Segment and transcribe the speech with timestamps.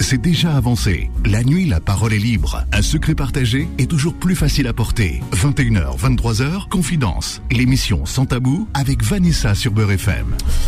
[0.00, 1.10] c'est déjà avancé.
[1.24, 2.64] La nuit, la parole est libre.
[2.72, 5.20] Un secret partagé est toujours plus facile à porter.
[5.32, 7.42] 21h, 23h, Confidence.
[7.50, 10.26] L'émission Sans Tabou avec Vanessa sur Beurre FM.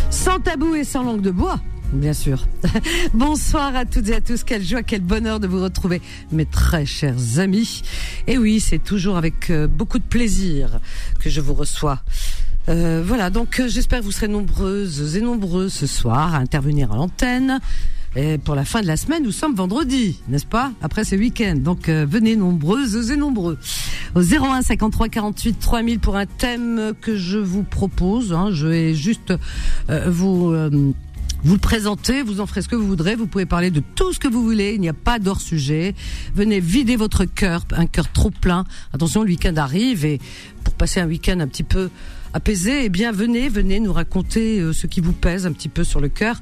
[0.09, 1.59] Sans tabou et sans langue de bois.
[1.93, 2.47] Bien sûr.
[3.13, 4.43] Bonsoir à toutes et à tous.
[4.43, 7.81] Quelle joie, quel bonheur de vous retrouver, mes très chers amis.
[8.27, 10.79] Et oui, c'est toujours avec euh, beaucoup de plaisir
[11.19, 12.01] que je vous reçois.
[12.69, 16.91] Euh, voilà, donc euh, j'espère que vous serez nombreuses et nombreux ce soir à intervenir
[16.91, 17.59] à l'antenne.
[18.15, 21.55] Et pour la fin de la semaine, nous sommes vendredi, n'est-ce pas Après ce week-end.
[21.57, 23.57] Donc euh, venez nombreuses et nombreux.
[24.15, 28.33] Au 01 53 48 3000 pour un thème que je vous propose.
[28.33, 28.49] Hein.
[28.51, 29.33] je vais juste
[29.89, 30.51] euh, vous...
[30.51, 30.93] euh,
[31.43, 34.13] vous le présentez, vous en ferez ce que vous voudrez, vous pouvez parler de tout
[34.13, 35.95] ce que vous voulez, il n'y a pas d'hors sujet.
[36.35, 38.63] Venez vider votre cœur, un cœur trop plein.
[38.93, 40.19] Attention, le week-end arrive et
[40.63, 41.89] pour passer un week-end un petit peu
[42.33, 45.83] apaisé, eh bien venez, venez nous raconter euh, ce qui vous pèse un petit peu
[45.83, 46.39] sur le cœur.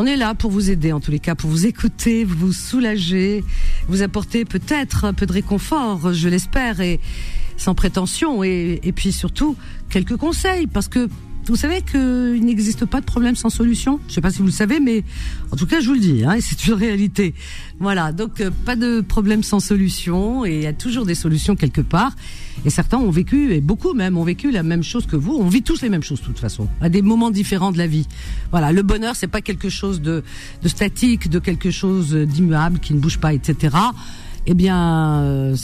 [0.00, 3.42] On est là pour vous aider en tous les cas, pour vous écouter, vous soulager,
[3.88, 7.00] vous apporter peut-être un peu de réconfort, je l'espère, et
[7.56, 9.56] sans prétention, et, puis surtout
[9.90, 11.08] quelques conseils, parce que
[11.46, 13.98] vous savez qu'il n'existe pas de problème sans solution.
[14.06, 15.02] Je sais pas si vous le savez, mais
[15.50, 17.34] en tout cas, je vous le dis, hein, c'est une réalité.
[17.80, 21.56] Voilà, donc euh, pas de problème sans solution, et il y a toujours des solutions
[21.56, 22.12] quelque part.
[22.64, 25.34] Et certains ont vécu, et beaucoup même, ont vécu la même chose que vous.
[25.34, 27.86] On vit tous les mêmes choses, de toute façon, à des moments différents de la
[27.86, 28.06] vie.
[28.50, 30.22] Voilà, le bonheur, c'est pas quelque chose de,
[30.62, 33.76] de statique, de quelque chose d'immuable qui ne bouge pas, etc.
[34.50, 35.56] Eh bien, euh,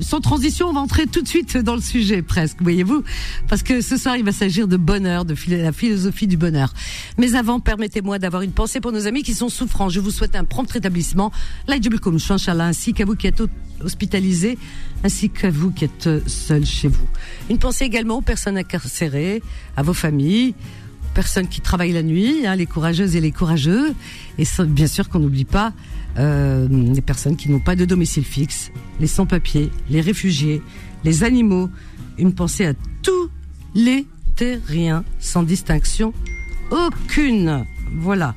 [0.00, 3.02] sans transition, on va entrer tout de suite dans le sujet, presque, voyez-vous,
[3.48, 6.72] parce que ce soir, il va s'agir de bonheur, de la philosophie du bonheur.
[7.18, 9.88] Mais avant, permettez-moi d'avoir une pensée pour nos amis qui sont souffrants.
[9.88, 11.32] Je vous souhaite un prompt rétablissement,
[11.66, 13.48] ainsi qu'à vous qui êtes ho-
[13.82, 14.56] hospitalisés,
[15.02, 17.08] ainsi qu'à vous qui êtes euh, seuls chez vous.
[17.50, 19.42] Une pensée également aux personnes incarcérées,
[19.76, 20.54] à vos familles,
[21.10, 23.94] aux personnes qui travaillent la nuit, hein, les courageuses et les courageux,
[24.38, 25.72] et bien sûr qu'on n'oublie pas
[26.18, 30.62] euh, les personnes qui n'ont pas de domicile fixe, les sans-papiers, les réfugiés,
[31.04, 31.70] les animaux.
[32.18, 33.30] Une pensée à tous
[33.74, 36.12] les terriens, sans distinction
[36.70, 37.64] aucune.
[38.00, 38.34] Voilà.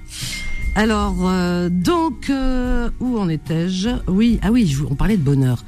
[0.76, 3.90] Alors, euh, donc, euh, où en étais-je?
[4.08, 5.66] Oui, ah oui, vous- on parlait de bonheur.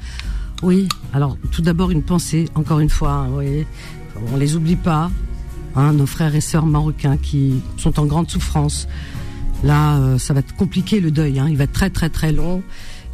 [0.62, 3.66] Oui, alors, tout d'abord, une pensée, encore une fois, hein, oui,
[4.32, 5.10] on les oublie pas,
[5.76, 8.86] hein, nos frères et sœurs marocains qui sont en grande souffrance.
[9.64, 11.38] Là, euh, ça va être compliqué le deuil.
[11.38, 11.48] Hein.
[11.50, 12.62] Il va être très très très long.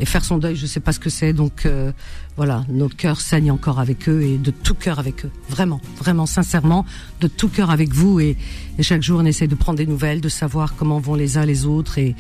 [0.01, 1.33] Et faire son deuil, je sais pas ce que c'est.
[1.33, 1.93] Donc euh,
[2.37, 5.31] voilà, nos cœurs saignent encore avec eux et de tout cœur avec eux.
[5.49, 6.85] Vraiment, vraiment, sincèrement,
[7.21, 8.19] de tout cœur avec vous.
[8.19, 8.37] Et,
[8.79, 11.45] et chaque jour, on essaie de prendre des nouvelles, de savoir comment vont les uns
[11.45, 11.99] les autres.
[11.99, 12.17] Et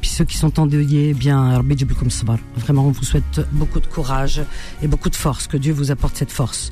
[0.00, 1.60] puis ceux qui sont endeuillés, eh bien,
[2.56, 4.40] vraiment, on vous souhaite beaucoup de courage
[4.80, 5.48] et beaucoup de force.
[5.48, 6.70] Que Dieu vous apporte cette force.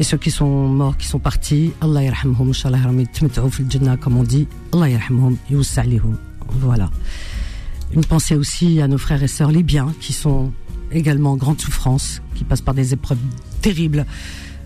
[0.00, 4.22] Et ceux qui sont morts, qui sont partis, Allah yarhamhum, yatmata'u fil jannah, comme on
[4.22, 5.36] dit, Allah yarhamhum,
[5.76, 6.16] alayhum.
[6.48, 6.90] Voilà.
[7.92, 10.52] Une pensée aussi à nos frères et sœurs libyens qui sont
[10.90, 13.18] également en grande souffrance, qui passent par des épreuves
[13.60, 14.06] terribles.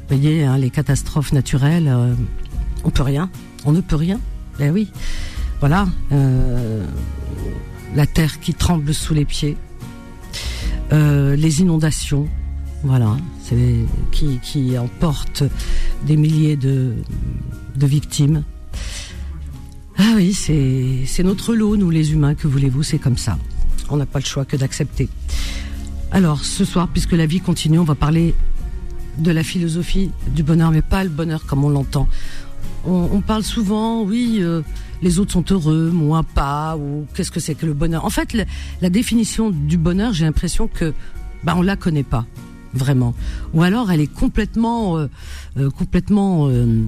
[0.09, 2.15] Vous voyez, hein, les catastrophes naturelles, euh,
[2.84, 3.28] on peut rien,
[3.65, 4.21] on ne peut rien.
[4.61, 4.89] Ben oui,
[5.59, 6.87] voilà, euh,
[7.97, 9.56] la terre qui tremble sous les pieds,
[10.93, 12.28] euh, les inondations,
[12.84, 13.17] voilà,
[14.12, 15.45] qui, emportent
[16.06, 16.95] des milliers de,
[17.77, 18.45] victimes.
[19.97, 23.39] Ah oui, c'est notre lot, nous les humains, que voulez-vous, c'est comme ça.
[23.89, 25.09] On n'a pas le choix que d'accepter.
[26.12, 28.34] Alors, ce soir, puisque la vie continue, on va parler
[29.19, 32.06] de la philosophie du bonheur, mais pas le bonheur comme on l'entend.
[32.87, 34.62] On, on parle souvent, oui, euh,
[35.00, 38.05] les autres sont heureux, moi pas, ou qu'est-ce que c'est que le bonheur?
[38.05, 38.44] En fait, la,
[38.83, 40.93] la définition du bonheur, j'ai l'impression que
[41.44, 42.27] bah, on la connaît pas
[42.75, 43.15] vraiment,
[43.53, 45.07] ou alors elle est complètement, euh,
[45.59, 46.83] euh, complètement, euh,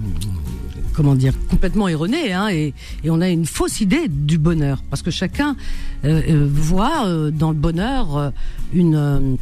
[0.93, 2.75] comment dire, complètement erronée, hein, et,
[3.05, 5.57] et on a une fausse idée du bonheur, parce que chacun
[6.05, 8.33] euh, euh, voit euh, dans le bonheur
[8.73, 9.39] une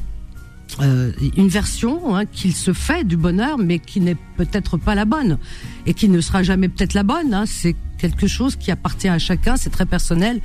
[0.81, 5.05] euh, une version hein, qu'il se fait du bonheur, mais qui n'est peut-être pas la
[5.05, 5.39] bonne
[5.87, 7.33] et qui ne sera jamais peut-être la bonne.
[7.33, 7.45] Hein.
[7.47, 10.41] C'est quelque chose qui appartient à chacun, c'est très personnel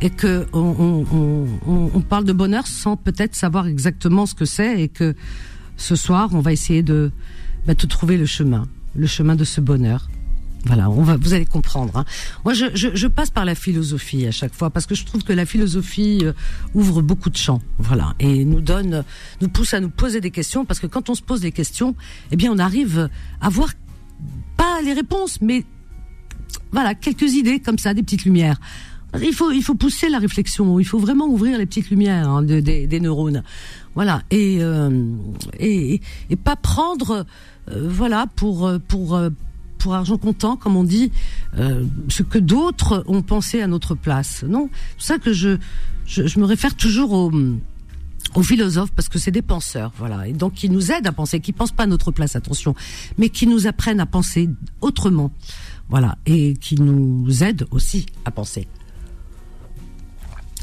[0.00, 4.44] et que on, on, on, on parle de bonheur sans peut-être savoir exactement ce que
[4.44, 5.14] c'est et que
[5.76, 7.10] ce soir on va essayer de,
[7.66, 10.08] bah, trouver le chemin, le chemin de ce bonheur.
[10.64, 11.96] Voilà, on va, vous allez comprendre.
[11.96, 12.04] Hein.
[12.44, 15.22] Moi, je, je, je, passe par la philosophie à chaque fois parce que je trouve
[15.22, 16.32] que la philosophie euh,
[16.74, 19.04] ouvre beaucoup de champs, voilà, et nous donne,
[19.40, 21.94] nous pousse à nous poser des questions parce que quand on se pose des questions,
[22.32, 23.08] eh bien, on arrive
[23.40, 23.68] à voir
[24.56, 25.64] pas les réponses, mais
[26.72, 28.58] voilà quelques idées comme ça, des petites lumières.
[29.20, 30.78] Il faut, il faut pousser la réflexion.
[30.78, 33.42] Il faut vraiment ouvrir les petites lumières hein, de, des, des neurones.
[33.94, 34.90] Voilà, et euh,
[35.58, 36.00] et,
[36.30, 37.26] et pas prendre,
[37.70, 39.18] euh, voilà, pour pour
[39.78, 41.10] pour argent comptant, comme on dit,
[41.56, 44.44] euh, ce que d'autres ont pensé à notre place.
[44.46, 44.68] Non,
[44.98, 45.56] c'est ça que je,
[46.04, 47.32] je, me réfère toujours aux,
[48.34, 51.40] aux philosophes parce que c'est des penseurs, voilà, et donc qui nous aident à penser,
[51.40, 52.74] qui pensent pas à notre place, attention,
[53.16, 54.50] mais qui nous apprennent à penser
[54.80, 55.30] autrement,
[55.88, 58.68] voilà, et qui nous aident aussi à penser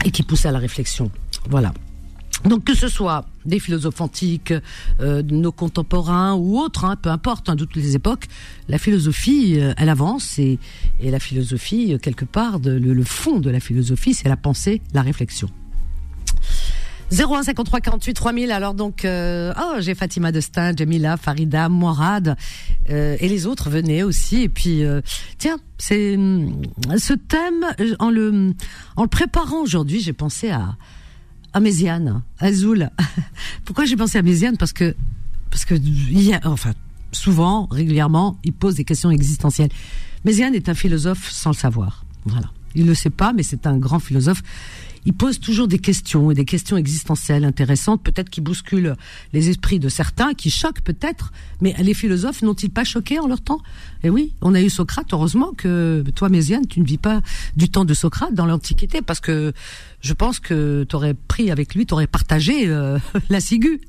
[0.06, 1.12] et qui poussent à la réflexion,
[1.50, 1.74] voilà.
[2.44, 4.54] Donc que ce soit des philosophes antiques,
[5.00, 8.25] euh, nos contemporains ou autres, hein, peu importe, hein, de toutes les époques,
[8.68, 10.60] la philosophie, euh, elle avance et,
[11.02, 15.50] la philosophie, euh, quelque part, le, fond de la philosophie, c'est la pensée, la réflexion.
[17.12, 18.52] 0153 48 3000.
[18.52, 22.36] Alors donc, euh, oh, j'ai Fatima Destin, Jamila, Farida, Mourad
[22.88, 24.44] et les autres venaient aussi.
[24.44, 24.84] Et puis,
[25.38, 26.18] tiens, c'est
[26.98, 27.66] ce thème
[28.00, 28.54] en le
[28.96, 30.75] en le préparant aujourd'hui, j'ai pensé à
[31.56, 32.90] à Méziane, Azul.
[33.66, 34.57] Pourquoi j'ai pensé à Méziane?
[34.57, 34.94] Parce que,
[35.50, 35.75] parce que,
[36.46, 36.74] enfin,
[37.13, 39.69] souvent, régulièrement, il pose des questions existentielles.
[40.25, 42.04] Méziane est un philosophe sans le savoir.
[42.25, 42.52] Voilà.
[42.75, 44.44] Il le sait pas, mais c'est un grand philosophe
[45.06, 48.96] il pose toujours des questions et des questions existentielles intéressantes, peut-être qui bousculent
[49.34, 51.31] les esprits de certains, qui choquent peut-être,
[51.62, 53.62] mais les philosophes n'ont-ils pas choqué en leur temps?
[54.04, 57.22] Eh oui, on a eu Socrate, heureusement que toi, Méziane, tu ne vis pas
[57.56, 59.54] du temps de Socrate dans l'Antiquité, parce que
[60.02, 62.98] je pense que tu aurais pris avec lui, tu aurais partagé euh,
[63.30, 63.81] la ciguë.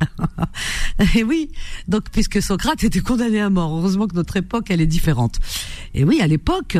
[1.14, 1.50] et oui,
[1.88, 5.38] donc puisque Socrate était condamné à mort, heureusement que notre époque, elle est différente.
[5.94, 6.76] Et oui, à l'époque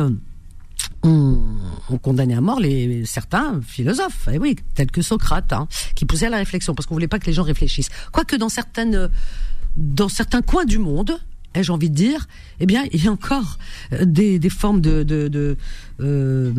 [1.03, 2.59] on, condamnait à mort
[3.05, 7.07] certains philosophes, eh tels que Socrate, hein, qui poussaient à la réflexion, parce qu'on voulait
[7.07, 7.89] pas que les gens réfléchissent.
[8.11, 11.19] Quoique dans certains coins du monde,
[11.53, 12.27] ai-je envie de dire,
[12.59, 13.57] eh bien, il y a encore
[13.93, 15.57] euh, des, formes de,
[15.99, 16.53] euh,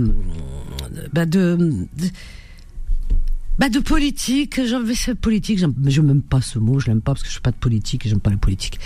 [1.13, 1.87] bah de
[3.59, 4.87] bah de politique, j'aime
[5.21, 7.57] politique, je n'aime pas ce mot, je l'aime pas parce que je suis pas de
[7.57, 8.79] politique et j'aime pas la politique.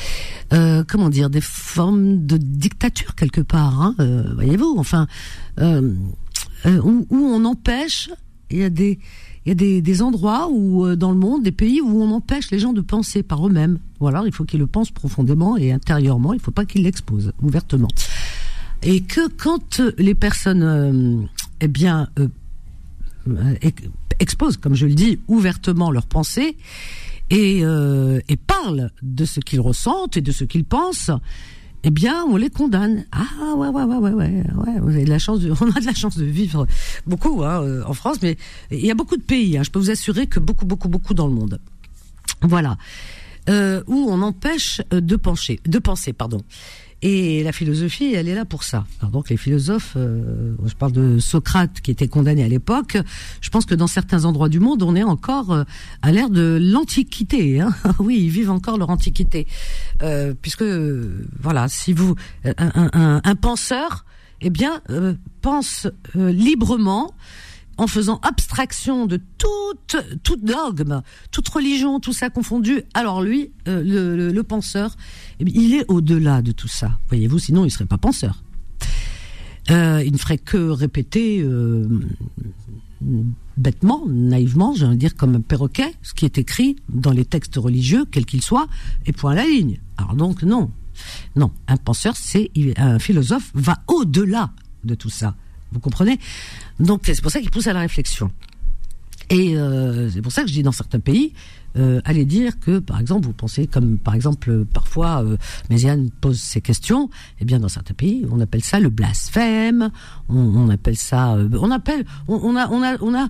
[0.54, 4.76] Euh, comment dire, des formes de dictature quelque part, hein, euh, voyez-vous.
[4.78, 5.06] Enfin,
[5.60, 5.94] euh,
[6.64, 8.10] euh, où, on empêche,
[8.50, 8.98] il y a des
[9.44, 12.12] il y a des, des endroits où euh, dans le monde, des pays où on
[12.12, 13.78] empêche les gens de penser par eux-mêmes.
[13.98, 16.32] Voilà, il faut qu'ils le pensent profondément et intérieurement.
[16.32, 17.88] Il faut pas qu'ils l'exposent ouvertement.
[18.84, 21.28] Et que quand les personnes,
[21.60, 22.08] eh bien
[24.18, 26.56] exposent, comme je le dis, ouvertement leurs pensées
[27.30, 31.10] et, euh, et parlent de ce qu'ils ressentent et de ce qu'ils pensent,
[31.84, 33.06] eh bien, on les condamne.
[33.10, 34.80] Ah ouais ouais ouais ouais ouais ouais.
[34.80, 36.66] Vous avez de la chance, de, on a de la chance de vivre
[37.06, 38.36] beaucoup hein, euh, en France, mais
[38.70, 39.56] il y a beaucoup de pays.
[39.56, 41.58] Hein, je peux vous assurer que beaucoup beaucoup beaucoup dans le monde.
[42.42, 42.76] Voilà.
[43.48, 46.42] Euh, où on empêche de pencher, de penser, pardon.
[47.02, 48.86] Et la philosophie, elle est là pour ça.
[49.00, 52.96] Alors donc les philosophes, euh, je parle de Socrate qui était condamné à l'époque.
[53.40, 55.64] Je pense que dans certains endroits du monde, on est encore euh,
[56.02, 57.60] à l'ère de l'antiquité.
[57.60, 59.48] Hein oui, ils vivent encore leur antiquité,
[60.02, 60.64] euh, puisque
[61.40, 62.14] voilà, si vous
[62.44, 64.04] un, un, un penseur,
[64.40, 64.80] eh bien
[65.40, 67.14] pense librement
[67.76, 72.82] en faisant abstraction de toute, tout dogme, toute religion, tout ça confondu.
[72.94, 74.96] Alors lui, euh, le, penseur,
[75.40, 76.98] eh il est au-delà de tout ça.
[77.08, 78.42] Voyez-vous, sinon il serait pas penseur.
[79.70, 81.86] Euh, il ne ferait que répéter euh,
[83.56, 87.24] bêtement, naïvement, j'ai envie de dire comme un perroquet, ce qui est écrit dans les
[87.24, 88.66] textes religieux, quels qu'ils soient,
[89.06, 89.80] et point à la ligne.
[89.96, 90.70] Alors donc non,
[91.36, 94.50] non, un penseur, c'est un philosophe va au-delà
[94.84, 95.36] de tout ça.
[95.72, 96.18] Vous comprenez?
[96.80, 98.30] Donc c'est pour ça qu'il pousse à la réflexion.
[99.32, 101.32] Et euh, c'est pour ça que je dis dans certains pays,
[101.78, 105.38] euh, allez dire que, par exemple, vous pensez comme, par exemple, parfois, euh,
[105.70, 107.08] Méziane pose ces questions.
[107.40, 109.90] Eh bien, dans certains pays, on appelle ça le blasphème.
[110.28, 113.28] On, appelle ça, on appelle, on, a, on a, on a,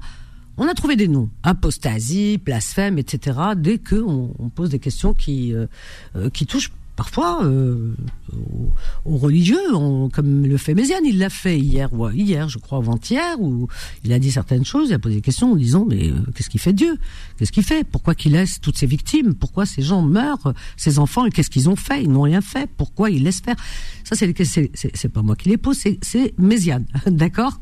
[0.56, 3.38] on a trouvé des noms, apostasie, blasphème, etc.
[3.56, 5.54] Dès que on, pose des questions qui,
[6.32, 6.72] qui touchent
[7.02, 7.96] parfois euh,
[9.04, 9.58] aux, religieux,
[10.12, 13.66] comme le fait Méziane, il l'a fait hier, ou hier, je crois, avant-hier, où
[14.04, 16.48] il a dit certaines choses, il a posé des questions en disant mais euh, qu'est-ce
[16.48, 16.96] qu'il fait Dieu?
[17.36, 17.82] Qu'est-ce qu'il fait?
[17.82, 19.34] Pourquoi qu'il laisse toutes ces victimes?
[19.34, 22.04] Pourquoi ces gens meurent Ces enfants, qu'est-ce qu'ils ont fait?
[22.04, 22.70] Ils n'ont rien fait.
[22.76, 23.56] Pourquoi ils laissent faire?
[24.04, 27.58] Ça, c'est c'est pas moi qui les pose, c'est Méziane, d'accord?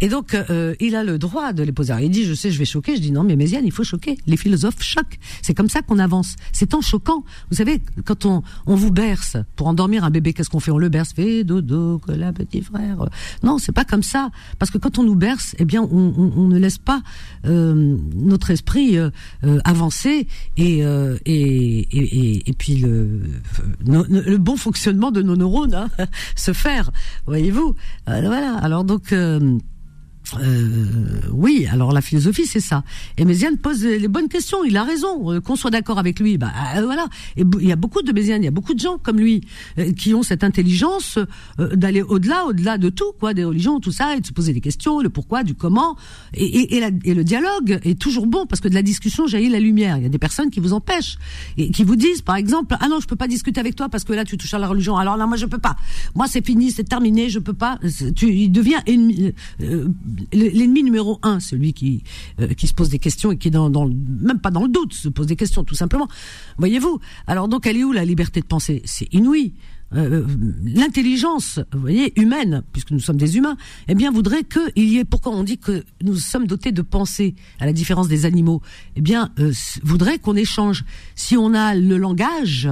[0.00, 1.94] Et donc euh, il a le droit de les poser.
[2.02, 2.96] il dit je sais, je vais choquer.
[2.96, 4.16] Je dis non, mais Méziane, il faut choquer.
[4.26, 5.18] Les philosophes choquent.
[5.42, 6.36] C'est comme ça qu'on avance.
[6.52, 7.24] C'est en choquant.
[7.50, 10.70] Vous savez, quand on on vous berce pour endormir un bébé, qu'est-ce qu'on fait?
[10.70, 13.08] On le berce, fait dodo, la petit frère.
[13.42, 14.30] Non, c'est pas comme ça.
[14.58, 17.02] Parce que quand on nous berce, eh bien, on, ne laisse pas
[17.46, 19.10] euh, notre esprit euh,
[19.44, 20.26] euh, avancer
[20.56, 23.22] et, et, et, puis le,
[23.86, 25.88] le bon fonctionnement de nos neurones hein,
[26.36, 26.90] se faire.
[27.26, 27.74] Voyez-vous?
[28.06, 28.56] Voilà.
[28.56, 29.12] Alors donc.
[29.12, 29.58] euh,
[31.32, 32.82] oui, alors la philosophie c'est ça.
[33.16, 34.64] Et Méziane pose les bonnes questions.
[34.64, 35.32] Il a raison.
[35.32, 37.06] Euh, qu'on soit d'accord avec lui, bah euh, voilà.
[37.36, 39.42] Et il y a beaucoup de Méziane, il y a beaucoup de gens comme lui
[39.96, 41.18] qui ont cette intelligence
[41.58, 44.60] d'aller au-delà, au-delà de tout, quoi, des religions, tout ça, et de se poser des
[44.60, 45.96] questions, le pourquoi, du comment.
[46.34, 49.60] Et, et, et, le dialogue est toujours bon parce que de la discussion jaillit la
[49.60, 49.96] lumière.
[49.96, 51.18] Il y a des personnes qui vous empêchent
[51.56, 54.04] et qui vous disent, par exemple, ah non, je peux pas discuter avec toi parce
[54.04, 54.96] que là tu touches à la religion.
[54.96, 55.76] Alors là, moi je peux pas.
[56.14, 57.78] Moi c'est fini, c'est terminé, je peux pas.
[58.14, 59.32] Tu, il devient ennemi
[60.32, 62.02] l'ennemi numéro un, celui qui
[62.40, 65.08] euh, qui se pose des questions et qui est même pas dans le doute, se
[65.08, 66.08] pose des questions tout simplement.
[66.58, 67.00] Voyez-vous.
[67.26, 68.82] Alors donc elle est où la liberté de penser?
[68.84, 69.54] C'est inouï.
[69.94, 70.26] Euh,
[70.62, 73.56] l'intelligence, vous voyez, humaine, puisque nous sommes des humains,
[73.88, 75.04] eh bien, voudrait qu'il y ait.
[75.06, 78.60] Pourquoi on dit que nous sommes dotés de pensée, à la différence des animaux?
[78.96, 79.50] Eh bien, euh,
[79.82, 80.84] voudrait qu'on échange.
[81.14, 82.68] Si on a le langage,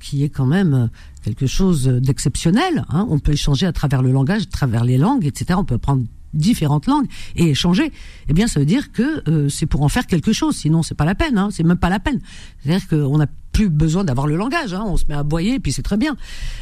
[0.00, 0.90] qui est quand même
[1.24, 5.24] quelque chose d'exceptionnel, hein, on peut échanger à travers le langage, à travers les langues,
[5.24, 5.54] etc.
[5.58, 7.92] On peut prendre différentes langues et échanger,
[8.28, 10.56] eh bien ça veut dire que euh, c'est pour en faire quelque chose.
[10.56, 12.20] Sinon c'est pas la peine, hein, c'est même pas la peine.
[12.62, 15.60] C'est-à-dire qu'on n'a plus besoin d'avoir le langage, hein, on se met à boyer et
[15.60, 16.16] puis c'est très bien.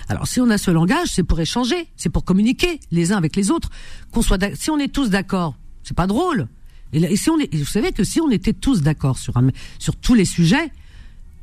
[0.09, 3.37] Alors si on a ce langage, c'est pour échanger, c'est pour communiquer les uns avec
[3.37, 3.71] les autres.
[4.13, 6.49] Qu'on soit, si on est tous d'accord, c'est pas drôle.
[6.93, 9.49] Et, si on est, vous savez que si on était tous d'accord sur un,
[9.79, 10.73] sur tous les sujets,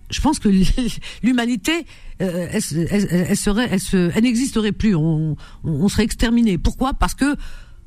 [0.10, 0.50] je pense que
[1.24, 1.86] l'humanité,
[2.22, 4.96] euh, elle, serait, elle, elle n'existerait plus.
[4.96, 6.58] On, on serait exterminé.
[6.58, 6.94] Pourquoi?
[6.94, 7.36] Parce que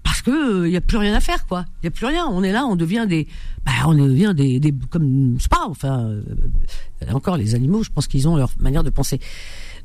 [0.03, 1.65] parce que il euh, y a plus rien à faire quoi.
[1.83, 2.27] Il y a plus rien.
[2.27, 3.27] On est là, on devient des,
[3.65, 6.23] bah, on devient des, des comme c'est pas enfin euh,
[7.13, 7.83] encore les animaux.
[7.83, 9.21] Je pense qu'ils ont leur manière de penser.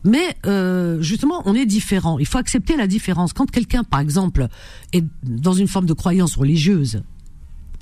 [0.05, 2.19] Mais euh, justement, on est différent.
[2.19, 3.33] Il faut accepter la différence.
[3.33, 4.47] Quand quelqu'un, par exemple,
[4.93, 7.01] est dans une forme de croyance religieuse,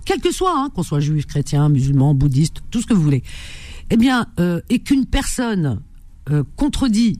[0.05, 3.23] quel que soit, hein, qu'on soit juif, chrétien, musulman, bouddhiste, tout ce que vous voulez,
[3.89, 5.81] eh bien, euh, et qu'une personne
[6.29, 7.19] euh, contredit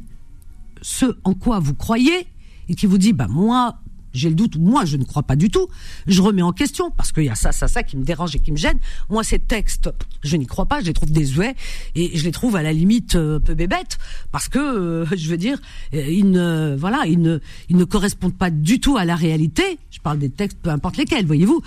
[0.81, 2.27] ce en quoi vous croyez
[2.69, 3.79] et qui vous dit, bah moi,
[4.13, 5.67] j'ai le doute, moi je ne crois pas du tout,
[6.07, 8.39] je remets en question parce qu'il y a ça, ça, ça qui me dérange et
[8.39, 8.77] qui me gêne.
[9.09, 9.89] Moi ces textes,
[10.23, 11.55] je n'y crois pas, je les trouve désuets
[11.95, 13.97] et je les trouve à la limite euh, peu bébêtes
[14.31, 15.59] parce que euh, je veux dire,
[15.93, 17.39] euh, ils ne, voilà, ils ne,
[17.69, 19.79] ils ne correspondent pas du tout à la réalité.
[19.91, 21.61] Je parle des textes, peu importe lesquels, voyez-vous.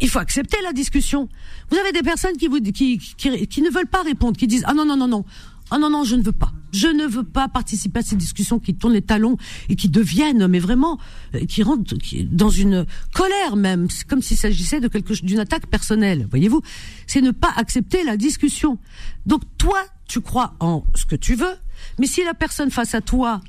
[0.00, 1.28] Il faut accepter la discussion.
[1.70, 4.64] Vous avez des personnes qui vous, qui, qui, qui ne veulent pas répondre, qui disent
[4.66, 5.24] ah non non non non,
[5.70, 6.52] ah non, non, je ne veux pas.
[6.74, 9.36] Je ne veux pas participer à ces discussions qui tournent les talons
[9.68, 10.98] et qui deviennent, mais vraiment,
[11.34, 16.26] euh, qui rentrent dans une colère même, comme s'il s'agissait de quelque d'une attaque personnelle.
[16.30, 16.62] Voyez-vous,
[17.06, 18.78] c'est ne pas accepter la discussion.
[19.24, 19.78] Donc toi,
[20.08, 21.54] tu crois en ce que tu veux,
[22.00, 23.40] mais si la personne face à toi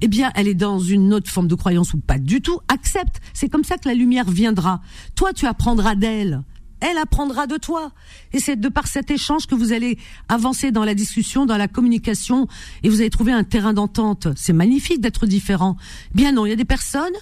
[0.00, 3.20] eh bien, elle est dans une autre forme de croyance ou pas du tout, accepte.
[3.34, 4.80] C'est comme ça que la lumière viendra.
[5.14, 6.42] Toi, tu apprendras d'elle
[6.80, 7.92] elle apprendra de toi.
[8.32, 11.68] Et c'est de par cet échange que vous allez avancer dans la discussion, dans la
[11.68, 12.46] communication,
[12.82, 14.28] et vous allez trouver un terrain d'entente.
[14.36, 15.76] C'est magnifique d'être différent.
[16.14, 17.14] Bien non, il y a des personnes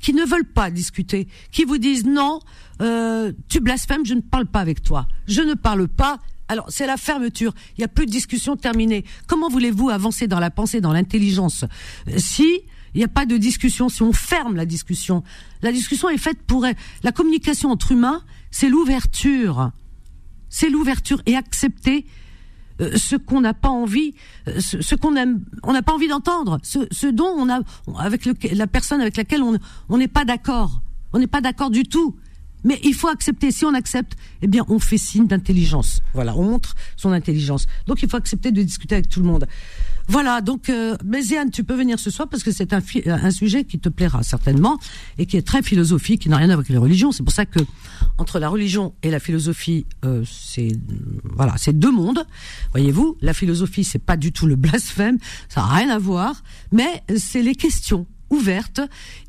[0.00, 2.40] qui ne veulent pas discuter, qui vous disent non,
[2.80, 5.06] euh, tu blasphèmes, je ne parle pas avec toi.
[5.26, 6.18] Je ne parle pas.
[6.48, 7.54] Alors c'est la fermeture.
[7.76, 9.04] Il n'y a plus de discussion terminée.
[9.26, 11.64] Comment voulez-vous avancer dans la pensée, dans l'intelligence,
[12.16, 12.62] si
[12.94, 15.22] il n'y a pas de discussion, si on ferme la discussion
[15.62, 16.66] La discussion est faite pour
[17.02, 19.72] la communication entre humains c'est l'ouverture.
[20.48, 22.06] C'est l'ouverture et accepter
[22.80, 24.14] euh, ce qu'on n'a pas envie,
[24.46, 27.60] euh, ce, qu'on aime, on n'a pas envie d'entendre, ce, dont on a,
[27.98, 30.80] avec la personne avec laquelle on n'est pas d'accord,
[31.12, 32.16] on n'est pas d'accord du tout.
[32.64, 33.50] Mais il faut accepter.
[33.50, 36.00] Si on accepte, eh bien, on fait signe d'intelligence.
[36.14, 37.66] Voilà, on montre son intelligence.
[37.86, 39.48] Donc, il faut accepter de discuter avec tout le monde.
[40.08, 40.96] Voilà, donc euh,
[41.52, 44.78] tu peux venir ce soir parce que c'est un, un sujet qui te plaira certainement
[45.18, 47.12] et qui est très philosophique, qui n'a rien à voir avec les religions.
[47.12, 47.60] C'est pour ça que
[48.18, 50.72] entre la religion et la philosophie, euh, c'est
[51.24, 52.24] voilà, c'est deux mondes.
[52.72, 55.18] Voyez-vous, la philosophie, c'est pas du tout le blasphème,
[55.48, 56.42] ça n'a rien à voir,
[56.72, 58.80] mais c'est les questions ouverte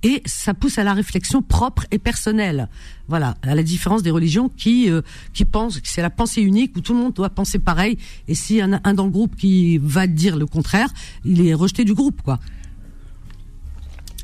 [0.02, 2.70] et ça pousse à la réflexion propre et personnelle.
[3.08, 5.02] Voilà, à la différence des religions qui euh,
[5.34, 8.36] qui pensent que c'est la pensée unique où tout le monde doit penser pareil et
[8.36, 10.90] si un, un dans le groupe qui va dire le contraire,
[11.26, 12.40] il est rejeté du groupe quoi.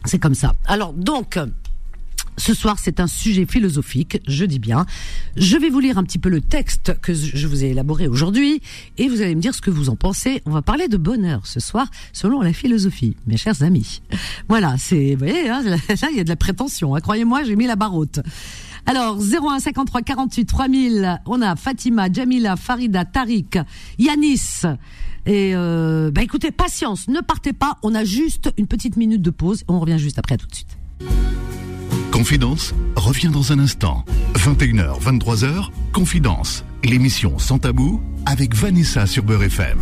[0.06, 0.56] C'est comme ça.
[0.66, 1.38] Alors donc
[2.40, 4.86] ce soir, c'est un sujet philosophique, je dis bien.
[5.36, 8.62] Je vais vous lire un petit peu le texte que je vous ai élaboré aujourd'hui
[8.98, 10.42] et vous allez me dire ce que vous en pensez.
[10.46, 14.02] On va parler de bonheur ce soir selon la philosophie, mes chers amis.
[14.48, 15.78] Voilà, c'est, vous voyez, hein, là,
[16.12, 16.96] il y a de la prétention.
[16.96, 17.02] Hein.
[17.02, 18.20] Croyez-moi, j'ai mis la barre haute.
[18.86, 23.62] Alors, 01 53 48 3000, on a Fatima, Jamila, Farida, Tariq,
[24.00, 24.62] Yanis.
[25.26, 29.30] Et euh, bah écoutez, patience, ne partez pas, on a juste une petite minute de
[29.30, 30.78] pause, on revient juste après, à tout de suite.
[32.12, 34.04] Confidence revient dans un instant.
[34.34, 39.78] 21h, 23h, Confidence, l'émission sans tabou avec Vanessa sur Beurre FM.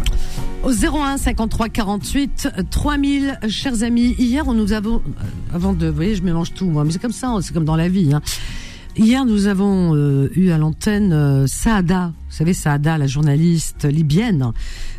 [0.63, 4.13] Au 01 53 48 3000, chers amis.
[4.19, 7.13] Hier, nous avons, euh, avant de, vous voyez, je mélange tout, moi, mais c'est comme
[7.13, 8.13] ça, c'est comme dans la vie.
[8.13, 8.21] Hein.
[8.97, 14.51] Hier, nous avons euh, eu à l'antenne euh, Saada, vous savez, Saada, la journaliste libyenne,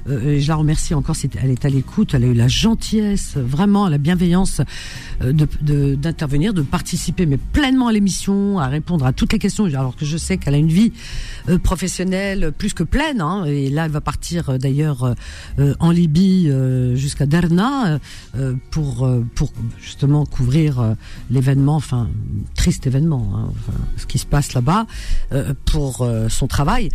[0.09, 2.15] euh, je la remercie encore elle est à l'écoute.
[2.15, 4.63] Elle a eu la gentillesse, vraiment la bienveillance
[5.23, 9.67] euh, de d'intervenir, de, participer, mais pleinement à l'émission, à répondre à toutes les questions.
[9.67, 10.93] Alors que je sais qu'elle a une vie
[11.49, 13.21] euh, professionnelle plus que pleine.
[13.21, 15.15] Hein, et là, elle va partir d'ailleurs
[15.81, 16.51] en Libye
[16.95, 17.99] jusqu'à Derna
[18.71, 20.95] pour pour justement couvrir
[21.31, 22.09] l'événement, enfin
[22.55, 24.87] triste événement, hein, ce qui se passe là-bas
[25.65, 26.91] pour son travail.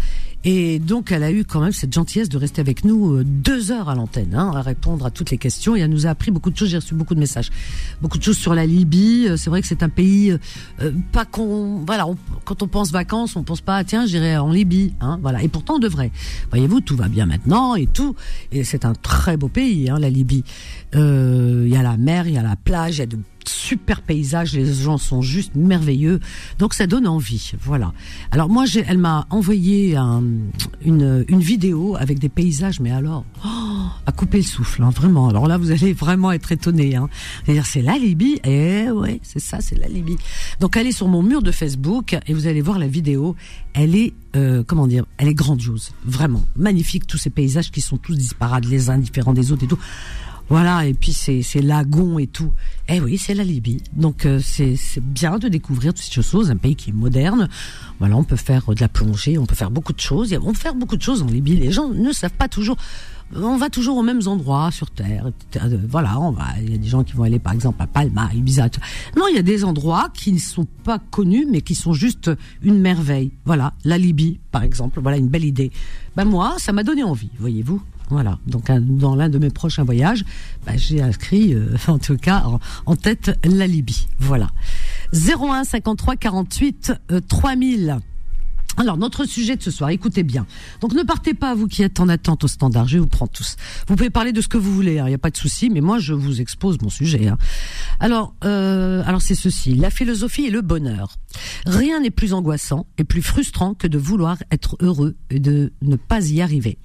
[0.45, 3.71] Et donc, elle a eu quand même cette gentillesse de rester avec nous euh, deux
[3.71, 5.75] heures à l'antenne, hein, à répondre à toutes les questions.
[5.75, 6.69] Et elle nous a appris beaucoup de choses.
[6.69, 7.49] J'ai reçu beaucoup de messages,
[8.01, 9.27] beaucoup de choses sur la Libye.
[9.29, 10.31] Euh, c'est vrai que c'est un pays
[10.81, 12.05] euh, pas qu'on, voilà,
[12.43, 15.41] quand on pense vacances, on pense pas tiens, j'irai en Libye, hein, voilà.
[15.43, 16.11] Et pourtant, on devrait.
[16.49, 18.15] Voyez-vous, tout va bien maintenant et tout.
[18.51, 20.43] Et c'est un très beau pays, hein, la Libye.
[20.93, 23.17] Il y a la mer, il y a la plage, il y a de
[23.49, 26.19] super paysage, les gens sont juste merveilleux.
[26.59, 27.93] Donc ça donne envie, voilà.
[28.31, 33.49] Alors moi, elle m'a envoyé une, une vidéo avec des paysages, mais alors, oh,
[34.05, 35.29] à couper le souffle, hein, vraiment.
[35.29, 36.95] Alors là, vous allez vraiment être étonné.
[36.95, 37.09] Hein.
[37.43, 40.17] C'est-à-dire, c'est la Libye, et eh ouais, c'est ça, c'est la Libye.
[40.59, 43.35] Donc allez sur mon mur de Facebook et vous allez voir la vidéo.
[43.73, 47.07] Elle est, euh, comment dire, elle est grandiose, vraiment magnifique.
[47.07, 49.79] Tous ces paysages qui sont tous disparates les uns différents des autres et tout.
[50.49, 52.51] Voilà, et puis c'est c'est lagon et tout.
[52.89, 53.81] Eh oui, c'est la Libye.
[53.93, 57.49] Donc euh, c'est c'est bien de découvrir toutes ces choses, un pays qui est moderne.
[57.99, 60.35] Voilà, on peut faire de la plongée, on peut faire beaucoup de choses.
[60.41, 61.55] On peut faire beaucoup de choses en Libye.
[61.55, 62.77] Les gens ne savent pas toujours.
[63.35, 65.31] On va toujours aux mêmes endroits sur Terre.
[65.89, 66.49] Voilà, on va.
[66.61, 68.67] Il y a des gens qui vont aller par exemple à Palma, à Ibiza.
[69.17, 72.29] Non, il y a des endroits qui ne sont pas connus, mais qui sont juste
[72.61, 73.31] une merveille.
[73.45, 74.99] Voilà, la Libye, par exemple.
[75.01, 75.71] Voilà une belle idée.
[76.15, 77.81] Ben moi, ça m'a donné envie, voyez-vous.
[78.13, 78.37] Voilà.
[78.45, 80.23] Donc dans l'un de mes prochains voyages,
[80.67, 82.45] bah, j'ai inscrit, euh, en tout cas,
[82.85, 84.07] en, tête la Libye.
[84.19, 84.49] Voilà.
[85.13, 86.93] 01 53 48
[87.27, 87.97] 3000.
[88.77, 90.47] Alors, notre sujet de ce soir, écoutez bien.
[90.81, 93.55] Donc, ne partez pas, vous qui êtes en attente au standard, je vous prends tous.
[93.87, 95.69] Vous pouvez parler de ce que vous voulez, il hein, n'y a pas de souci,
[95.69, 97.27] mais moi, je vous expose mon sujet.
[97.27, 97.37] Hein.
[97.99, 101.17] Alors, euh, alors c'est ceci, la philosophie et le bonheur.
[101.67, 105.95] Rien n'est plus angoissant et plus frustrant que de vouloir être heureux et de ne
[105.95, 106.79] pas y arriver.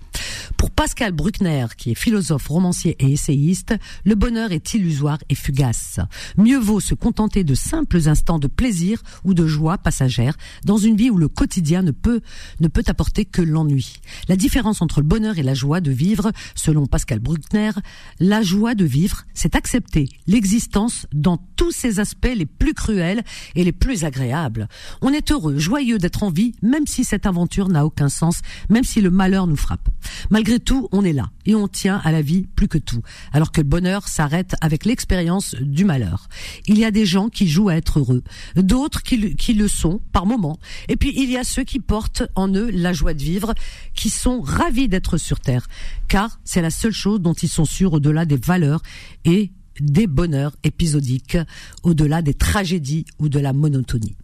[0.56, 6.00] Pour Pascal Bruckner, qui est philosophe, romancier et essayiste, le bonheur est illusoire et fugace.
[6.36, 10.96] Mieux vaut se contenter de simples instants de plaisir ou de joie passagère dans une
[10.96, 12.20] vie où le quotidien ne peut,
[12.60, 14.00] ne peut apporter que l'ennui.
[14.28, 17.70] La différence entre le bonheur et la joie de vivre, selon Pascal Bruckner,
[18.20, 23.22] la joie de vivre, c'est accepter l'existence dans tous ses aspects les plus cruels
[23.54, 24.68] et les plus agréables.
[25.02, 28.84] On est heureux, joyeux d'être en vie, même si cette aventure n'a aucun sens, même
[28.84, 29.88] si le malheur nous frappe.
[30.30, 33.52] Malgré tout, on est là et on tient à la vie plus que tout, alors
[33.52, 36.28] que le bonheur s'arrête avec l'expérience du malheur.
[36.66, 38.22] Il y a des gens qui jouent à être heureux,
[38.56, 42.22] d'autres qui, qui le sont par moments, et puis il y a ceux qui portent
[42.34, 43.54] en eux la joie de vivre,
[43.94, 45.66] qui sont ravis d'être sur Terre,
[46.08, 48.82] car c'est la seule chose dont ils sont sûrs au-delà des valeurs
[49.24, 51.38] et des bonheurs épisodiques,
[51.82, 54.16] au-delà des tragédies ou de la monotonie.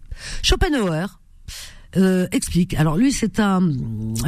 [0.42, 1.20] Schopenhauer
[1.96, 2.74] euh, explique.
[2.74, 3.60] Alors lui, c'est un,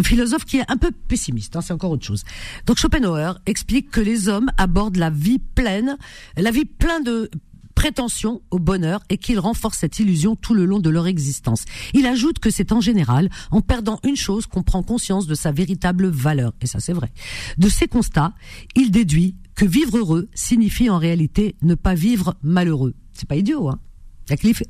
[0.05, 1.57] philosophe qui est un peu pessimiste.
[1.57, 2.25] Hein, c'est encore autre chose.
[2.67, 5.97] Donc Schopenhauer explique que les hommes abordent la vie pleine,
[6.37, 7.31] la vie pleine de
[7.75, 11.65] prétention au bonheur et qu'ils renforcent cette illusion tout le long de leur existence.
[11.93, 15.53] Il ajoute que c'est en général en perdant une chose qu'on prend conscience de sa
[15.53, 16.53] véritable valeur.
[16.63, 17.13] Et ça, c'est vrai.
[17.59, 18.33] De ces constats,
[18.75, 22.95] il déduit que vivre heureux signifie en réalité ne pas vivre malheureux.
[23.13, 23.79] C'est pas idiot, hein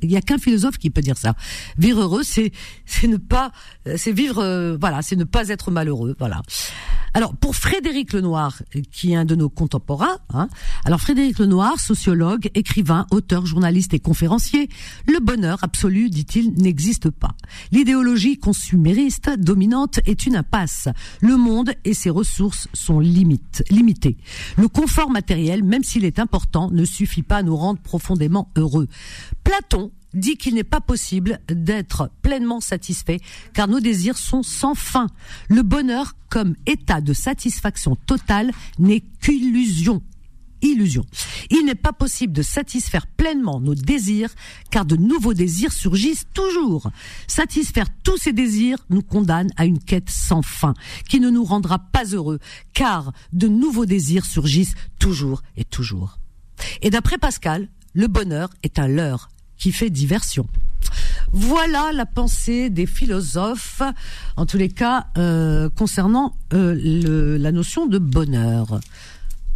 [0.01, 1.33] il y a qu'un philosophe qui peut dire ça.
[1.77, 2.51] Vivre heureux, c'est
[3.03, 3.51] ne pas,
[3.95, 6.41] c'est vivre, euh, voilà, c'est ne pas être malheureux, voilà.
[7.17, 10.49] Alors pour Frédéric Lenoir, qui est un de nos contemporains, hein,
[10.85, 14.69] alors Frédéric Lenoir, sociologue, écrivain, auteur, journaliste et conférencier,
[15.07, 17.31] le bonheur absolu, dit-il, n'existe pas.
[17.71, 20.89] L'idéologie consumériste dominante est une impasse.
[21.19, 24.17] Le monde et ses ressources sont limites, limitées.
[24.55, 28.87] Le confort matériel, même s'il est important, ne suffit pas à nous rendre profondément heureux.
[29.43, 33.19] Platon dit qu'il n'est pas possible d'être pleinement satisfait
[33.53, 35.07] car nos désirs sont sans fin.
[35.49, 40.01] Le bonheur comme état de satisfaction totale n'est qu'illusion.
[40.63, 41.05] Illusion.
[41.51, 44.33] Il n'est pas possible de satisfaire pleinement nos désirs
[44.71, 46.89] car de nouveaux désirs surgissent toujours.
[47.27, 50.73] Satisfaire tous ces désirs nous condamne à une quête sans fin
[51.07, 52.39] qui ne nous rendra pas heureux
[52.73, 56.17] car de nouveaux désirs surgissent toujours et toujours.
[56.81, 60.47] Et d'après Pascal, le bonheur est un leurre qui fait diversion.
[61.33, 63.81] Voilà la pensée des philosophes,
[64.37, 68.79] en tous les cas, euh, concernant euh, la notion de bonheur.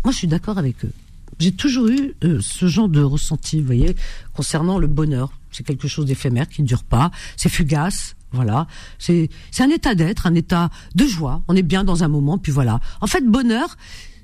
[0.03, 0.91] Moi, je suis d'accord avec eux.
[1.39, 3.95] J'ai toujours eu euh, ce genre de ressenti, vous voyez,
[4.33, 5.31] concernant le bonheur.
[5.51, 8.67] C'est quelque chose d'éphémère qui ne dure pas, c'est fugace, voilà,
[8.99, 11.43] c'est c'est un état d'être, un état de joie.
[11.47, 12.79] On est bien dans un moment, puis voilà.
[13.01, 13.77] En fait, bonheur,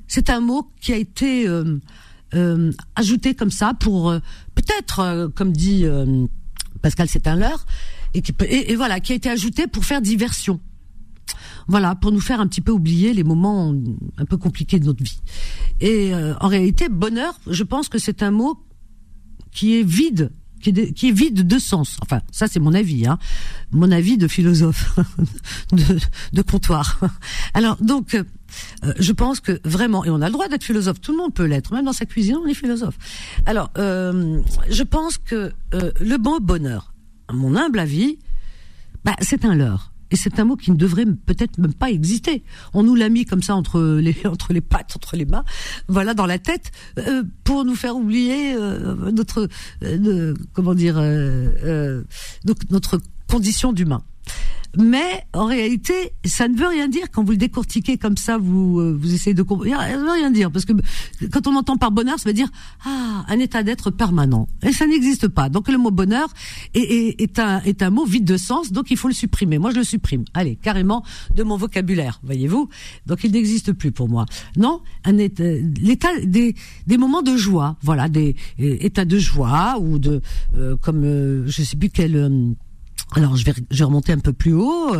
[0.07, 1.45] c'est un mot qui a été
[2.33, 4.19] euh, euh, ajouté comme ça pour euh,
[4.55, 5.85] peut-être, comme dit
[6.81, 7.65] Pascal, c'est un leurre,
[8.13, 10.59] et, qui, et, voilà, qui a été ajouté pour faire diversion.
[11.67, 13.75] Voilà, pour nous faire un petit peu oublier les moments
[14.17, 15.19] un peu compliqués de notre vie.
[15.81, 18.57] Et en réalité, bonheur, je pense que c'est un mot
[19.51, 21.97] qui est vide qui est, qui est, vide de sens.
[22.01, 23.17] Enfin, ça c'est mon avis, hein.
[23.71, 24.97] mon avis de philosophe,
[25.71, 25.99] de,
[26.33, 26.99] de, comptoir.
[27.53, 28.23] Alors donc, euh,
[28.99, 31.45] je pense que vraiment, et on a le droit d'être philosophe, tout le monde peut
[31.45, 32.97] l'être, même dans sa cuisine, on est philosophe.
[33.45, 36.93] Alors, euh, je pense que euh, le bon bonheur,
[37.27, 38.17] à mon humble avis,
[39.03, 39.91] bah, c'est un leurre.
[40.11, 42.43] Et c'est un mot qui ne devrait peut-être même pas exister.
[42.73, 45.43] On nous l'a mis comme ça entre les entre les pattes, entre les mains,
[45.87, 49.47] voilà dans la tête euh, pour nous faire oublier euh, notre
[49.83, 50.95] euh, comment dire
[52.45, 54.03] donc notre condition d'humain
[54.77, 58.79] mais en réalité, ça ne veut rien dire quand vous le décortiquez comme ça, vous
[58.79, 59.75] euh, vous essayez de comprendre.
[59.75, 60.73] Ça ne veut rien dire parce que
[61.31, 62.49] quand on entend par bonheur, ça veut dire
[62.85, 65.49] ah un état d'être permanent et ça n'existe pas.
[65.49, 66.29] Donc le mot bonheur
[66.73, 69.57] est, est, est, un est un mot vide de sens, donc il faut le supprimer.
[69.57, 70.25] Moi je le supprime.
[70.33, 71.03] Allez carrément
[71.35, 72.69] de mon vocabulaire, voyez-vous.
[73.07, 74.25] Donc il n'existe plus pour moi.
[74.57, 79.97] Non, un état l'état des des moments de joie, voilà des états de joie ou
[79.97, 80.21] de
[80.55, 82.55] euh, comme euh, je sais plus quel
[83.15, 84.95] alors je vais, remonter un peu plus haut.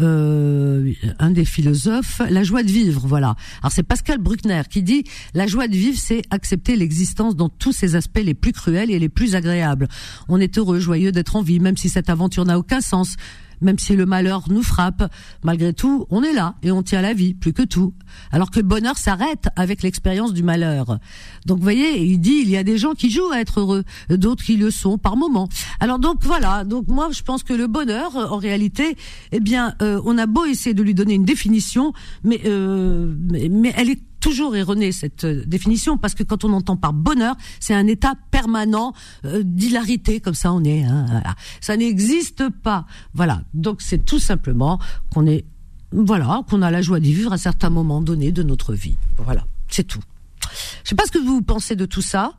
[0.00, 3.34] Euh, un des philosophes, la joie de vivre, voilà.
[3.60, 7.72] Alors c'est Pascal Bruckner qui dit la joie de vivre, c'est accepter l'existence dans tous
[7.72, 9.88] ses aspects les plus cruels et les plus agréables.
[10.28, 13.16] On est heureux, joyeux d'être en vie, même si cette aventure n'a aucun sens
[13.60, 15.10] même si le malheur nous frappe,
[15.42, 17.94] malgré tout, on est là et on tient la vie plus que tout.
[18.32, 20.98] Alors que le bonheur s'arrête avec l'expérience du malheur.
[21.46, 23.84] Donc vous voyez, il dit il y a des gens qui jouent à être heureux,
[24.08, 25.48] d'autres qui le sont par moment.
[25.78, 28.96] Alors donc voilà, donc moi je pense que le bonheur en réalité,
[29.32, 31.92] eh bien euh, on a beau essayer de lui donner une définition,
[32.24, 33.14] mais euh,
[33.50, 37.34] mais elle est toujours erronée cette euh, définition parce que quand on entend par bonheur,
[37.58, 38.92] c'est un état permanent
[39.24, 40.84] euh, d'hilarité comme ça on est.
[40.84, 41.22] Hein,
[41.60, 42.86] Ça n'existe pas.
[43.14, 43.42] Voilà.
[43.54, 44.78] Donc c'est tout simplement
[45.12, 45.44] qu'on est
[45.92, 48.96] voilà qu'on a la joie d'y vivre à certains moments donnés de notre vie.
[49.18, 50.02] Voilà, c'est tout.
[50.84, 52.34] Je sais pas ce que vous pensez de tout ça,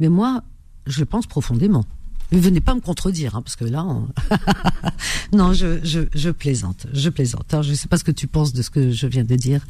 [0.00, 0.42] mais moi
[0.86, 1.84] je le pense profondément.
[2.34, 3.86] Ne venez pas me contredire, hein, parce que là,
[5.32, 7.46] non, je, je, je, plaisante, je plaisante.
[7.52, 9.36] Alors, je ne sais pas ce que tu penses de ce que je viens de
[9.36, 9.60] dire.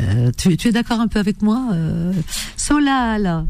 [0.00, 2.14] Euh, tu, tu, es d'accord un peu avec moi, euh,
[2.56, 3.44] Solal?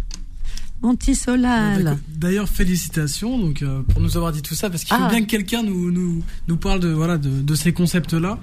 [0.82, 1.96] Mon petit Solal.
[2.08, 5.10] D'ailleurs, félicitations donc euh, pour nous avoir dit tout ça, parce qu'il faut ah.
[5.10, 8.40] bien que quelqu'un nous, nous, nous parle de voilà de, de ces concepts-là.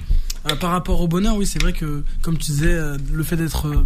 [0.49, 2.79] Euh, par rapport au bonheur, oui, c'est vrai que comme tu disais,
[3.11, 3.85] le fait d'être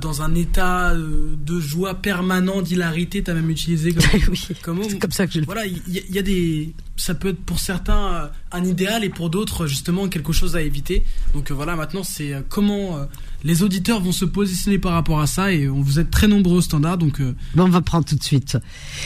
[0.00, 5.10] dans un état euh, de joie permanent, d'hilarité, t'as même utilisé comme, oui, comme comme
[5.10, 8.14] ça que je le Voilà, il y, y, a des, ça peut être pour certains
[8.14, 11.04] euh, un idéal et pour d'autres justement quelque chose à éviter.
[11.34, 13.06] Donc voilà, maintenant c'est comment
[13.44, 16.56] les auditeurs vont se positionner par rapport à ça et on vous êtes très nombreux
[16.56, 17.36] au standard donc euh...
[17.54, 18.56] bon, on va prendre tout de suite.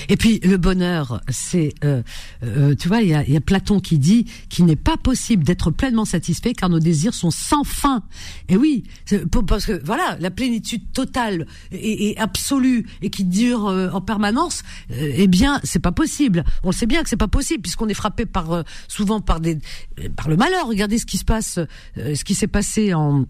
[0.09, 2.03] Et puis le bonheur c'est euh,
[2.45, 5.43] euh, tu vois il y a, y a, Platon qui dit qu'il n'est pas possible
[5.43, 8.03] d'être pleinement satisfait car nos désirs sont sans fin.
[8.49, 8.85] Et oui
[9.47, 14.63] parce que voilà la plénitude totale et, et absolue et qui dure euh, en permanence
[14.91, 16.45] eh bien c'est pas possible.
[16.63, 19.59] On sait bien que c'est pas possible puisqu'on est frappé par euh, souvent par des
[20.15, 20.69] par le malheur.
[20.69, 21.59] Regardez ce qui se passe
[21.97, 23.27] ce qui s'est passé en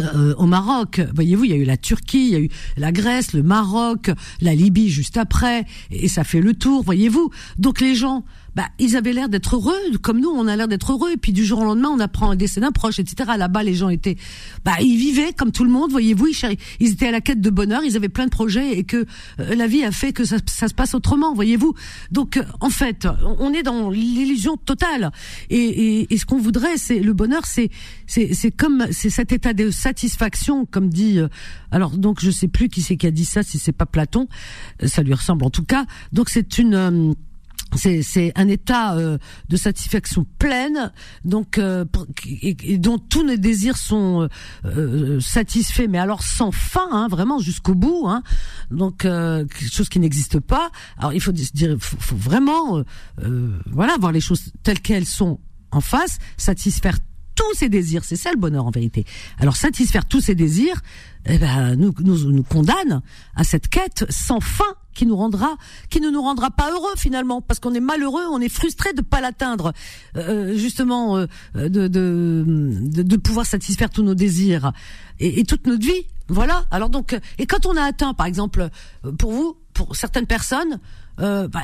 [0.00, 1.00] euh, au Maroc.
[1.14, 4.10] Voyez-vous, il y a eu la Turquie, il y a eu la Grèce, le Maroc,
[4.40, 7.30] la Libye juste après, et ça fait le tour, voyez-vous.
[7.58, 10.92] Donc les gens bah, ils avaient l'air d'être heureux, comme nous, on a l'air d'être
[10.92, 11.12] heureux.
[11.12, 13.32] Et puis du jour au lendemain, on apprend un décès d'un proche, etc.
[13.36, 14.16] Là-bas, les gens étaient,
[14.64, 16.28] bah, ils vivaient comme tout le monde, voyez-vous.
[16.28, 19.06] Ils, ils étaient à la quête de bonheur, ils avaient plein de projets et que
[19.40, 21.74] euh, la vie a fait que ça, se passe autrement, voyez-vous.
[22.10, 23.06] Donc, euh, en fait,
[23.38, 25.10] on est dans l'illusion totale.
[25.50, 27.70] Et, ce qu'on voudrait, c'est le bonheur, c'est,
[28.06, 31.18] c'est, comme, c'est cet état de satisfaction, comme dit.
[31.18, 31.28] Euh,
[31.70, 34.28] alors, donc, je sais plus qui c'est qui a dit ça, si c'est pas Platon,
[34.84, 35.86] ça lui ressemble en tout cas.
[36.12, 37.14] Donc, c'est une
[37.78, 40.92] c'est un état euh, de satisfaction pleine,
[41.24, 41.84] donc euh,
[42.42, 44.28] et, dont tous nos désirs sont
[44.64, 48.06] euh, satisfaits, mais alors sans fin, hein, vraiment jusqu'au bout.
[48.06, 48.22] Hein,
[48.70, 50.70] donc quelque chose qui n'existe pas.
[50.98, 52.82] Alors il faut dire, faut, faut vraiment,
[53.66, 56.98] voilà, voir les choses telles qu'elles sont en face, satisfaire
[57.34, 58.04] tous ses désirs.
[58.04, 59.04] C'est ça le bonheur en vérité.
[59.38, 60.80] Alors satisfaire tous ses désirs,
[61.26, 63.02] eh ben, nous, nous, nous condamne
[63.34, 65.56] à cette quête sans fin qui nous rendra,
[65.90, 69.02] qui ne nous rendra pas heureux finalement, parce qu'on est malheureux, on est frustré de
[69.02, 69.72] pas l'atteindre,
[70.16, 74.72] euh, justement, euh, de, de, pouvoir satisfaire tous nos désirs
[75.18, 76.06] et, et, toute notre vie.
[76.28, 76.64] Voilà.
[76.70, 78.68] Alors donc, et quand on a atteint, par exemple,
[79.18, 80.78] pour vous, pour certaines personnes,
[81.20, 81.62] euh, bah,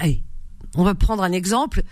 [0.76, 1.82] on va prendre un exemple.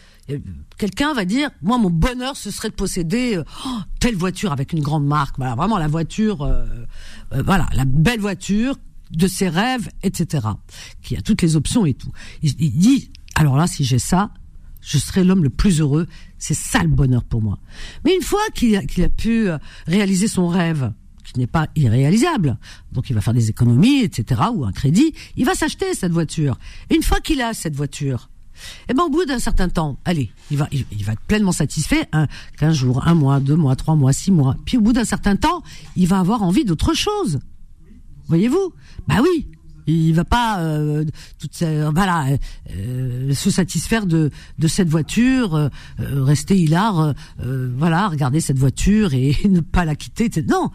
[0.76, 4.72] Quelqu'un va dire, moi, mon bonheur, ce serait de posséder euh, oh, telle voiture avec
[4.72, 5.36] une grande marque.
[5.38, 6.64] Voilà, vraiment la voiture, euh,
[7.32, 8.76] euh, voilà, la belle voiture
[9.10, 10.46] de ses rêves, etc.
[11.02, 12.12] Qui a toutes les options et tout.
[12.42, 14.30] Il, dit, alors là, si j'ai ça,
[14.80, 16.06] je serai l'homme le plus heureux.
[16.38, 17.58] C'est ça le bonheur pour moi.
[18.04, 19.48] Mais une fois qu'il a, a, pu
[19.86, 20.92] réaliser son rêve,
[21.24, 22.58] qui n'est pas irréalisable,
[22.92, 26.58] donc il va faire des économies, etc., ou un crédit, il va s'acheter cette voiture.
[26.90, 28.30] une fois qu'il a cette voiture,
[28.88, 31.52] et eh ben au bout d'un certain temps, allez, il va, il, va être pleinement
[31.52, 32.26] satisfait, un,
[32.58, 34.56] 15 jours, un mois, deux mois, trois mois, six mois.
[34.64, 35.62] Puis au bout d'un certain temps,
[35.96, 37.38] il va avoir envie d'autre chose.
[38.26, 38.72] Voyez-vous?
[39.06, 39.46] Bah oui,
[39.88, 41.04] il va pas euh,
[41.92, 42.26] voilà
[42.76, 45.68] euh, se satisfaire de de cette voiture, euh,
[45.98, 50.30] rester hilar, voilà, regarder cette voiture et ne pas la quitter.
[50.48, 50.70] Non,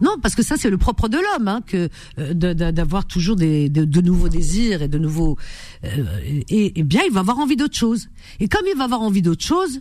[0.00, 3.68] non, parce que ça c'est le propre de l'homme, hein, que euh, d'avoir toujours des,
[3.68, 5.36] de, nouveaux désirs et de nouveaux.
[5.84, 6.04] Euh,
[6.48, 8.08] et, bien, il va avoir envie d'autre chose.
[8.40, 9.80] Et comme il va avoir envie d'autre chose,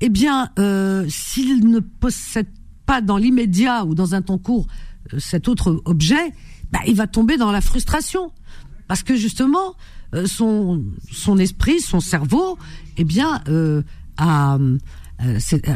[0.00, 2.48] eh bien, euh, s'il ne possède
[2.86, 4.66] pas dans l'immédiat ou dans un temps court
[5.18, 6.32] cet autre objet,
[6.70, 8.32] bah, il va tomber dans la frustration,
[8.86, 9.74] parce que justement,
[10.26, 12.56] son son esprit, son cerveau,
[12.96, 13.42] eh bien,
[14.16, 14.58] a,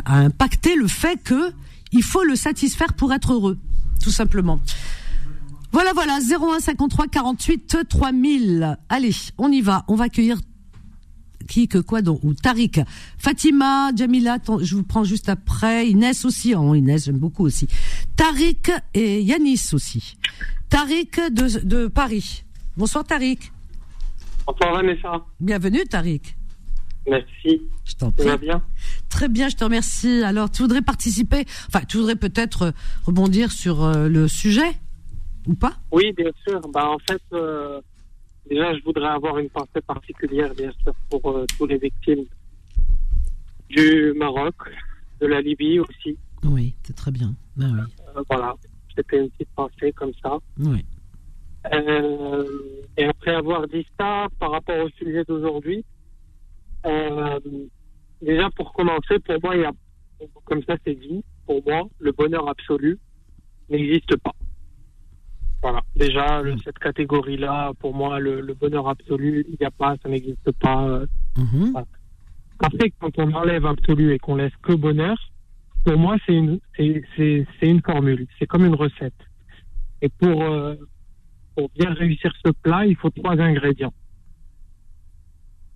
[0.05, 1.53] a impacté le fait que
[1.93, 3.59] il faut le satisfaire pour être heureux,
[4.03, 4.61] tout simplement.
[5.73, 8.79] Voilà, voilà, 01 53 48 3000.
[8.89, 9.85] Allez, on y va.
[9.89, 10.39] On va accueillir
[11.47, 12.81] qui que quoi donc ou Tariq,
[13.19, 17.69] Fatima, Jamila, je vous prends juste après, Inès aussi, oh Inès j'aime beaucoup aussi,
[18.17, 20.17] Tariq et Yanis aussi.
[20.69, 22.45] Tariq de, de Paris.
[22.77, 23.53] Bonsoir Tariq.
[24.47, 25.25] Bonsoir Vanessa.
[25.41, 26.37] Bienvenue Tariq.
[27.09, 27.63] Merci.
[27.85, 28.37] Je t'en prie.
[28.39, 28.63] bien
[29.09, 30.23] Très bien, je te remercie.
[30.25, 32.71] Alors, tu voudrais participer Enfin, tu voudrais peut-être euh,
[33.05, 34.73] rebondir sur euh, le sujet
[35.47, 35.75] ou pas?
[35.93, 36.61] Oui, bien sûr.
[36.73, 37.81] Bah, en fait, euh,
[38.51, 42.25] déjà, je voudrais avoir une pensée particulière, bien sûr, pour tous les victimes
[43.69, 44.55] du Maroc,
[45.21, 46.17] de la Libye aussi.
[46.45, 47.35] Oui, c'est très bien.
[47.57, 48.23] Ben oui.
[48.29, 48.55] voilà,
[48.97, 50.39] c'était une petite pensée comme ça.
[50.59, 50.85] Oui.
[52.97, 55.85] et après avoir dit ça, par rapport au sujet d'aujourd'hui,
[56.85, 57.41] euh,
[58.21, 59.73] déjà, pour commencer, pour moi, il y a,
[60.45, 62.99] comme ça c'est dit, pour moi, le bonheur absolu
[63.69, 64.35] n'existe pas.
[65.63, 65.81] Voilà.
[65.97, 71.03] Déjà, cette catégorie-là, pour moi, le, bonheur absolu, il n'y a pas, ça n'existe pas.
[71.37, 71.75] Mhm.
[72.59, 75.17] Après, quand on enlève absolu et qu'on laisse que bonheur,
[75.85, 78.27] pour moi, c'est une, c'est, une formule.
[78.39, 79.15] C'est comme une recette.
[80.03, 80.75] Et pour, euh,
[81.55, 83.95] pour bien réussir ce plat, il faut trois ingrédients.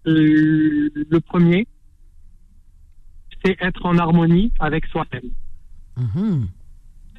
[0.07, 1.67] Euh, le premier,
[3.45, 5.31] c'est être en harmonie avec soi-même.
[5.97, 6.49] Mhm.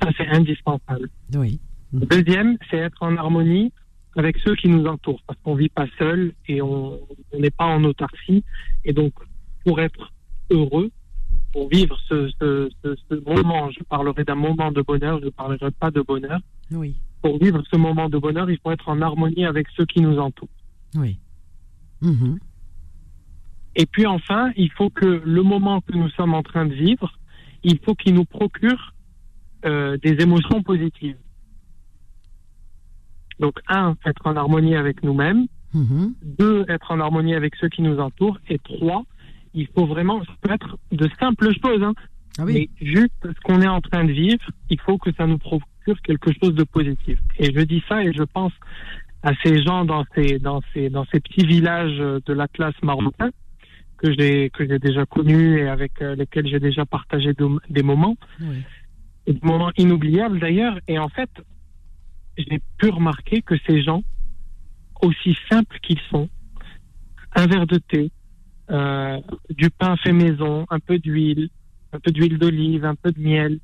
[0.02, 1.10] Ça, c'est indispensable.
[1.36, 1.60] Oui.
[1.94, 3.72] Le deuxième, c'est être en harmonie
[4.16, 7.00] avec ceux qui nous entourent, parce qu'on vit pas seul et on
[7.38, 8.44] n'est pas en autarcie.
[8.84, 9.14] Et donc,
[9.64, 10.12] pour être
[10.50, 10.92] heureux,
[11.54, 15.72] pour vivre ce, ce, ce, moment, je parlerai d'un moment de bonheur, je ne parlerai
[15.72, 16.40] pas de bonheur.
[16.72, 16.96] Oui.
[17.22, 20.18] Pour vivre ce moment de bonheur, il faut être en harmonie avec ceux qui nous
[20.18, 20.50] entourent.
[20.96, 21.18] Oui.
[22.02, 22.40] Mhm.
[23.76, 27.18] Et puis enfin, il faut que le moment que nous sommes en train de vivre,
[27.64, 28.94] il faut qu'il nous procure
[29.66, 31.18] euh, des émotions positives.
[33.40, 35.48] Donc un, être en harmonie avec nous-mêmes.
[35.74, 36.14] Mm-hmm.
[36.38, 38.38] Deux, être en harmonie avec ceux qui nous entourent.
[38.50, 39.04] Et trois,
[39.54, 41.94] il faut vraiment, ça peut être de simples choses, hein,
[42.38, 45.38] ah mais juste ce qu'on est en train de vivre, il faut que ça nous
[45.38, 47.20] procure quelque chose de positif.
[47.40, 48.54] Et je dis ça et je pense
[49.24, 53.32] à ces gens dans ces dans ces dans ces petits villages de la classe marocaine
[54.02, 57.34] que j'ai que j'ai déjà connus et avec euh, lesquels j'ai déjà partagé
[57.70, 58.18] des moments,
[59.28, 60.78] des moments inoubliables d'ailleurs.
[60.88, 61.30] Et en fait,
[62.38, 64.04] j'ai pu remarquer que ces gens,
[65.02, 66.30] aussi simples qu'ils sont,
[67.36, 68.12] un verre de thé,
[68.72, 71.50] euh, du pain fait maison, un peu d'huile,
[71.94, 73.60] un peu d'huile d'olive, un peu de miel,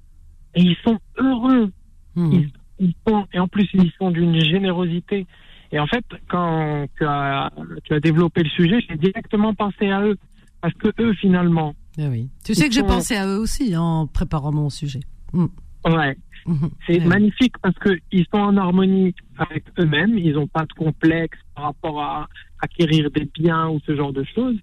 [0.56, 1.71] et ils sont heureux.
[2.15, 2.41] Mmh.
[2.80, 5.26] Ils, sont, et en plus, ils sont d'une générosité.
[5.71, 7.51] Et en fait, quand tu as,
[7.84, 10.17] tu as développé le sujet, j'ai directement pensé à eux.
[10.62, 11.75] Parce que eux, finalement.
[11.97, 12.30] Eh oui.
[12.43, 15.01] Tu sais que j'ai pensé à eux aussi en préparant mon sujet.
[15.34, 15.45] Mm.
[15.86, 16.17] Ouais.
[16.47, 16.69] Mm-hmm.
[16.86, 20.17] C'est eh magnifique parce qu'ils sont en harmonie avec eux-mêmes.
[20.17, 22.27] Ils n'ont pas de complexe par rapport à
[22.62, 24.58] acquérir des biens ou ce genre de choses.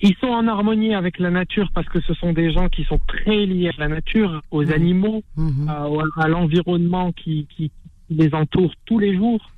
[0.00, 3.00] Ils sont en harmonie avec la nature parce que ce sont des gens qui sont
[3.08, 4.72] très liés à la nature, aux mmh.
[4.72, 5.68] animaux, mmh.
[6.16, 7.72] à, l'environnement qui, qui,
[8.10, 9.50] les entoure tous les jours.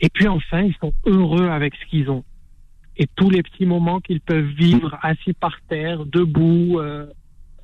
[0.00, 2.24] Et puis enfin, ils sont heureux avec ce qu'ils ont.
[2.96, 7.06] Et tous les petits moments qu'ils peuvent vivre assis par terre, debout, euh,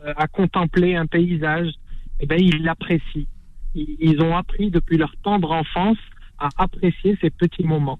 [0.04, 1.72] euh, à contempler un paysage,
[2.20, 3.26] eh ben, ils l'apprécient.
[3.74, 5.98] Ils ont appris depuis leur tendre enfance
[6.38, 7.98] à apprécier ces petits moments.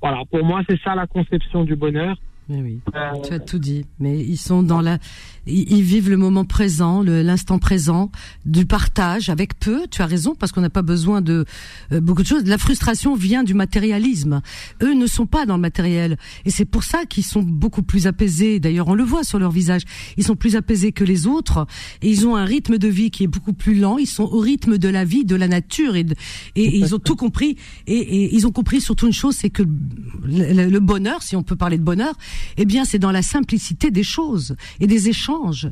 [0.00, 2.16] Voilà, pour moi, c'est ça la conception du bonheur.
[2.48, 3.86] Mais oui, euh, tu as tout dit.
[3.98, 4.98] Mais ils sont dans la,
[5.46, 8.12] ils, vivent le moment présent, l'instant présent,
[8.44, 9.86] du partage avec peu.
[9.90, 11.44] Tu as raison parce qu'on n'a pas besoin de
[11.92, 12.44] euh, beaucoup de choses.
[12.44, 14.42] La frustration vient du matérialisme.
[14.80, 18.06] Eux ne sont pas dans le matériel et c'est pour ça qu'ils sont beaucoup plus
[18.06, 18.60] apaisés.
[18.60, 19.82] D'ailleurs, on le voit sur leur visage.
[20.16, 21.66] Ils sont plus apaisés que les autres
[22.00, 23.98] et ils ont un rythme de vie qui est beaucoup plus lent.
[23.98, 26.06] Ils sont au rythme de la vie, de la nature et,
[26.54, 27.56] et, ils ont tout compris.
[27.88, 31.56] Et, et, ils ont compris surtout une chose, c'est que le bonheur, si on peut
[31.56, 32.14] parler de bonheur
[32.56, 35.68] eh bien, c'est dans la simplicité des choses et des échanges.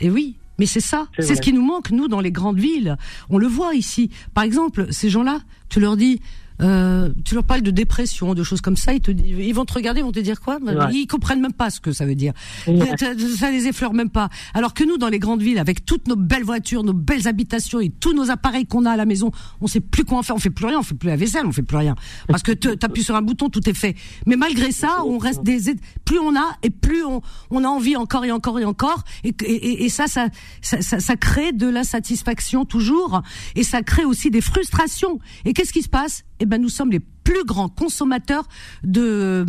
[0.00, 2.96] Et oui, mais c'est ça, c'est ce qui nous manque nous dans les grandes villes.
[3.30, 4.10] On le voit ici.
[4.34, 6.20] Par exemple, ces gens-là, tu leur dis
[6.62, 9.74] euh, tu leur parles de dépression, de choses comme ça, ils te ils vont te
[9.74, 10.58] regarder, ils vont te dire quoi?
[10.92, 12.32] Ils comprennent même pas ce que ça veut dire.
[12.66, 14.28] Ça, les effleure même pas.
[14.54, 17.80] Alors que nous, dans les grandes villes, avec toutes nos belles voitures, nos belles habitations
[17.80, 20.36] et tous nos appareils qu'on a à la maison, on sait plus quoi en faire.
[20.36, 21.94] On fait plus rien, on fait plus la vaisselle, on fait plus rien
[22.28, 23.96] parce que tu appuies sur un bouton, tout est fait.
[24.26, 27.96] Mais malgré ça, on reste des plus on a et plus on, on a envie
[27.96, 30.28] encore et encore et encore et, et, et ça, ça,
[30.60, 33.22] ça, ça crée de l'insatisfaction toujours
[33.54, 35.18] et ça crée aussi des frustrations.
[35.44, 36.24] Et qu'est-ce qui se passe?
[36.40, 38.46] Eh ben nous sommes les plus grands consommateurs
[38.84, 39.44] de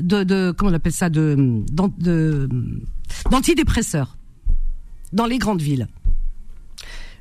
[0.00, 1.62] de, de comment on appelle ça de
[3.30, 4.16] d'antidépresseurs
[5.12, 5.86] dans les grandes villes.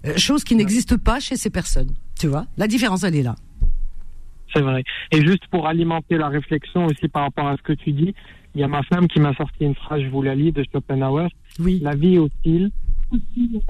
[0.06, 1.94] Euh, chose qui n'existe pas chez ces personnes.
[2.20, 3.36] Tu vois, la différence elle est là.
[4.54, 4.84] C'est vrai.
[5.12, 8.14] Et juste pour alimenter la réflexion aussi par rapport à ce que tu dis,
[8.54, 10.64] il y a ma femme qui m'a sorti une phrase, je vous la lis, de
[10.72, 11.30] Schopenhauer.
[11.60, 11.80] Oui.
[11.82, 12.72] La vie oscille,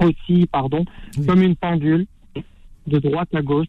[0.00, 0.84] aussi, pardon,
[1.26, 2.06] comme une pendule,
[2.86, 3.68] de droite à gauche,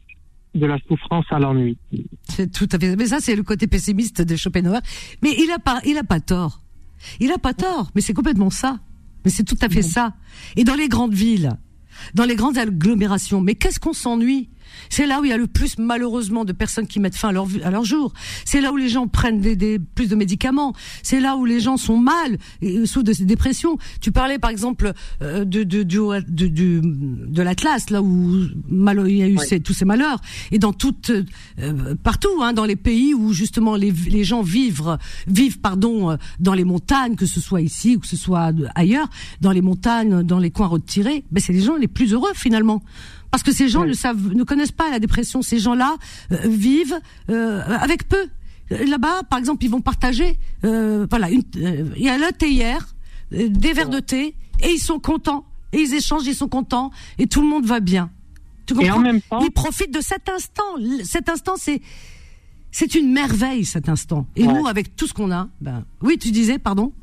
[0.55, 1.77] de la souffrance à l'ennui.
[2.23, 2.95] C'est tout à fait.
[2.95, 4.79] Mais ça, c'est le côté pessimiste de Schopenhauer.
[5.21, 6.61] Mais il a pas, il a pas tort.
[7.19, 7.91] Il a pas tort.
[7.95, 8.79] Mais c'est complètement ça.
[9.25, 10.13] Mais c'est tout à fait ça.
[10.55, 11.51] Et dans les grandes villes,
[12.13, 14.49] dans les grandes agglomérations, mais qu'est-ce qu'on s'ennuie?
[14.89, 17.31] C'est là où il y a le plus malheureusement de personnes qui mettent fin à
[17.31, 18.13] leur, à leur jour.
[18.45, 20.73] C'est là où les gens prennent des, des plus de médicaments.
[21.01, 23.77] C'est là où les gens sont mal, et, sous de ces dépressions.
[24.01, 29.17] Tu parlais par exemple euh, de, de, de, de, de l'Atlas, là où mal, il
[29.17, 30.19] y a eu ces, tous ces malheurs.
[30.51, 31.11] Et dans toutes,
[31.59, 34.97] euh, partout, hein, dans les pays où justement les, les gens vivent,
[35.27, 39.07] vivent pardon, euh, dans les montagnes, que ce soit ici ou que ce soit ailleurs,
[39.41, 42.81] dans les montagnes, dans les coins retirés, ben c'est les gens les plus heureux finalement.
[43.33, 45.41] Parce que ces gens ne savent, ne connaissent pas la dépression.
[45.41, 45.95] Ces gens-là
[46.31, 46.99] euh, vivent
[47.31, 48.27] euh, avec peu.
[48.69, 52.93] Là-bas, par exemple, ils vont partager, euh, voilà, une, il y a le thé hier,
[53.31, 55.45] des verres de thé, et ils sont contents.
[55.71, 58.11] Et ils échangent, ils sont contents, et tout le monde va bien.
[58.67, 60.75] Tu comprends et en même temps, ils profitent de cet instant.
[61.03, 61.81] Cet instant, c'est
[62.69, 64.27] c'est une merveille cet instant.
[64.35, 66.93] Et nous, avec tout ce qu'on a, ben oui, tu disais, pardon.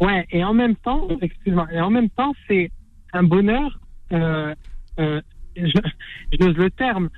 [0.00, 2.70] Ouais, et en même temps, excuse-moi, et en même temps, c'est
[3.12, 3.78] un bonheur
[4.12, 4.54] euh,
[4.98, 5.20] euh,
[5.56, 7.08] j'ose le terme,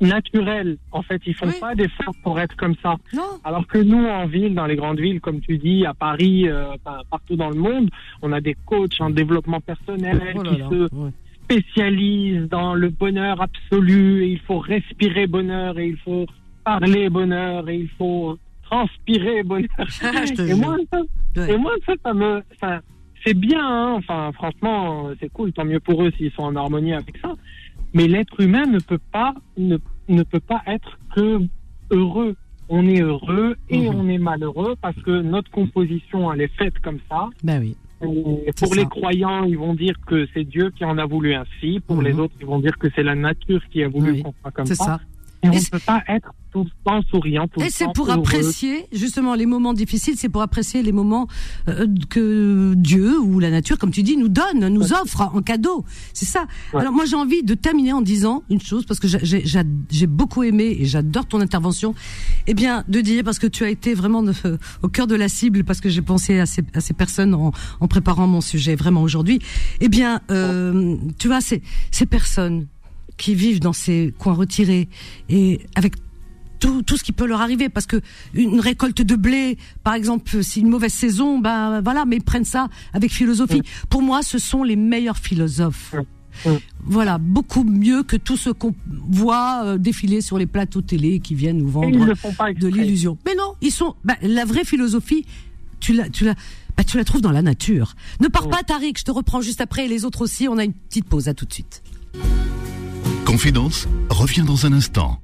[0.00, 0.78] naturel.
[0.92, 2.96] En fait, ils font pas d'efforts pour être comme ça.
[3.44, 6.74] Alors que nous, en ville, dans les grandes villes, comme tu dis, à Paris, euh,
[7.10, 7.90] partout dans le monde,
[8.22, 10.88] on a des coachs en développement personnel oh qui se
[11.44, 14.24] spécialisent dans le bonheur absolu.
[14.24, 16.26] Et il faut respirer bonheur et il faut
[16.64, 19.68] parler bonheur et il faut transpirer bonheur.
[20.02, 22.42] Ah, et, moi, ça, et moi, ça, ça me,
[23.24, 23.60] c'est bien.
[23.62, 23.94] Hein.
[23.98, 25.52] Enfin, franchement, c'est cool.
[25.52, 27.34] Tant mieux pour eux s'ils sont en harmonie avec ça.
[27.94, 31.40] Mais l'être humain ne peut pas ne, ne peut pas être que
[31.90, 32.36] heureux.
[32.68, 33.96] On est heureux et mhm.
[33.96, 37.28] on est malheureux parce que notre composition elle est faite comme ça.
[37.42, 37.76] Ben oui.
[38.56, 41.80] pour les croyants, ils vont dire que c'est Dieu qui en a voulu ainsi.
[41.80, 42.20] Pour les mhm.
[42.20, 44.74] autres, ils vont dire que c'est la nature qui a voulu qu'on soit comme ça.
[44.74, 45.00] ça.
[45.42, 48.86] Et on ne peut pas être tout le temps souriant, tout Et c'est pour apprécier
[48.92, 51.28] justement les moments difficiles, c'est pour apprécier les moments
[51.68, 55.84] euh, que Dieu ou la nature, comme tu dis, nous donne, nous offre en cadeau.
[56.12, 56.46] C'est ça.
[56.74, 60.76] Alors moi j'ai envie de terminer en disant une chose parce que j'ai beaucoup aimé
[60.78, 61.94] et j'adore ton intervention.
[62.46, 64.24] Eh bien de dire parce que tu as été vraiment
[64.82, 67.52] au cœur de la cible parce que j'ai pensé à ces, à ces personnes en,
[67.80, 69.40] en, préparant mon sujet vraiment aujourd'hui.
[69.80, 72.66] Eh bien euh, tu vois ces ces personnes
[73.16, 74.88] qui vivent dans ces coins retirés
[75.28, 75.94] et avec
[76.60, 78.00] tout, tout ce qui peut leur arriver parce que
[78.34, 82.44] une récolte de blé par exemple si une mauvaise saison ben voilà mais ils prennent
[82.44, 85.94] ça avec philosophie pour moi ce sont les meilleurs philosophes
[86.84, 88.74] voilà, beaucoup mieux que tout ce qu'on
[89.10, 93.18] voit euh, défiler sur les plateaux télé qui viennent nous vendre de l'illusion.
[93.26, 95.26] Mais non, ils sont ben, la vraie philosophie
[95.80, 96.34] tu la, tu la,
[96.76, 97.94] bah, tu la trouves dans la nature.
[98.20, 98.98] Ne pars pas, Tariq.
[98.98, 100.46] Je te reprends juste après et les autres aussi.
[100.46, 101.28] On a une petite pause.
[101.28, 101.82] À tout de suite.
[103.24, 105.20] Confidence revient dans un instant.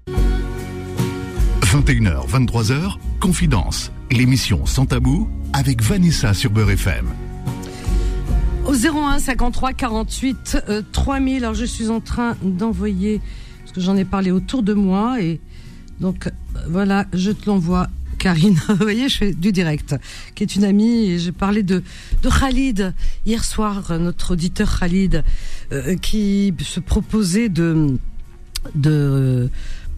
[1.67, 7.07] 21h, 23h, Confidence, l'émission sans tabou avec Vanessa sur Beurre FM.
[8.65, 10.59] Au 01 53 48
[10.93, 11.43] 3000.
[11.43, 13.21] Alors je suis en train d'envoyer
[13.63, 15.41] parce que j'en ai parlé autour de moi et
[15.99, 16.31] donc
[16.69, 17.89] voilà, je te l'envoie.
[18.19, 19.97] Karine, vous voyez, je fais du direct,
[20.35, 21.83] qui est une amie, et j'ai parlé de,
[22.23, 22.95] de Khalid
[23.27, 25.23] hier soir, notre auditeur Khalid,
[25.73, 27.99] euh, qui se proposait de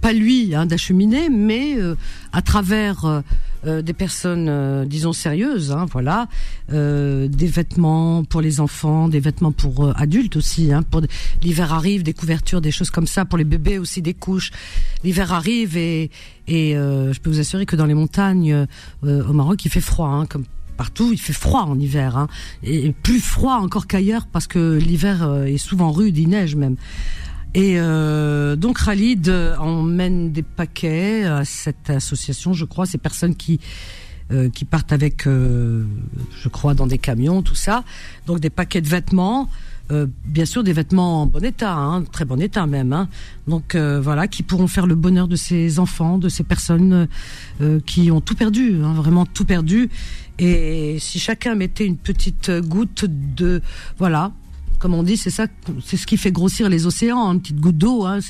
[0.01, 1.97] pas lui hein, d'acheminer, mais euh,
[2.33, 3.21] à travers euh,
[3.67, 6.29] euh, des personnes, disons sérieuses, hein, voilà,
[6.69, 10.73] des vêtements pour les enfants, des vêtements pour adultes aussi.
[10.73, 11.03] Hein, pour
[11.43, 14.53] l'hiver arrive, des couvertures, des choses comme ça pour les bébés aussi, des couches.
[15.03, 16.11] L'hiver arrive et
[16.47, 18.67] et je peux vous assurer que dans les montagnes
[19.03, 20.45] au Maroc, il fait froid, hein, comme
[20.79, 22.29] partout, il fait froid en hiver, hein,
[22.63, 26.77] et plus froid encore qu'ailleurs parce que l'hiver est souvent rude, il neige même.
[27.55, 29.29] Et euh, donc Khalid
[29.59, 33.61] emmène des paquets à cette association, je crois, ces personnes qui
[34.31, 35.85] euh, qui partent avec, euh,
[36.39, 37.83] je crois, dans des camions, tout ça.
[38.27, 39.49] Donc des paquets de vêtements,
[39.91, 42.93] euh, bien sûr des vêtements en bon état, hein, très bon état même.
[42.93, 43.09] Hein.
[43.47, 47.09] Donc euh, voilà, qui pourront faire le bonheur de ces enfants, de ces personnes
[47.63, 49.89] euh, qui ont tout perdu, hein, vraiment tout perdu.
[50.39, 53.63] Et si chacun mettait une petite goutte de,
[53.97, 54.33] voilà,
[54.79, 55.47] comme on dit, c'est ça,
[55.85, 58.21] c'est ce qui fait grossir les océans, une petite goutte d'eau, hein,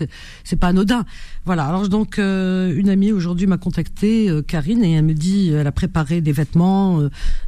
[0.44, 1.04] c'est pas anodin.
[1.44, 1.64] Voilà.
[1.64, 5.66] Alors donc euh, une amie aujourd'hui m'a contacté, euh, Karine, et elle me dit, elle
[5.66, 7.00] a préparé des vêtements,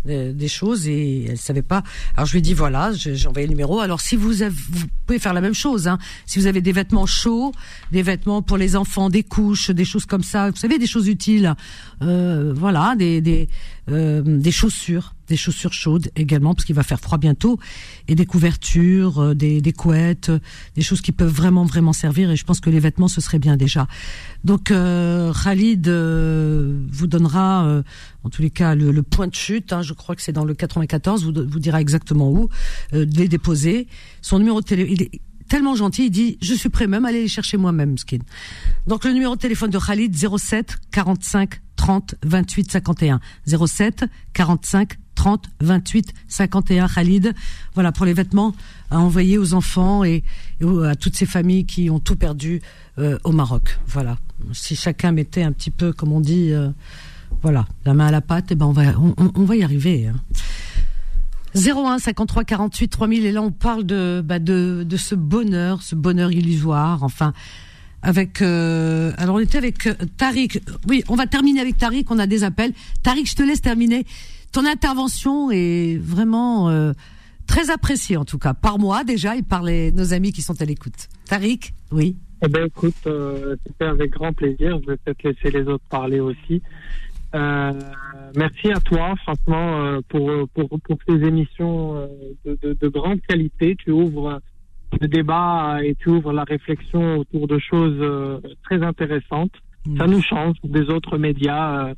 [0.08, 1.82] euh, des, choses, et elle savait pas.
[2.16, 3.80] Alors je lui ai dit voilà, j'ai envoyé le numéro.
[3.80, 5.98] Alors si vous avez, vous pouvez faire la même chose, hein.
[6.24, 7.52] Si vous avez des vêtements chauds,
[7.92, 11.06] des vêtements pour les enfants, des couches, des choses comme ça, vous savez, des choses
[11.06, 11.54] utiles,
[12.00, 13.48] voilà, des des,
[13.86, 17.58] des chaussures des chaussures chaudes également parce qu'il va faire froid bientôt
[18.08, 20.30] et des couvertures, des, des couettes,
[20.74, 23.38] des choses qui peuvent vraiment vraiment servir et je pense que les vêtements ce serait
[23.38, 23.86] bien déjà.
[24.44, 27.82] Donc euh, Khalid euh, vous donnera, euh,
[28.24, 29.72] en tous les cas, le, point de chute.
[29.72, 31.24] Hein, je crois que c'est dans le 94.
[31.24, 32.48] Vous vous dira exactement où
[32.92, 33.86] les déposer.
[34.22, 34.92] Son numéro de téléphone.
[34.92, 36.06] Il est tellement gentil.
[36.06, 38.18] Il dit je suis prêt même à aller les chercher moi-même, skin.
[38.86, 45.50] Donc le numéro de téléphone de Khalid 07 45 30 28 51 07 45 30
[45.60, 47.34] 28 51 Khalid.
[47.74, 48.54] Voilà pour les vêtements
[48.90, 50.24] à envoyer aux enfants et,
[50.62, 52.62] à toutes ces familles qui ont tout perdu
[52.98, 53.78] euh, au Maroc.
[53.86, 54.16] Voilà.
[54.52, 56.70] Si chacun mettait un petit peu, comme on dit, euh,
[57.42, 60.06] voilà, la main à la pâte, et eh ben on va on, va y arriver.
[60.06, 60.16] Hein.
[61.54, 65.96] 01 53 48 3000 et là on parle de bah de de ce bonheur, ce
[65.96, 67.02] bonheur illusoire.
[67.02, 67.34] Enfin
[68.00, 70.62] avec euh, alors on était avec Tariq.
[70.88, 72.06] Oui, on va terminer avec Tariq.
[72.10, 72.72] On a des appels.
[73.02, 74.06] Tariq, je te laisse terminer.
[74.52, 76.92] Ton intervention est vraiment euh,
[77.46, 80.60] très appréciée, en tout cas, par moi déjà et par les, nos amis qui sont
[80.60, 81.08] à l'écoute.
[81.26, 82.16] Tariq, oui.
[82.42, 84.80] Eh ben, écoute, euh, c'était avec grand plaisir.
[84.82, 86.62] Je vais peut-être laisser les autres parler aussi.
[87.32, 87.72] Euh,
[88.34, 92.08] merci à toi, franchement, pour, pour, pour ces émissions
[92.44, 93.76] de, de, de, grande qualité.
[93.76, 94.40] Tu ouvres
[95.00, 99.52] le débat et tu ouvres la réflexion autour de choses très intéressantes.
[99.96, 101.94] Ça nous change des autres médias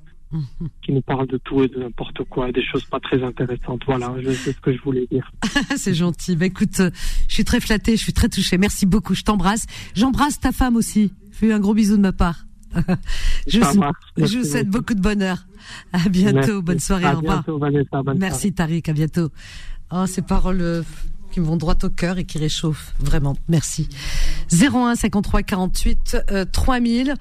[0.83, 3.83] qui nous parle de tout et de n'importe quoi, des choses pas très intéressantes.
[3.87, 5.31] Voilà, c'est ce que je voulais dire.
[5.77, 6.37] c'est gentil.
[6.37, 6.91] Bah écoute, euh,
[7.29, 8.59] je suis très flattée, je suis très touchée.
[8.59, 9.67] Merci beaucoup, je t'embrasse.
[9.95, 11.13] J'embrasse ta femme aussi.
[11.31, 12.47] Fais un gros bisou de ma part.
[13.47, 13.61] je,
[14.17, 15.47] je vous souhaite beaucoup de bonheur.
[15.93, 17.45] À bientôt, bonne soirée, au revoir.
[18.17, 19.29] Merci Tariq, à bientôt.
[19.91, 20.83] Oh, ces paroles euh,
[21.31, 23.37] qui me vont droit au cœur et qui réchauffent, vraiment.
[23.49, 23.89] Merci.
[24.51, 26.17] 01 53 48
[26.51, 27.15] 3000.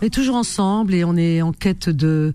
[0.00, 2.34] On est toujours ensemble et on est en quête de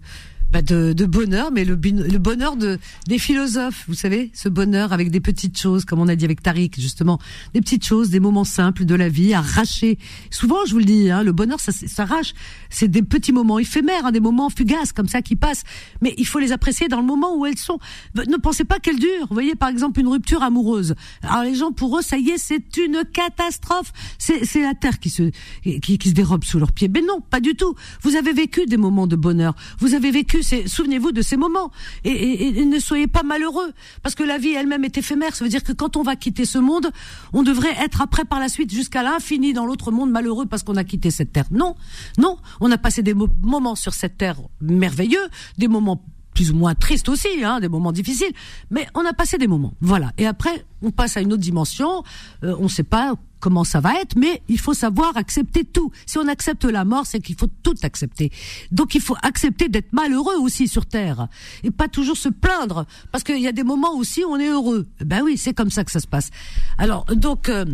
[0.51, 4.93] bah de, de, bonheur, mais le, le, bonheur de des philosophes, vous savez, ce bonheur
[4.93, 7.19] avec des petites choses, comme on a dit avec Tariq, justement,
[7.53, 9.99] des petites choses, des moments simples de la vie, arrachés.
[10.31, 12.33] Souvent, je vous le dis, hein, le bonheur, ça s'arrache.
[12.71, 15.63] C'est des petits moments éphémères, hein, des moments fugaces comme ça qui passent,
[16.01, 17.77] mais il faut les apprécier dans le moment où elles sont.
[18.15, 19.27] Ne pensez pas qu'elles durent.
[19.29, 20.95] Vous voyez, par exemple, une rupture amoureuse.
[21.21, 23.93] Alors les gens, pour eux, ça y est, c'est une catastrophe.
[24.17, 25.29] C'est la terre qui se
[25.63, 26.89] qui, qui se dérobe sous leurs pieds.
[26.91, 27.75] Mais non, pas du tout.
[28.01, 29.55] Vous avez vécu des moments de bonheur.
[29.79, 31.71] Vous avez vécu souvenez-vous de ces moments
[32.03, 33.71] et, ne soyez pas malheureux
[34.03, 35.35] parce que la vie elle-même est éphémère.
[35.35, 36.91] Ça veut dire que quand on va quitter ce monde,
[37.33, 40.75] on devrait être après par la suite jusqu'à l'infini dans l'autre monde malheureux parce qu'on
[40.75, 41.47] a quitté cette terre.
[41.51, 41.75] Non,
[42.17, 45.27] non, on a passé des moments sur cette terre merveilleux,
[45.57, 46.03] des moments
[46.39, 48.31] plus ou moins tristes aussi, hein, des moments difficiles,
[48.71, 49.73] mais on a passé des moments.
[49.81, 50.13] Voilà.
[50.17, 52.01] Et après, on passe à une autre dimension.
[52.45, 55.91] Euh, on ne sait pas comment ça va être, mais il faut savoir accepter tout.
[56.05, 58.31] Si on accepte la mort, c'est qu'il faut tout accepter.
[58.71, 61.27] Donc il faut accepter d'être malheureux aussi sur Terre
[61.63, 64.47] et pas toujours se plaindre, parce qu'il y a des moments aussi où on est
[64.47, 64.87] heureux.
[65.03, 66.29] Ben oui, c'est comme ça que ça se passe.
[66.77, 67.49] Alors donc.
[67.49, 67.65] Euh,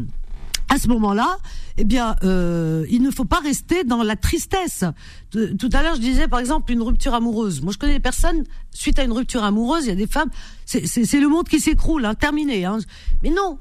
[0.69, 1.37] à ce moment-là,
[1.77, 4.83] eh bien, euh, il ne faut pas rester dans la tristesse.
[5.31, 7.61] Tout à l'heure, je disais, par exemple, une rupture amoureuse.
[7.61, 10.29] Moi, je connais des personnes, suite à une rupture amoureuse, il y a des femmes,
[10.65, 12.65] c'est le monde qui s'écroule, hein, terminé.
[12.65, 12.79] Hein.
[13.23, 13.59] Mais non,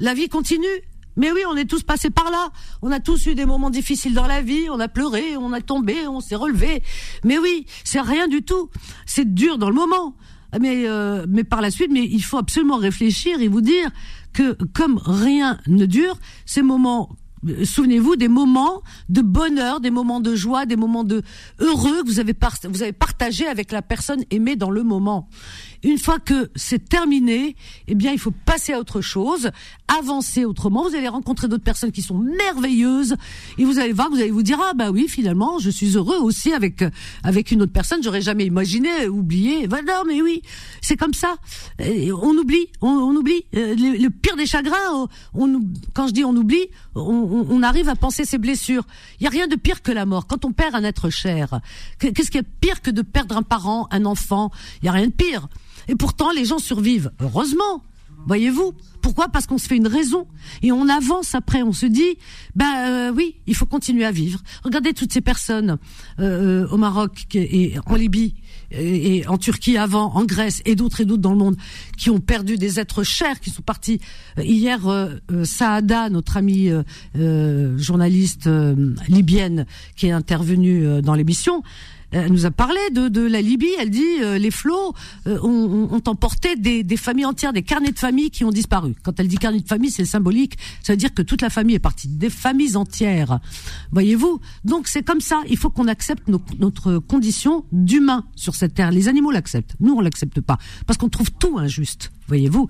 [0.00, 0.66] la vie continue.
[1.16, 2.50] Mais oui, on est tous passés par là.
[2.80, 4.68] On a tous eu des moments difficiles dans la vie.
[4.70, 6.82] On a pleuré, on a tombé, on s'est relevé.
[7.24, 8.70] Mais oui, c'est rien du tout.
[9.04, 10.16] C'est dur dans le moment.
[10.60, 13.90] Mais euh, mais par la suite, mais il faut absolument réfléchir et vous dire
[14.32, 16.16] que comme rien ne dure,
[16.46, 17.10] ces moments
[17.64, 21.22] souvenez-vous des moments de bonheur, des moments de joie, des moments de
[21.58, 22.34] heureux que vous avez
[22.68, 25.28] vous avez partagé avec la personne aimée dans le moment.
[25.82, 27.56] Une fois que c'est terminé,
[27.88, 29.50] eh bien, il faut passer à autre chose,
[29.88, 30.88] avancer autrement.
[30.88, 33.16] Vous allez rencontrer d'autres personnes qui sont merveilleuses
[33.58, 36.18] et vous allez voir, vous allez vous dire ah bah oui, finalement, je suis heureux
[36.18, 36.84] aussi avec
[37.24, 38.02] avec une autre personne.
[38.02, 39.66] J'aurais jamais imaginé, oublié.
[39.66, 40.42] Ben non, mais oui,
[40.80, 41.36] c'est comme ça.
[41.80, 43.44] on oublie, on, oublie.
[43.56, 45.08] Euh, le, pire des chagrins,
[45.94, 48.84] quand je dis on oublie, on, on arrive à penser ses blessures.
[49.20, 50.26] Il y a rien de pire que la mort.
[50.26, 51.60] Quand on perd un être cher,
[51.98, 54.50] qu'est-ce qui est pire que de perdre un parent, un enfant?
[54.82, 55.48] Il y a rien de pire.
[55.88, 57.10] Et pourtant, les gens survivent.
[57.20, 57.82] Heureusement.
[58.26, 59.28] Voyez-vous Pourquoi?
[59.28, 60.26] Parce qu'on se fait une raison
[60.62, 61.62] et on avance après.
[61.62, 62.18] On se dit,
[62.54, 64.40] ben euh, oui, il faut continuer à vivre.
[64.62, 65.78] Regardez toutes ces personnes
[66.20, 68.34] euh, au Maroc et en Libye
[68.70, 71.56] et, en Turquie avant, en Grèce et d'autres et d'autres dans le monde
[71.98, 74.00] qui ont perdu des êtres chers, qui sont partis.
[74.38, 76.70] Hier, euh, Saada, notre amie
[77.14, 78.48] journaliste
[79.08, 79.66] libyenne
[79.96, 81.62] qui est intervenue dans l'émission,
[82.12, 83.70] elle nous a parlé de, de la Libye.
[83.78, 84.94] Elle dit euh, les flots
[85.26, 88.94] euh, ont, ont, emporté des, des, familles entières, des carnets de famille qui ont disparu.
[89.02, 90.58] Quand elle dit carnet de famille, c'est symbolique.
[90.82, 93.40] Ça veut dire que toute la famille est partie, des familles entières.
[93.92, 94.40] Voyez-vous?
[94.64, 95.42] Donc c'est comme ça.
[95.48, 98.90] Il faut qu'on accepte notre condition d'humain sur cette terre.
[98.90, 99.74] Les animaux l'acceptent.
[99.80, 102.12] Nous, on l'accepte pas parce qu'on trouve tout injuste.
[102.28, 102.68] Voyez-vous?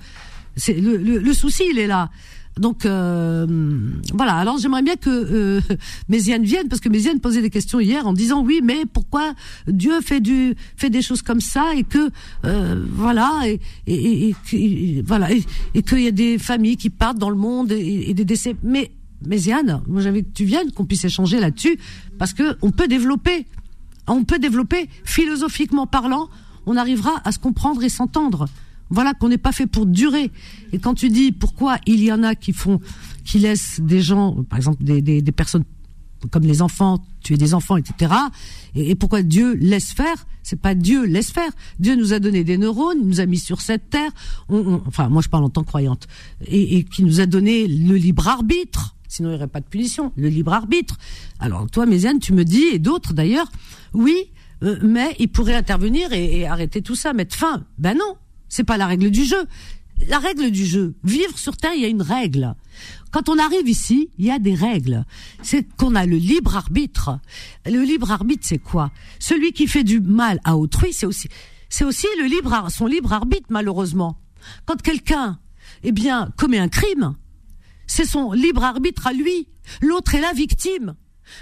[0.56, 2.10] C'est le, le, le souci, il est là.
[2.58, 3.46] Donc euh,
[4.12, 4.36] voilà.
[4.36, 5.60] Alors j'aimerais bien que euh,
[6.08, 9.34] Méziane vienne parce que Méziane posait des questions hier en disant oui, mais pourquoi
[9.66, 12.10] Dieu fait du fait des choses comme ça et que
[12.44, 17.30] euh, voilà et, et, et, voilà et, qu'il y a des familles qui partent dans
[17.30, 18.54] le monde et, des décès.
[18.62, 18.90] Mais
[19.26, 21.78] Méziane, moi j'avais que tu viennes, qu'on puisse échanger là-dessus
[22.18, 23.46] parce que on peut développer,
[24.06, 26.28] on peut développer philosophiquement parlant,
[26.66, 28.46] on arrivera à se comprendre et s'entendre.
[28.92, 30.30] Voilà qu'on n'est pas fait pour durer.
[30.72, 32.78] Et quand tu dis pourquoi il y en a qui font,
[33.24, 35.64] qui laissent des gens, par exemple des, personnes
[36.30, 38.12] comme les enfants, tuer des enfants, etc.
[38.74, 41.50] Et, pourquoi Dieu laisse faire C'est pas Dieu laisse faire.
[41.78, 44.10] Dieu nous a donné des neurones, nous a mis sur cette terre.
[44.48, 46.06] Enfin, moi je parle en tant que croyante,
[46.46, 48.94] et, et qui nous a donné le libre arbitre.
[49.08, 50.12] Sinon, il n'y aurait pas de punition.
[50.16, 50.96] Le libre arbitre.
[51.38, 53.50] Alors toi, Méziane, tu me dis, et d'autres d'ailleurs,
[53.92, 54.30] oui,
[54.62, 57.64] euh, mais il pourrait intervenir et, et arrêter tout ça, mettre fin.
[57.78, 58.16] Ben non,
[58.52, 59.46] c'est pas la règle du jeu.
[60.08, 62.54] La règle du jeu, vivre sur Terre, il y a une règle.
[63.10, 65.06] Quand on arrive ici, il y a des règles.
[65.42, 67.18] C'est qu'on a le libre arbitre.
[67.64, 68.90] Le libre arbitre, c'est quoi?
[69.18, 71.28] Celui qui fait du mal à autrui, c'est aussi,
[71.70, 74.18] c'est aussi le libre, son libre arbitre, malheureusement.
[74.66, 75.38] Quand quelqu'un,
[75.82, 77.14] eh bien, commet un crime,
[77.86, 79.48] c'est son libre arbitre à lui.
[79.80, 80.94] L'autre est la victime.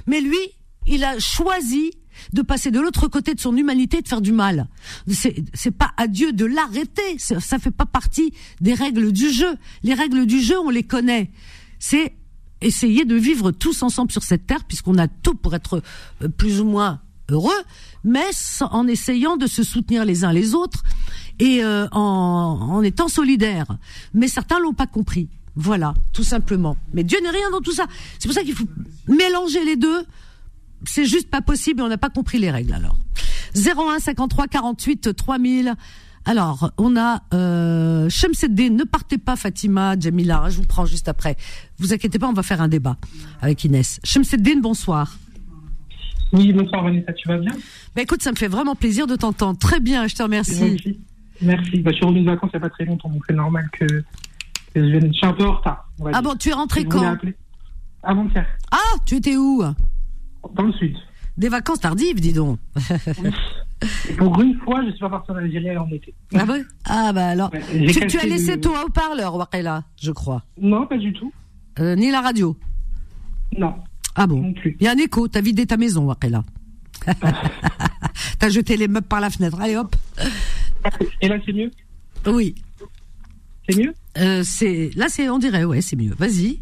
[0.07, 0.39] Mais lui,
[0.87, 1.91] il a choisi
[2.33, 4.69] de passer de l'autre côté de son humanité, de faire du mal.
[5.09, 7.19] C'est, pas à Dieu de l'arrêter.
[7.19, 9.55] Ça, ça fait pas partie des règles du jeu.
[9.83, 11.31] Les règles du jeu, on les connaît.
[11.79, 12.15] C'est
[12.61, 15.83] essayer de vivre tous ensemble sur cette terre, puisqu'on a tout pour être
[16.23, 17.01] euh, plus ou moins
[17.31, 17.63] heureux,
[18.05, 18.29] mais
[18.61, 20.83] en essayant de se soutenir les uns les autres
[21.39, 23.79] et euh, en, en étant solidaires.
[24.15, 25.29] Mais certains l'ont pas compris.
[25.57, 26.77] Voilà, tout simplement.
[26.95, 27.87] Mais Dieu n'est rien dans tout ça.
[28.19, 28.69] C'est pour ça qu'il faut
[29.09, 30.05] mélanger les deux
[30.85, 32.97] c'est juste pas possible, on n'a pas compris les règles alors.
[33.55, 35.75] 01 53 48 3000.
[36.27, 41.37] Alors, on a euh, Shemseddin, ne partez pas Fatima, Jamila, je vous prends juste après.
[41.79, 42.97] Vous inquiétez pas, on va faire un débat
[43.41, 44.01] avec Inès.
[44.05, 45.17] Shemseddin, bonsoir.
[46.33, 47.53] Oui, bonsoir Vanessa, tu vas bien?
[47.97, 49.59] Ben écoute, ça me fait vraiment plaisir de t'entendre.
[49.59, 50.77] Très bien, je te remercie.
[51.41, 51.81] Merci.
[51.81, 53.69] Bah, je suis revenu de vacances il n'y a pas très longtemps, donc c'est normal
[53.73, 53.87] que,
[54.77, 55.09] je vienne.
[55.09, 55.91] Je suis un peu en retard.
[56.13, 57.17] ah bon, tu es rentré quand?
[58.03, 58.47] Avant-hier.
[58.71, 59.63] Ah, tu étais où?
[60.55, 60.97] Dans le sud.
[61.37, 62.59] Des vacances tardives, dis donc.
[64.19, 66.15] pour une fois, je ne suis pas parti en Algérie en été.
[66.35, 67.51] Ah bon Ah bah alors.
[67.51, 70.45] tu, as laissé ton haut-parleur, Wakela, je crois.
[70.61, 71.33] Non, pas du tout.
[71.79, 72.57] Euh, ni la radio
[73.57, 73.75] Non.
[74.17, 74.55] Ah bon?
[74.65, 76.45] Il y a un écho, t'as vidé ta maison, Wakela.
[78.39, 79.95] t'as jeté les meubles par la fenêtre, allez hop.
[81.21, 81.71] Et là, c'est mieux?
[82.27, 82.55] Oui.
[83.69, 83.95] C'est mieux?
[84.19, 84.43] Euh,
[84.97, 86.15] Là, on dirait, ouais, c'est mieux.
[86.19, 86.61] Vas-y.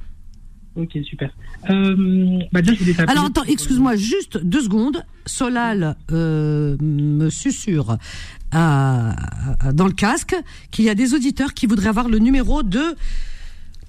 [0.76, 1.34] Ok, super.
[1.70, 5.04] Euh, bah déjà, je Alors attends, excuse-moi, juste deux secondes.
[5.26, 7.98] Solal euh, me susurre
[8.52, 10.34] dans le casque
[10.70, 12.96] qu'il y a des auditeurs qui voudraient avoir le numéro de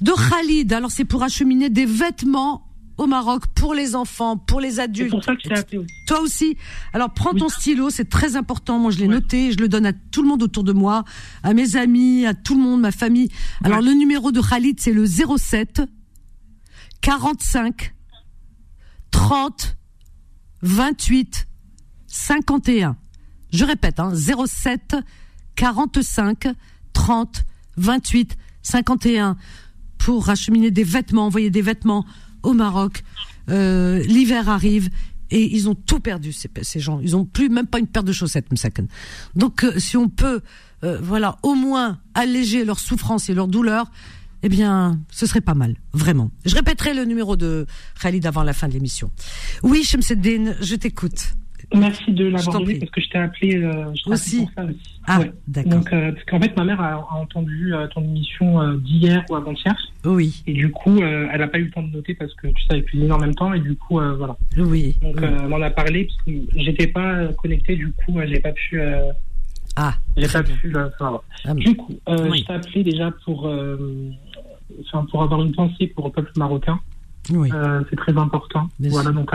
[0.02, 0.74] de Khalid.
[0.74, 2.66] Alors c'est pour acheminer des vêtements
[2.98, 5.12] au Maroc pour les enfants, pour les adultes.
[5.12, 5.94] Pour ça que appelé aussi.
[6.06, 6.58] Toi aussi.
[6.94, 8.80] Alors prends ton stylo, c'est très important.
[8.80, 11.06] Moi je l'ai noté, je le donne à tout le monde autour de moi,
[11.44, 13.30] à mes amis, à tout le monde, ma famille.
[13.64, 15.84] Alors le numéro de Khalid c'est le 07
[17.02, 17.94] 45
[19.12, 19.78] 30
[20.62, 21.48] 28
[22.08, 22.98] 51.
[23.52, 24.96] Je répète, hein, 07
[25.56, 26.48] 45
[26.94, 27.46] 30
[27.78, 29.38] 28 51
[29.98, 32.06] pour acheminer des vêtements, envoyer des vêtements
[32.44, 33.04] au Maroc.
[33.50, 34.90] Euh, L'hiver arrive
[35.32, 37.00] et ils ont tout perdu ces, gens.
[37.02, 38.88] Ils ont plus même pas une paire de chaussettes, Msaken.
[39.36, 40.42] Donc euh, si on peut,
[40.84, 43.92] euh, voilà, au moins alléger leur souffrance et leur douleur,
[44.44, 46.32] eh bien, ce serait pas mal, vraiment.
[46.46, 47.66] Je répéterai le numéro de
[48.02, 49.12] Khalid avant la fin de l'émission.
[49.64, 51.34] Oui, Shemseddin, je t'écoute.
[51.76, 54.40] Merci de l'avoir dit parce que je t'ai appelé, euh, aussi.
[54.40, 55.00] Pour ça aussi.
[55.08, 55.72] Ah, d'accord.
[55.72, 59.76] Donc, euh, parce qu'en fait, ma mère a, entendu euh, ton émission d'hier ou avant-hier.
[60.04, 60.42] Oui.
[60.48, 62.68] Et du coup, elle n'a pas eu le temps de noter parce que tu sais,
[62.72, 64.36] elle cuisine en même temps et du coup, voilà.
[64.58, 64.96] Oui.
[65.02, 68.82] Donc, elle m'en a parlé parce que j'étais pas connecté, du coup, j'ai pas pu.
[69.76, 69.94] ah.
[70.18, 70.74] J'ai pas pu.
[71.46, 73.48] Ah, du coup, je t'ai appelé déjà pour,
[74.82, 76.80] enfin, pour avoir une pensée pour le peuple marocain.
[77.32, 77.50] Oui.
[77.54, 78.68] Euh, c'est très important.
[78.80, 79.30] voilà, donc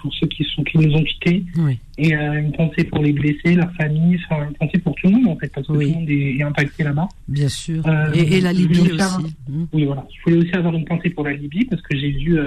[0.00, 1.44] pour ceux qui, sont, qui nous ont quittés.
[1.58, 1.78] Oui.
[1.98, 5.16] Et euh, une pensée pour les blessés, leurs familles, enfin, une pensée pour tout le
[5.16, 7.08] monde en fait, parce que tout le monde est, impacté là-bas.
[7.28, 7.86] Bien sûr.
[7.86, 9.34] Euh, et, la Libye aussi.
[9.48, 9.64] Mmh.
[9.72, 10.06] Oui, voilà.
[10.14, 12.38] Je voulais aussi avoir une pensée pour la Libye parce que j'ai vu.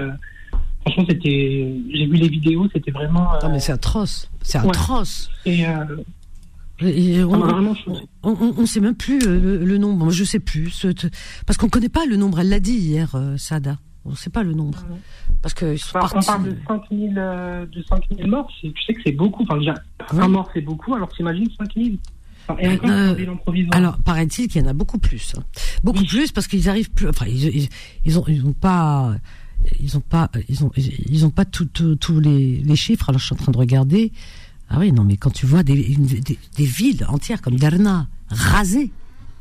[0.82, 1.76] franchement, c'était.
[1.94, 3.28] J'ai vu les vidéos, c'était vraiment.
[3.44, 4.30] Non, mais c'est atroce.
[4.42, 5.30] C'est atroce.
[5.46, 5.66] Et.
[6.82, 10.12] On, on, sait même plus le, nombre.
[10.12, 10.86] Je sais plus,
[11.46, 12.40] parce qu'on connaît pas le nombre.
[12.40, 13.78] Elle l'a dit hier, Sada.
[14.06, 14.86] On ne sait pas le nombre.
[15.42, 18.48] Parce que On parle de 5000 euh, de morts.
[18.62, 19.44] Tu sais que c'est beaucoup.
[19.44, 19.74] Enfin, déjà,
[20.12, 20.94] un mort, c'est beaucoup.
[20.94, 21.98] Alors, t'imagines 5000
[22.48, 23.16] enfin, et encore, euh,
[23.72, 25.34] alors, paraît-il qu'il y en a beaucoup plus.
[25.36, 25.44] Hein.
[25.84, 27.10] Beaucoup plus parce qu'ils arrivent plus.
[27.10, 27.68] Enfin, ils,
[28.06, 29.16] ils, ont, ils ont pas.
[29.80, 33.10] Ils ont pas, ils ont, ils ont pas tous les, les chiffres.
[33.10, 34.12] Alors, je suis en train de regarder.
[34.70, 35.96] Ah oui, non, mais quand tu vois des,
[36.58, 38.92] des, villes entières comme Derna rasées,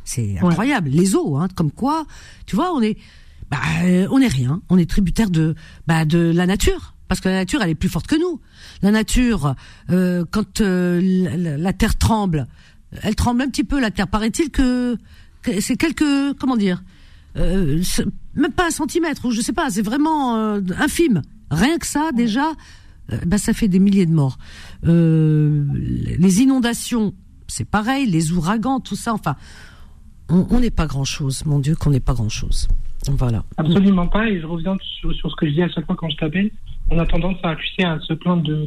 [0.04, 0.90] c'est incroyable.
[0.90, 2.06] Les eaux, hein, comme quoi,
[2.46, 2.98] tu vois, on est,
[3.50, 4.60] bah, euh, on n'est rien.
[4.68, 5.54] On est tributaire de,
[5.86, 6.94] bah, de la nature.
[7.08, 8.40] Parce que la nature, elle est plus forte que nous.
[8.82, 9.54] La nature,
[9.90, 11.00] euh, quand euh,
[11.58, 12.46] la, terre tremble,
[13.02, 14.08] elle tremble un petit peu, la terre.
[14.08, 14.96] Paraît-il que,
[15.60, 16.82] c'est quelques, comment dire,
[17.36, 21.22] même pas un centimètre, ou je sais pas, c'est vraiment infime.
[21.50, 22.52] Rien que ça, déjà,
[23.26, 24.38] bah, ça fait des milliers de morts.
[24.82, 27.14] les inondations,
[27.46, 29.36] c'est pareil, les ouragans, tout ça, enfin,
[30.28, 32.68] on n'est pas grand-chose, mon Dieu, qu'on n'est pas grand-chose.
[33.10, 33.44] Voilà.
[33.56, 34.28] Absolument pas.
[34.28, 36.50] Et je reviens sur, ce que je dis à chaque fois quand je t'appelle.
[36.90, 38.66] On a tendance à, tu à se plaindre de,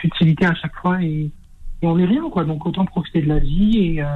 [0.00, 1.30] futilité à chaque fois et,
[1.82, 2.44] on n'est rien, quoi.
[2.44, 4.06] Donc autant profiter de la vie et, euh,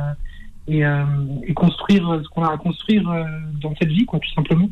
[0.70, 1.05] euh,
[1.46, 3.24] et, construire ce qu'on a à construire euh,
[3.61, 4.68] dans cette vie, quoi, tout simplement.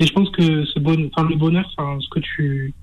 [0.00, 2.74] Et je pense que le bonheur, ce que tu,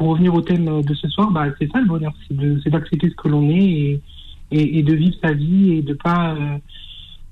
[0.00, 3.14] pour revenir au thème de ce soir, bah, c'est ça le bonheur, c'est d'accepter ce
[3.16, 4.00] que l'on est
[4.50, 6.34] et, et, de vivre sa vie et de pas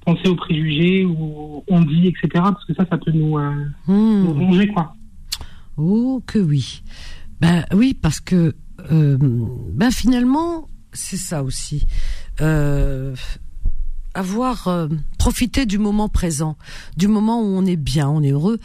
[0.05, 2.29] penser aux préjugés ou on dit, etc.
[2.35, 3.55] Parce que ça, ça peut nous, euh,
[3.87, 4.27] hmm.
[4.27, 4.95] ronger, quoi.
[5.79, 6.83] Oh, que oui.
[7.41, 8.55] Ben oui, parce que
[8.93, 9.17] euh,
[9.73, 11.87] ben finalement, c'est ça aussi.
[12.43, 13.17] Euh,
[14.13, 14.89] avoir
[15.19, 16.59] profité du moment présent,
[16.99, 18.59] du moment où on est bien, on est heureux,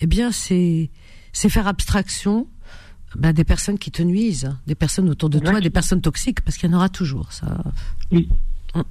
[0.00, 0.90] eh bien c'est
[1.32, 2.46] c'est faire abstraction
[3.16, 6.56] ben, des personnes qui te nuisent, des personnes autour de toi, des personnes toxiques, parce
[6.56, 7.32] qu'il y en aura toujours.
[7.32, 7.58] Ça.
[8.10, 8.28] Oui.
[8.74, 8.84] Hum.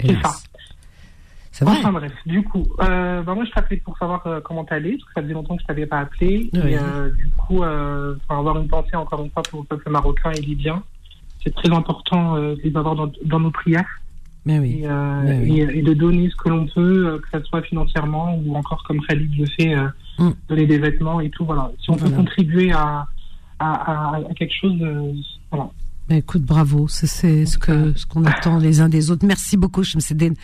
[0.00, 1.70] C'est ça.
[1.70, 5.04] Enfin bref, du coup, euh, bah moi je t'appelais pour savoir euh, comment t'allais, parce
[5.04, 6.50] que ça faisait longtemps que je t'avais pas appelé.
[6.54, 10.30] Et euh, du coup, euh, avoir une pensée encore une fois pour le peuple marocain
[10.32, 10.82] et libyen.
[11.44, 14.00] C'est très important de les avoir dans, dans nos prières.
[14.44, 14.82] Mais oui.
[14.82, 15.60] Et, Mais oui.
[15.60, 19.30] Et, de donner ce que l'on peut, que ce soit financièrement ou encore comme Khalid
[19.38, 19.74] le fait,
[20.18, 20.30] mm.
[20.48, 21.44] donner des vêtements et tout.
[21.44, 21.70] Voilà.
[21.82, 23.06] Si on peut contribuer à,
[23.58, 24.78] à, à, à quelque chose,
[25.50, 25.70] voilà.
[26.08, 27.06] Ben, écoute, bravo, c'est
[27.46, 29.24] ce que ce qu'on attend les uns des autres.
[29.24, 30.34] Merci beaucoup, Shemseddin.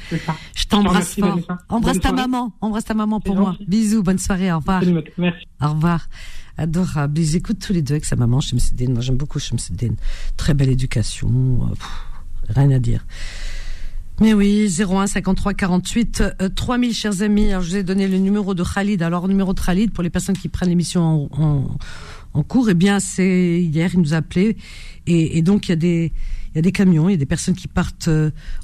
[0.54, 1.38] Je t'embrasse fort.
[1.68, 3.56] Embrasse ta maman, embrasse ta maman pour moi.
[3.66, 4.82] Bisous, bonne soirée, au revoir.
[5.18, 5.46] Merci.
[5.60, 6.08] Au revoir.
[6.56, 7.18] Adorable.
[7.18, 8.92] Ils écoutent tous les deux avec sa maman, Shemseddin.
[8.92, 9.94] Moi, j'aime beaucoup Shemseddin.
[10.36, 11.28] Très belle éducation.
[11.28, 11.74] Euh,
[12.54, 13.04] rien à dire.
[14.20, 16.22] Mais oui, 01 53 48
[16.54, 17.50] 3000 chers amis.
[17.50, 19.02] Alors, je vous ai donné le numéro de Khalid.
[19.02, 21.78] Alors, le numéro de Khalid pour les personnes qui prennent l'émission en, en,
[22.34, 24.56] en cours, eh bien, c'est hier, il nous a appelé
[25.06, 26.12] et, et donc il y a des
[26.54, 28.08] il y a des camions, il y a des personnes qui partent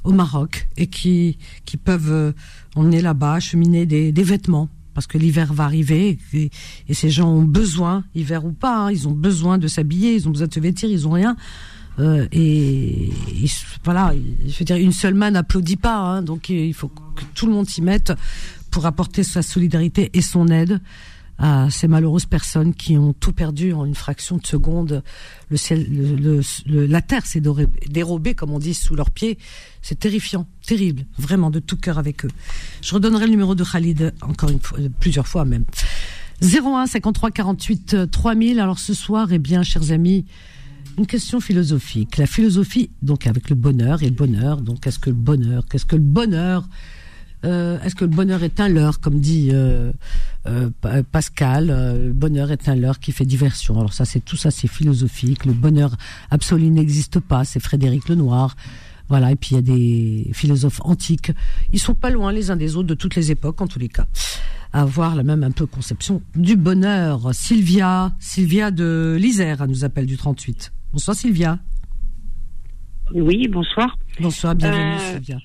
[0.03, 2.33] au Maroc et qui qui peuvent
[2.75, 6.49] emmener là-bas, cheminer des, des vêtements parce que l'hiver va arriver et,
[6.93, 10.31] ces gens ont besoin, hiver ou pas, hein, ils ont besoin de s'habiller, ils ont
[10.31, 11.35] besoin de se vêtir, ils ont rien.
[11.99, 13.11] Euh, et,
[13.83, 14.13] voilà,
[14.47, 17.53] je veux dire, une seule main n'applaudit pas, hein, donc il faut que tout le
[17.53, 18.13] monde s'y mette
[18.71, 20.81] pour apporter sa solidarité et son aide
[21.37, 25.03] à ces malheureuses personnes qui ont tout perdu en une fraction de seconde.
[25.49, 27.41] Le ciel, le, la terre s'est
[27.89, 29.37] dérobée, comme on dit, sous leurs pieds.
[29.81, 32.31] C'est terrifiant, terrible, vraiment de tout cœur avec eux.
[32.81, 35.65] Je redonnerai le numéro de Khalid encore une fois, plusieurs fois même.
[36.41, 38.59] 01 53 48 3000.
[38.59, 40.25] Alors ce soir, eh bien, chers amis,
[40.97, 42.17] une question philosophique.
[42.17, 44.61] La philosophie, donc avec le bonheur et le bonheur.
[44.61, 46.67] Donc, est-ce que le bonheur, qu'est-ce que le bonheur
[47.43, 49.91] euh, Est-ce que le bonheur est un leurre, comme dit euh,
[50.47, 50.69] euh,
[51.11, 53.79] Pascal Le bonheur est un leurre qui fait diversion.
[53.79, 55.45] Alors ça, c'est tout ça, c'est philosophique.
[55.45, 55.95] Le bonheur
[56.31, 57.45] absolu n'existe pas.
[57.45, 58.55] C'est Frédéric Lenoir.
[59.07, 59.31] Voilà.
[59.31, 61.31] Et puis il y a des philosophes antiques.
[61.73, 63.89] Ils sont pas loin les uns des autres de toutes les époques, en tous les
[63.89, 64.07] cas
[64.73, 67.33] à avoir la même un peu conception du bonheur.
[67.33, 70.74] Sylvia, Sylvia de l'Isère, nous appelle du 38.
[70.95, 71.59] Bonsoir Sylvia.
[73.13, 73.97] Oui, bonsoir.
[74.21, 75.37] Bonsoir, bienvenue euh, Sylvia.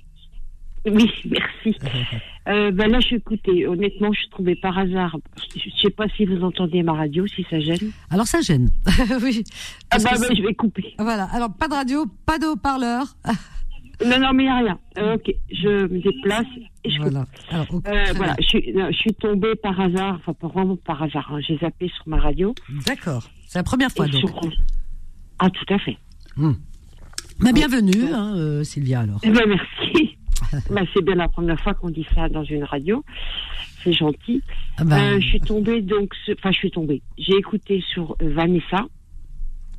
[0.86, 1.76] Oui, merci.
[2.48, 3.66] euh, ben là, je écoutais.
[3.66, 5.16] Honnêtement, je trouvais par hasard.
[5.56, 7.90] Je ne sais pas si vous entendez ma radio, si ça gêne.
[8.10, 8.70] Alors ça gêne.
[9.24, 9.42] oui.
[9.90, 10.94] Ah bah, bah, je vais couper.
[11.00, 11.24] Voilà.
[11.32, 13.06] Alors pas de radio, pas de haut-parleur.
[14.06, 14.78] non, non, mais il n'y a rien.
[14.98, 16.46] Euh, ok, je me déplace
[16.84, 17.26] et je voilà.
[17.50, 18.36] Alors, euh, voilà.
[18.38, 21.28] Je suis, je suis tombée par hasard, enfin pas vraiment par hasard.
[21.32, 21.40] Hein.
[21.40, 22.54] J'ai zappé sur ma radio.
[22.86, 23.28] D'accord.
[23.48, 24.30] C'est la première fois donc.
[25.40, 25.96] Ah, tout à fait.
[26.36, 26.52] Hmm.
[27.40, 29.18] Bah, bienvenue, hein, euh, Sylvia, alors.
[29.22, 30.18] Eh ben, merci.
[30.70, 33.02] bah, c'est bien la première fois qu'on dit ça dans une radio.
[33.82, 34.42] C'est gentil.
[34.76, 35.00] Ah bah.
[35.00, 37.00] euh, je suis tombée, donc, enfin, je suis tombée.
[37.16, 38.86] J'ai écouté sur euh, Vanessa.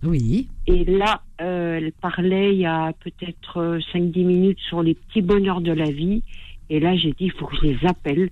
[0.02, 0.48] Oui.
[0.66, 5.62] Et là, euh, elle parlait il y a peut-être 5-10 minutes sur les petits bonheurs
[5.62, 6.24] de la vie.
[6.72, 8.32] Et là, j'ai dit, il faut que je les appelle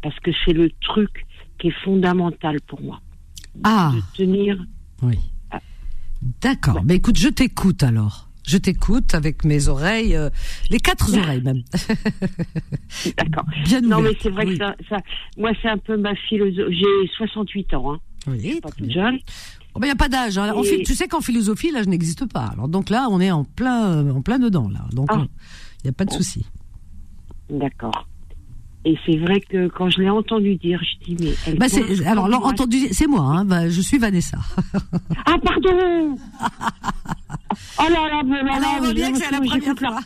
[0.00, 1.26] parce que c'est le truc
[1.58, 3.00] qui est fondamental pour moi.
[3.64, 3.90] Ah.
[3.92, 4.64] De tenir.
[5.02, 5.18] Oui
[6.40, 6.82] D'accord.
[6.84, 8.28] Mais écoute, je t'écoute alors.
[8.46, 10.30] Je t'écoute avec mes oreilles, euh,
[10.70, 11.62] les quatre oreilles même.
[13.18, 13.44] D'accord.
[13.64, 14.96] Bien Non, mais c'est vrai que ça, ça
[15.36, 16.74] moi, c'est un peu ma philosophie.
[16.74, 17.92] J'ai 68 ans.
[17.92, 18.00] Hein.
[18.26, 18.58] Oui.
[18.62, 19.18] pas toute jeune.
[19.74, 20.38] Oh, il n'y a pas d'âge.
[20.38, 20.54] Hein.
[20.84, 22.46] Tu sais qu'en philosophie, l'âge n'existe pas.
[22.46, 24.86] Alors donc là, on est en plein, en plein dedans là.
[24.92, 25.26] Donc ah.
[25.84, 26.46] il n'y a pas de souci.
[27.50, 28.06] D'accord.
[28.88, 31.34] Et c'est vrai que quand je l'ai entendu dire, je dis mais.
[31.46, 31.66] Elle bah
[32.06, 33.20] alors entendu, c'est moi.
[33.20, 34.38] Hein, bah, je suis Vanessa.
[35.26, 36.16] ah pardon.
[37.78, 40.00] oh là là, là, là, on voit bien que c'est la première fois.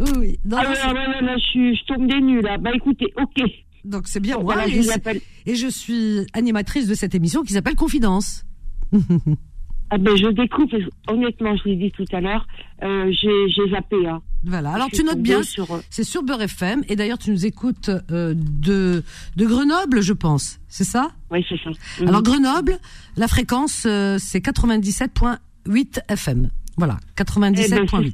[0.00, 0.38] Oui, oui.
[0.52, 2.58] ah là, là, là, je, je tombe des nues là.
[2.58, 3.42] Bah écoutez, ok.
[3.86, 4.68] Donc c'est bien moi.
[4.68, 4.90] et, je
[5.46, 8.44] et je suis animatrice de cette émission qui s'appelle Confidence.
[9.90, 10.76] Ah ben je découvre,
[11.08, 12.46] honnêtement, je l'ai dit tout à l'heure,
[12.82, 14.06] euh, j'ai zappé.
[14.06, 14.20] Hein.
[14.44, 17.90] Voilà, alors tu notes bien, euh, c'est sur Beurre FM, et d'ailleurs tu nous écoutes
[18.10, 19.02] euh, de,
[19.36, 21.10] de Grenoble, je pense, c'est ça?
[21.30, 21.70] Oui, c'est ça.
[22.00, 22.08] Mhm.
[22.08, 22.78] Alors Grenoble,
[23.16, 26.50] la fréquence, euh, c'est 97.8 FM.
[26.76, 27.64] Voilà, 97.8.
[27.64, 28.12] Eh ben,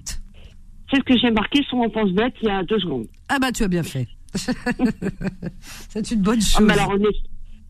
[0.90, 3.06] c'est ce que j'ai marqué sur mon pense-bête il y a deux secondes.
[3.28, 4.06] Ah bah tu as bien fait.
[5.88, 6.70] c'est une bonne ah, chose.
[6.70, 6.94] alors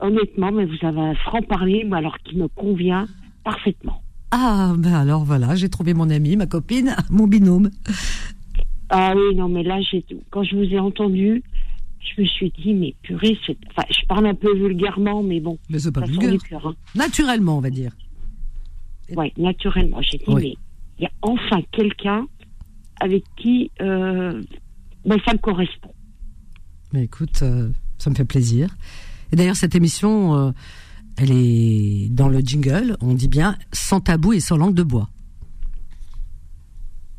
[0.00, 3.06] honnêtement, mais vous avez un franc-parler, alors qui me convient
[3.44, 4.02] parfaitement.
[4.30, 7.70] Ah, ben alors voilà, j'ai trouvé mon ami, ma copine, mon binôme.
[8.88, 9.78] Ah oui, non, mais là,
[10.30, 11.42] quand je vous ai entendu,
[12.00, 13.38] je me suis dit, mais purée,
[13.70, 15.58] enfin, je parle un peu vulgairement, mais bon.
[15.70, 16.38] Mais c'est pas vulgaire.
[16.64, 16.74] Hein.
[16.94, 17.92] Naturellement, on va dire.
[19.16, 20.00] Oui, naturellement.
[20.02, 20.54] J'ai dit, mais
[20.98, 22.26] il y a enfin quelqu'un
[23.00, 24.42] avec qui euh,
[25.04, 25.92] ben, ça me correspond.
[26.92, 28.76] Mais écoute, euh, ça me fait plaisir.
[29.32, 30.50] Et d'ailleurs, cette émission, euh,
[31.16, 35.08] elle est dans le jingle, on dit bien sans tabou et sans langue de bois.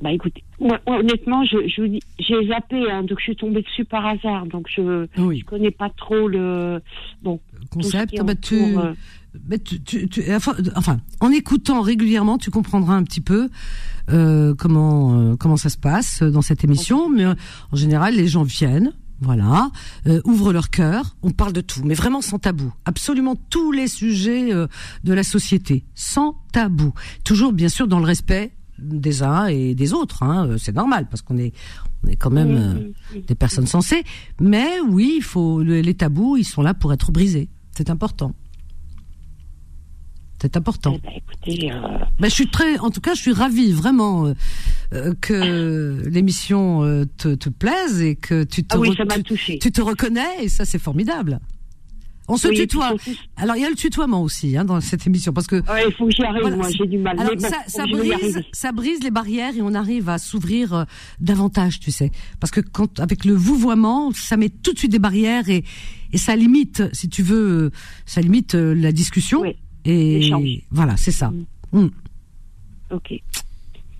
[0.01, 3.61] Bah écoutez, moi, honnêtement, je, je vous dis, j'ai zappé, hein, donc je suis tombée
[3.61, 6.81] dessus par hasard, donc je ne connais pas trop le
[7.23, 7.39] bon
[7.71, 8.13] concept.
[8.21, 8.93] Bah, euh.
[9.33, 10.21] bah, tu, tu, tu,
[10.75, 13.49] enfin, en écoutant régulièrement, tu comprendras un petit peu
[14.09, 17.09] euh, comment euh, comment ça se passe dans cette émission.
[17.09, 17.35] Mais en
[17.75, 18.91] général, les gens viennent,
[19.21, 19.71] voilà,
[20.07, 23.87] euh, ouvrent leur cœur, on parle de tout, mais vraiment sans tabou, absolument tous les
[23.87, 24.67] sujets euh,
[25.03, 26.93] de la société, sans tabou,
[27.23, 31.07] toujours bien sûr dans le respect des uns et des autres, hein, euh, c'est normal
[31.09, 31.53] parce qu'on est
[32.03, 32.91] on est quand même
[33.27, 34.03] des personnes sensées,
[34.39, 38.35] mais oui, il faut les tabous, ils sont là pour être brisés, c'est important.
[40.45, 40.99] C'est important.
[41.03, 44.33] Eh ben, euh, ben, je suis très, en tout cas, je suis ravie vraiment euh,
[44.93, 46.81] euh, que l'émission
[47.17, 50.49] te, te, plaise et que tu te, ah oui, ça tu, tu, te reconnais et
[50.49, 51.39] ça c'est formidable.
[52.27, 52.93] On se tutoie.
[53.37, 55.57] Alors il y a le tutoiement aussi hein, dans cette émission parce que.
[55.57, 56.55] il faut que j'y arrive.
[56.55, 57.19] moi, j'ai du mal.
[57.19, 60.83] Alors, ça, ça brise, ça brise les barrières et on arrive à s'ouvrir euh,
[61.19, 62.11] davantage, tu sais.
[62.39, 65.63] Parce que quand avec le vouvoiement, ça met tout de suite des barrières et
[66.13, 67.71] et ça limite, si tu veux,
[68.05, 69.41] ça limite euh, la discussion.
[69.41, 69.57] Oui.
[69.85, 70.31] Et
[70.71, 71.31] voilà, c'est ça.
[71.71, 71.79] Mm.
[71.79, 71.89] Mm.
[72.91, 73.21] Ok.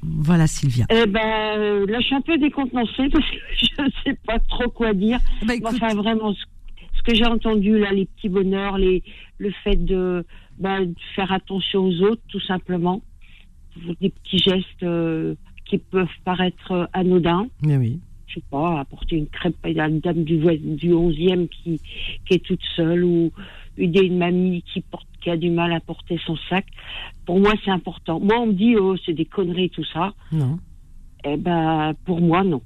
[0.02, 0.86] Voilà, Sylvia.
[0.90, 4.40] Eh ben, euh, là, je suis un peu décontenancée parce que je ne sais pas
[4.40, 5.20] trop quoi dire.
[5.46, 9.04] Bah, enfin, vraiment, ce, que j'ai entendu là, les petits bonheurs, les,
[9.38, 10.26] le fait de,
[10.60, 10.80] bah,
[11.16, 13.02] faire attention aux autres, tout simplement,
[14.02, 17.48] des petits gestes euh, qui peuvent paraître anodins.
[17.62, 18.00] Mais oui.
[18.28, 21.80] Je sais pas, apporter une crêpe à une dame du, du 11e qui,
[22.26, 23.32] qui est toute seule ou
[23.78, 26.68] aider une mamie qui porte qui a du mal à porter son sac.
[27.26, 28.20] Pour moi, c'est important.
[28.20, 30.14] Moi, on me dit, oh, c'est des conneries, tout ça.
[30.32, 30.60] Non.
[31.24, 32.62] Eh ben, pour moi, non.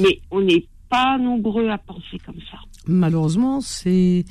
[0.00, 2.58] Mais on n'est pas nombreux à penser comme ça.
[2.88, 4.24] Malheureusement, c'est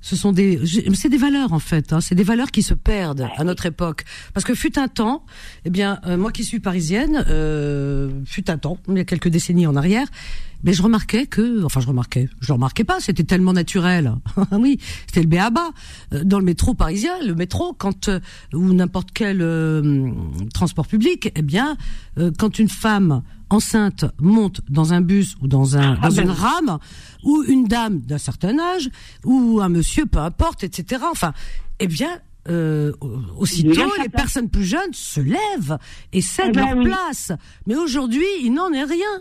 [0.00, 0.60] ce sont des
[0.94, 2.00] c'est des valeurs en fait hein.
[2.00, 5.24] c'est des valeurs qui se perdent à notre époque parce que fut un temps
[5.64, 9.28] eh bien euh, moi qui suis parisienne euh, fut un temps il y a quelques
[9.28, 10.06] décennies en arrière
[10.62, 14.14] mais je remarquais que, enfin je remarquais, je remarquais pas, c'était tellement naturel.
[14.52, 15.70] oui, c'était le béaba.
[16.12, 18.20] Euh, dans le métro parisien, le métro, quand euh,
[18.52, 20.10] ou n'importe quel euh,
[20.52, 21.76] transport public, eh bien,
[22.38, 26.78] quand une femme enceinte monte dans un bus ou dans un dans une rame,
[27.24, 28.88] ou une dame d'un certain âge,
[29.24, 31.02] ou un monsieur, peu importe, etc.
[31.10, 31.32] Enfin,
[31.80, 32.92] eh bien, euh,
[33.36, 35.78] aussitôt, les personnes plus jeunes se lèvent
[36.12, 37.32] et cèdent eh ben leur place.
[37.66, 39.20] Mais aujourd'hui, il n'en est rien.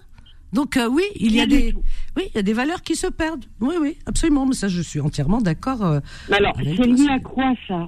[0.54, 1.76] Donc euh, oui, il y a des
[2.18, 3.46] oui, il y a des valeurs qui se perdent.
[3.60, 4.46] Oui, oui, absolument.
[4.46, 5.86] Mais ça, je suis entièrement d'accord.
[5.86, 6.00] Euh,
[6.32, 7.88] alors, c'est lié à quoi ça?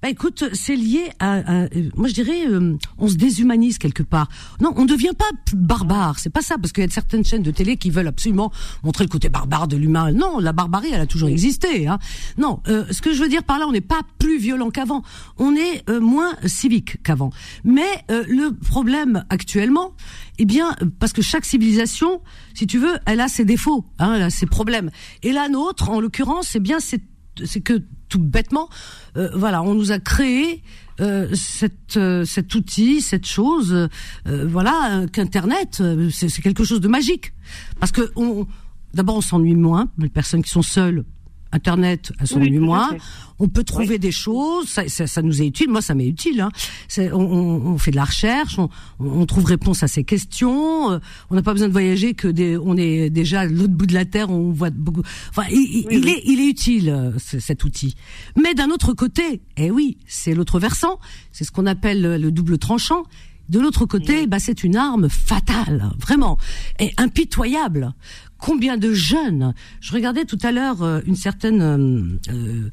[0.00, 4.28] Bah écoute, c'est lié à, moi je dirais, euh, on se déshumanise quelque part.
[4.60, 7.42] Non, on ne devient pas barbare, c'est pas ça, parce qu'il y a certaines chaînes
[7.42, 8.52] de télé qui veulent absolument
[8.84, 10.12] montrer le côté barbare de l'humain.
[10.12, 11.88] Non, la barbarie, elle a toujours existé.
[11.88, 11.98] Hein.
[12.36, 15.02] Non, euh, ce que je veux dire par là, on n'est pas plus violent qu'avant,
[15.36, 17.30] on est euh, moins civique qu'avant.
[17.64, 19.92] Mais le problème actuellement,
[20.38, 22.20] eh bien, parce que chaque civilisation,
[22.54, 24.90] si tu veux, elle a ses défauts, hein, elle a ses problèmes.
[25.24, 27.02] Et la nôtre, en l'occurrence, eh bien, c'est
[27.44, 28.68] c'est que tout bêtement,
[29.16, 30.62] euh, voilà, on nous a créé
[31.00, 33.88] euh, cette, euh, cet outil, cette chose,
[34.24, 37.32] voilà, qu'Internet, c'est quelque chose de magique.
[37.80, 38.46] Parce que on,
[38.94, 39.88] d'abord, on s'ennuie moins.
[39.98, 41.04] Les personnes qui sont seules,
[41.52, 42.90] Internet, oui, moins.
[43.38, 45.70] On peut trouver des choses, ça, ça, ça, nous est utile.
[45.70, 46.40] Moi, ça m'est utile.
[46.40, 46.50] Hein.
[46.98, 48.68] On, on, fait de la recherche, on,
[48.98, 50.90] on, trouve réponse à ces questions.
[50.90, 50.98] Euh,
[51.30, 53.94] on n'a pas besoin de voyager, que des, on est déjà à l'autre bout de
[53.94, 54.30] la terre.
[54.30, 55.02] On voit beaucoup.
[55.30, 57.94] Enfin, il, il est, il est utile euh, cet outil.
[58.36, 60.98] Mais d'un autre côté, eh oui, c'est l'autre versant.
[61.32, 63.04] C'est ce qu'on appelle le double tranchant.
[63.48, 66.36] De l'autre côté, bah, c'est une arme fatale, vraiment,
[66.78, 67.94] et impitoyable
[68.38, 72.70] combien de jeunes Je regardais tout à l'heure euh, une certaine euh, euh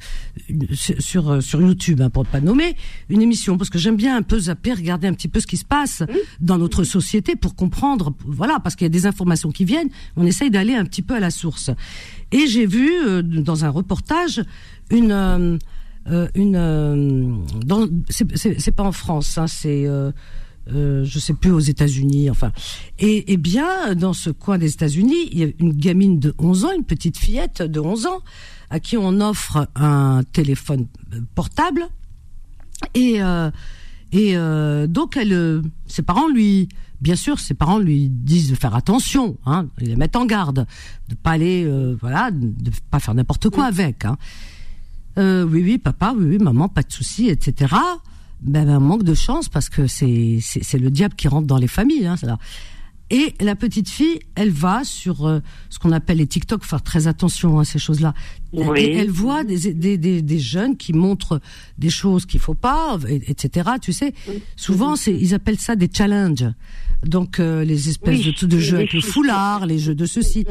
[0.72, 2.76] sur euh, sur YouTube hein, pour ne pas nommer
[3.08, 5.56] une émission parce que j'aime bien un peu zapper, regarder un petit peu ce qui
[5.56, 6.02] se passe
[6.40, 8.14] dans notre société pour comprendre.
[8.24, 11.14] Voilà, parce qu'il y a des informations qui viennent, on essaye d'aller un petit peu
[11.14, 11.70] à la source.
[12.32, 12.90] Et j'ai vu
[13.22, 14.42] dans un reportage
[14.90, 15.58] une
[16.34, 17.44] une
[18.08, 19.86] c'est pas en France, hein, c'est
[20.72, 22.52] euh, je sais plus aux États-Unis, enfin.
[22.98, 26.72] Et, bien, dans ce coin des États-Unis, il y a une gamine de 11 ans,
[26.76, 28.20] une petite fillette de 11 ans,
[28.70, 31.86] à qui on offre un téléphone euh, portable.
[32.94, 35.18] Et, euh, donc,
[35.86, 36.68] ses parents lui,
[37.00, 40.66] bien sûr, ses parents lui disent de faire attention, hein, ils les mettent en garde,
[41.08, 44.04] de pas aller, voilà, de pas faire n'importe quoi avec.
[44.04, 44.16] Hein.
[45.16, 47.66] oui, oui, papa, oui, oui, maman, pas de souci, etc
[48.40, 51.68] ben, ben, manque de chance parce que c'est c'est le diable qui rentre dans les
[51.68, 52.06] familles.
[52.06, 52.38] Hein, ça.
[53.08, 55.38] Et la petite fille, elle va sur euh,
[55.70, 58.14] ce qu'on appelle les TikTok, faire très attention à ces choses-là.
[58.52, 61.40] Et elle voit des, des, des, des, jeunes qui montrent
[61.78, 63.70] des choses qu'il faut pas, etc.
[63.80, 64.12] Tu sais,
[64.56, 66.46] souvent c'est ils appellent ça des challenges.
[67.04, 70.44] Donc euh, les espèces de, de jeux avec le foulard, les jeux de ceci.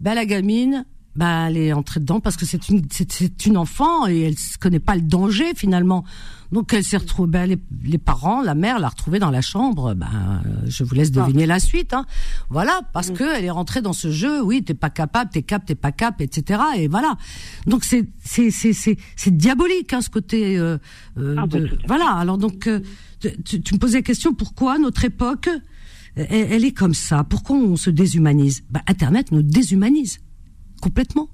[0.00, 0.84] Ben la gamine,
[1.16, 4.58] bah elle est entrée dedans parce que c'est une c'est une enfant et elle ne
[4.60, 6.04] connaît pas le danger finalement.
[6.52, 9.94] Donc elle s'est retrouvée, ben, les, les, parents, la mère l'a retrouvée dans la chambre.
[9.94, 11.46] Ben je vous laisse deviner ah.
[11.46, 11.92] la suite.
[11.92, 12.06] Hein.
[12.50, 14.42] Voilà parce qu'elle que elle est rentrée dans ce jeu.
[14.42, 16.60] Oui, t'es pas capable, t'es cap, t'es pas cap, etc.
[16.76, 17.16] Et voilà.
[17.66, 20.58] Donc c'est c'est c'est c'est c'est diabolique hein, ce côté.
[20.58, 20.78] Euh,
[21.18, 21.58] euh ah, bah,
[21.88, 22.10] voilà.
[22.12, 22.80] Alors donc euh,
[23.44, 25.48] tu, tu, me posais la question pourquoi notre époque
[26.14, 27.24] elle, elle est comme ça?
[27.24, 28.62] Pourquoi on se déshumanise?
[28.70, 30.18] Ben, Internet nous déshumanise
[30.86, 31.28] complètement.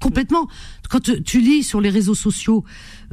[0.00, 0.46] complètement.
[0.88, 2.64] Quand tu lis sur les réseaux sociaux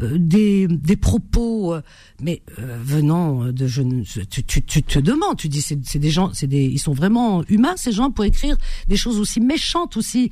[0.01, 1.81] euh, des, des propos, euh,
[2.21, 6.31] mais euh, venant de jeunes, tu, tu, tu, te demandes, tu dis c'est des gens,
[6.33, 10.31] c'est des, ils sont vraiment humains ces gens pour écrire des choses aussi méchantes aussi.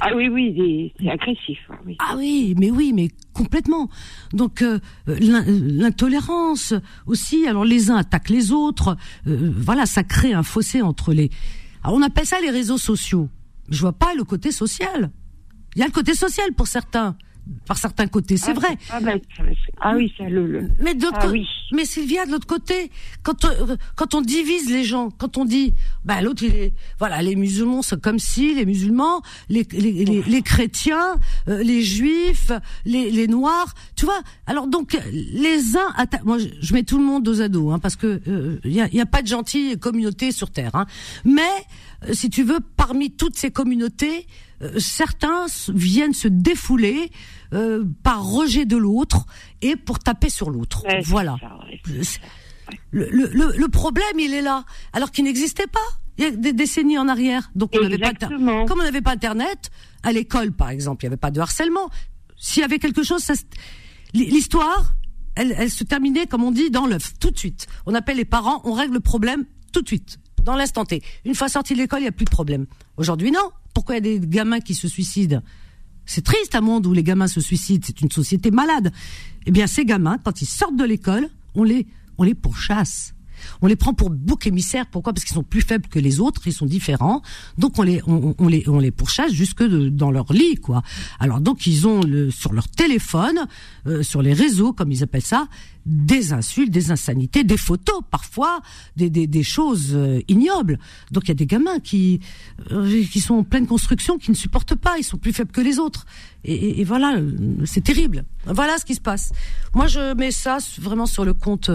[0.00, 1.58] Ah oui oui, c'est agressif.
[1.86, 1.96] Oui.
[2.00, 3.88] Ah oui, mais oui, mais complètement.
[4.32, 4.64] Donc
[5.06, 6.74] l'intolérance
[7.06, 7.46] aussi.
[7.46, 8.96] Alors les uns attaquent les autres.
[9.24, 11.30] voilà, ça crée un fossé entre les.
[11.82, 13.28] Alors on appelle ça les réseaux sociaux.
[13.68, 15.10] Je vois pas le côté social.
[15.76, 17.16] Il y a le côté social pour certains
[17.66, 18.78] par certains côtés, c'est ah, vrai.
[18.90, 19.12] Ah, bah,
[19.80, 21.32] ah, oui, c'est le, Mais d'autre ah,
[21.72, 22.90] mais Sylvia, de l'autre côté,
[23.22, 27.20] quand on, quand on divise les gens, quand on dit, bah l'autre il est, voilà,
[27.22, 31.16] les musulmans c'est comme si les musulmans, les les, les, chrétiens,
[31.48, 32.52] euh, les juifs,
[32.84, 34.20] les, les noirs, tu vois.
[34.46, 36.06] Alors donc les uns.
[36.24, 38.80] Moi, je, mets tout le monde dos à dos, hein, parce que il euh, y,
[38.80, 40.74] a, y a pas de gentille communauté sur terre.
[40.74, 40.86] Hein.
[41.24, 44.26] Mais euh, si tu veux, parmi toutes ces communautés,
[44.62, 47.10] euh, certains viennent se défouler
[47.52, 49.26] euh, par rejet de l'autre
[49.62, 50.84] et pour taper sur l'autre.
[51.04, 51.36] voilà.
[52.90, 55.78] le, le, le, problème, il est là, alors qu'il n'existait pas.
[56.18, 57.50] Il y a des décennies en arrière.
[57.54, 59.70] Donc, on n'avait pas, comme on n'avait pas Internet,
[60.02, 61.90] à l'école, par exemple, il n'y avait pas de harcèlement.
[62.36, 63.24] S'il y avait quelque chose,
[64.14, 64.94] l'histoire,
[65.36, 67.68] elle, elle se terminait, comme on dit, dans l'œuf, tout de suite.
[67.86, 70.18] On appelle les parents, on règle le problème tout de suite
[70.48, 71.02] dans l'instant T.
[71.26, 72.64] Une fois sorti de l'école, il n'y a plus de problème.
[72.96, 73.50] Aujourd'hui, non.
[73.74, 75.42] Pourquoi il y a des gamins qui se suicident
[76.06, 77.84] C'est triste un monde où les gamins se suicident.
[77.86, 78.90] C'est une société malade.
[79.44, 81.86] Eh bien, ces gamins, quand ils sortent de l'école, on les,
[82.16, 83.12] on les pourchasse.
[83.62, 84.86] On les prend pour bouc émissaire.
[84.86, 85.12] Pourquoi?
[85.12, 87.22] Parce qu'ils sont plus faibles que les autres, ils sont différents.
[87.56, 90.82] Donc on les on, les on les pourchasse jusque dans leur lit, quoi.
[91.18, 93.46] Alors donc ils ont le, sur leur téléphone,
[93.86, 95.48] euh, sur les réseaux, comme ils appellent ça,
[95.86, 98.60] des insultes, des insanités, des photos parfois,
[98.96, 100.78] des, des, des choses euh, ignobles.
[101.12, 102.20] Donc il y a des gamins qui
[102.72, 105.60] euh, qui sont en pleine construction, qui ne supportent pas, ils sont plus faibles que
[105.60, 106.04] les autres.
[106.44, 107.16] Et, et voilà,
[107.64, 108.24] c'est terrible.
[108.46, 109.32] Voilà ce qui se passe.
[109.74, 111.70] Moi je mets ça vraiment sur le compte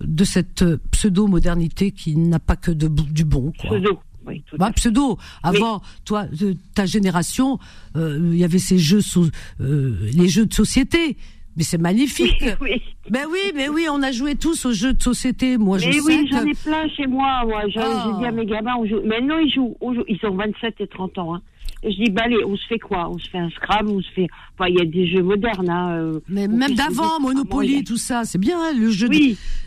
[0.00, 3.52] de cette pseudo-modernité qui n'a pas que de, du bon.
[3.58, 3.70] Quoi.
[3.70, 3.98] Pseudo.
[4.26, 5.18] Oui, bah, pseudo.
[5.42, 7.58] Avant, toi, de, ta génération,
[7.96, 9.00] euh, il y avait ces jeux,
[9.60, 11.16] euh, les jeux de société.
[11.56, 12.44] Mais c'est magnifique.
[12.60, 12.80] Oui,
[13.10, 15.58] Ben oui, mais oui, on a joué tous aux jeux de société.
[15.58, 17.42] Moi, je mais oui, j'en ai plein chez moi.
[17.44, 18.16] Moi, j'ai ah.
[18.18, 19.00] dit à mes gamins, on joue.
[19.04, 19.76] Maintenant, ils jouent,
[20.08, 21.34] Ils ont 27 et 30 ans.
[21.34, 21.42] Hein.
[21.82, 23.08] Je dis, bah allez, on se fait quoi?
[23.08, 24.26] On se fait un Scrabble, on se fait.
[24.54, 25.70] Enfin, il y a des jeux modernes.
[25.70, 29.14] Hein, euh, mais même d'avant, Monopoly, tout ça, c'est bien, hein, le jeu de,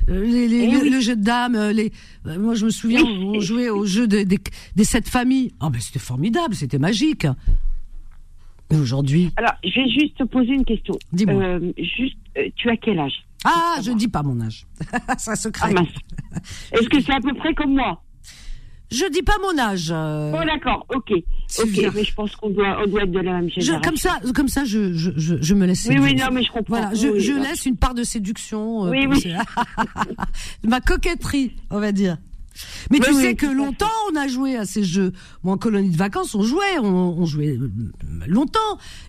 [0.09, 1.55] euh, les, les, eh le, jeu de dames.
[1.55, 1.91] Euh, les,
[2.25, 5.51] moi, je me souviens, on jouait au jeu des sept familles.
[5.59, 7.25] Oh, ben c'était formidable, c'était magique.
[8.69, 9.31] Et aujourd'hui?
[9.35, 10.95] Alors, je vais juste te poser une question.
[11.11, 11.59] Dis-moi.
[11.77, 12.17] juste,
[12.55, 13.25] tu as quel âge?
[13.43, 14.65] Ah, je ne dis pas mon âge.
[15.17, 15.73] ça se crée.
[15.75, 15.83] Ah,
[16.71, 18.01] Est-ce que c'est à peu près comme moi?
[18.93, 19.89] Je dis pas mon âge.
[19.91, 20.31] Euh.
[20.33, 23.49] Oh d'accord, ok, ok, mais je pense qu'on doit, on doit être de la même
[23.49, 23.81] génération.
[23.81, 25.87] comme ça, comme ça, je, je, je, me laisse.
[25.89, 26.77] Oui, oui, non, mais je comprends.
[26.77, 28.85] Voilà, je, je laisse une part de séduction.
[28.85, 29.33] Euh, oui, oui.
[30.63, 32.17] Ma coquetterie, on va dire.
[32.91, 35.11] Mais tu sais que longtemps on a joué à ces jeux.
[35.43, 37.71] Moi en colonie de vacances on jouait, on, on jouait euh,
[38.27, 38.59] longtemps.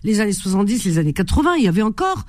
[0.03, 2.25] Les années 70, les années 80, il y avait encore.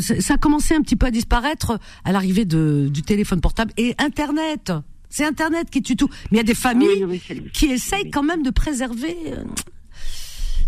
[0.00, 4.72] Ça a commencé un petit peu à disparaître à l'arrivée du téléphone portable et Internet.
[5.08, 6.08] C'est Internet qui tue tout.
[6.30, 7.20] Mais il y a des familles
[7.52, 9.16] qui essayent quand même de préserver.
[9.26, 9.44] Euh,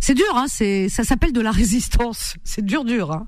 [0.01, 0.47] c'est dur, hein.
[0.49, 2.37] C'est, ça s'appelle de la résistance.
[2.45, 3.27] C'est dur, dur, hein.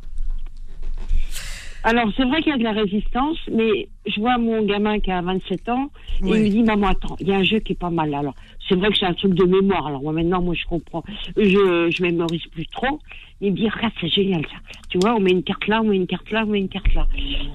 [1.82, 5.10] Alors, c'est vrai qu'il y a de la résistance, mais je vois mon gamin qui
[5.10, 5.90] a 27 ans,
[6.22, 8.12] et il me dit, maman, attends, il y a un jeu qui est pas mal.
[8.14, 8.34] Alors,
[8.68, 9.86] c'est vrai que c'est un truc de mémoire.
[9.86, 11.02] Alors, moi, maintenant, moi, je comprends.
[11.36, 13.00] Je, je mémorise plus trop.
[13.40, 14.58] Il me dit, regarde, c'est génial, ça.
[14.90, 16.68] Tu vois, on met une carte là, on met une carte là, on met une
[16.68, 17.06] carte là.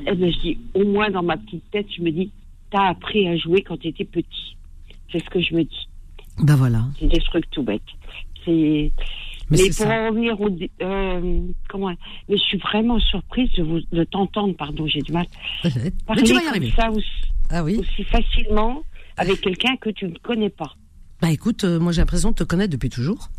[0.08, 2.32] Et ben, je dis, au moins, dans ma petite tête, je me dis,
[2.76, 4.57] t'as appris à jouer quand tu étais petit.
[5.11, 5.88] C'est ce que je me dis.
[6.39, 6.84] Ben voilà.
[6.99, 7.82] C'est des trucs tout bêtes.
[8.43, 8.91] C'est.
[9.49, 10.49] Mais, pour en revenir au.
[10.82, 11.93] Euh, comment.
[12.28, 15.28] Mais je suis vraiment surprise de, vous, de t'entendre, pardon, j'ai du mal.
[15.63, 16.73] Mais tu vas y arriver.
[16.76, 17.07] Ça aussi,
[17.49, 17.78] ah oui.
[17.78, 18.84] aussi facilement
[19.17, 20.73] avec quelqu'un que tu ne connais pas.
[21.21, 23.30] Bah écoute, euh, moi j'ai l'impression de te connaître depuis toujours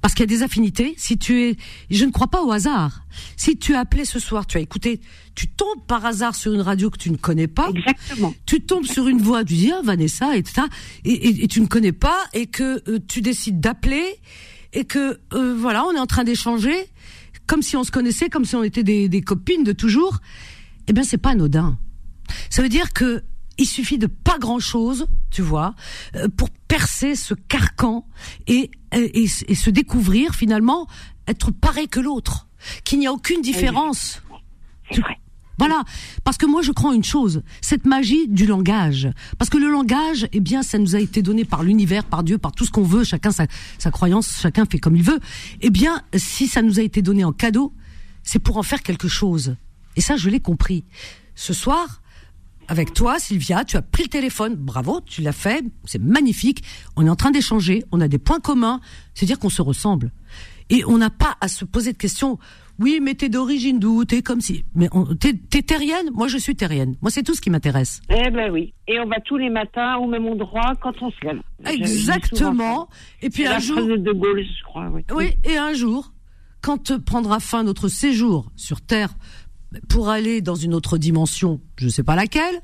[0.00, 0.94] parce qu'il y a des affinités.
[0.96, 1.56] Si tu es,
[1.90, 3.04] je ne crois pas au hasard.
[3.36, 5.00] Si tu as appelé ce soir, tu as écouté,
[5.34, 7.70] tu tombes par hasard sur une radio que tu ne connais pas.
[7.74, 8.34] Exactement.
[8.46, 10.68] Tu tombes sur une voix, tu dis ah Vanessa, et ça,
[11.04, 14.04] et, et, tu ne connais pas, et que euh, tu décides d'appeler,
[14.72, 16.76] et que euh, voilà, on est en train d'échanger,
[17.46, 20.18] comme si on se connaissait, comme si on était des, des copines de toujours.
[20.86, 21.78] Eh bien, c'est pas anodin.
[22.50, 23.22] Ça veut dire que
[23.58, 25.74] il suffit de pas grand chose, tu vois,
[26.14, 28.06] euh, pour percer ce carcan
[28.46, 30.86] et, et, et se découvrir finalement
[31.26, 32.48] être pareil que l'autre,
[32.84, 34.22] qu'il n'y a aucune différence.
[34.90, 35.18] C'est vrai.
[35.58, 35.82] Voilà,
[36.22, 40.28] parce que moi je crois une chose, cette magie du langage, parce que le langage,
[40.32, 42.84] eh bien, ça nous a été donné par l'univers, par Dieu, par tout ce qu'on
[42.84, 43.46] veut, chacun sa,
[43.76, 45.18] sa croyance, chacun fait comme il veut.
[45.60, 47.74] Eh bien, si ça nous a été donné en cadeau,
[48.22, 49.56] c'est pour en faire quelque chose.
[49.96, 50.84] Et ça, je l'ai compris.
[51.34, 52.02] Ce soir,
[52.68, 56.62] avec toi, Sylvia, tu as pris le téléphone, bravo, tu l'as fait, c'est magnifique.
[56.96, 58.80] On est en train d'échanger, on a des points communs,
[59.14, 60.12] c'est-à-dire qu'on se ressemble.
[60.70, 62.38] Et on n'a pas à se poser de questions.
[62.78, 64.04] Oui, mais t'es d'origine d'où?
[64.04, 64.64] T'es comme si.
[64.74, 64.88] Mais
[65.18, 66.10] t'es terrienne?
[66.12, 66.96] Moi, je suis terrienne.
[67.00, 68.02] Moi, c'est tout ce qui m'intéresse.
[68.10, 68.74] Eh ben oui.
[68.86, 71.40] Et on va tous les matins au même endroit quand on se lève.
[71.66, 72.88] Exactement.
[73.22, 73.78] Et puis un jour.
[73.78, 74.88] De Gaulle, je crois.
[74.92, 75.04] Oui.
[75.12, 75.34] oui.
[75.44, 76.12] Et un jour,
[76.60, 79.14] quand prendra fin notre séjour sur Terre
[79.88, 82.62] pour aller dans une autre dimension, je ne sais pas laquelle,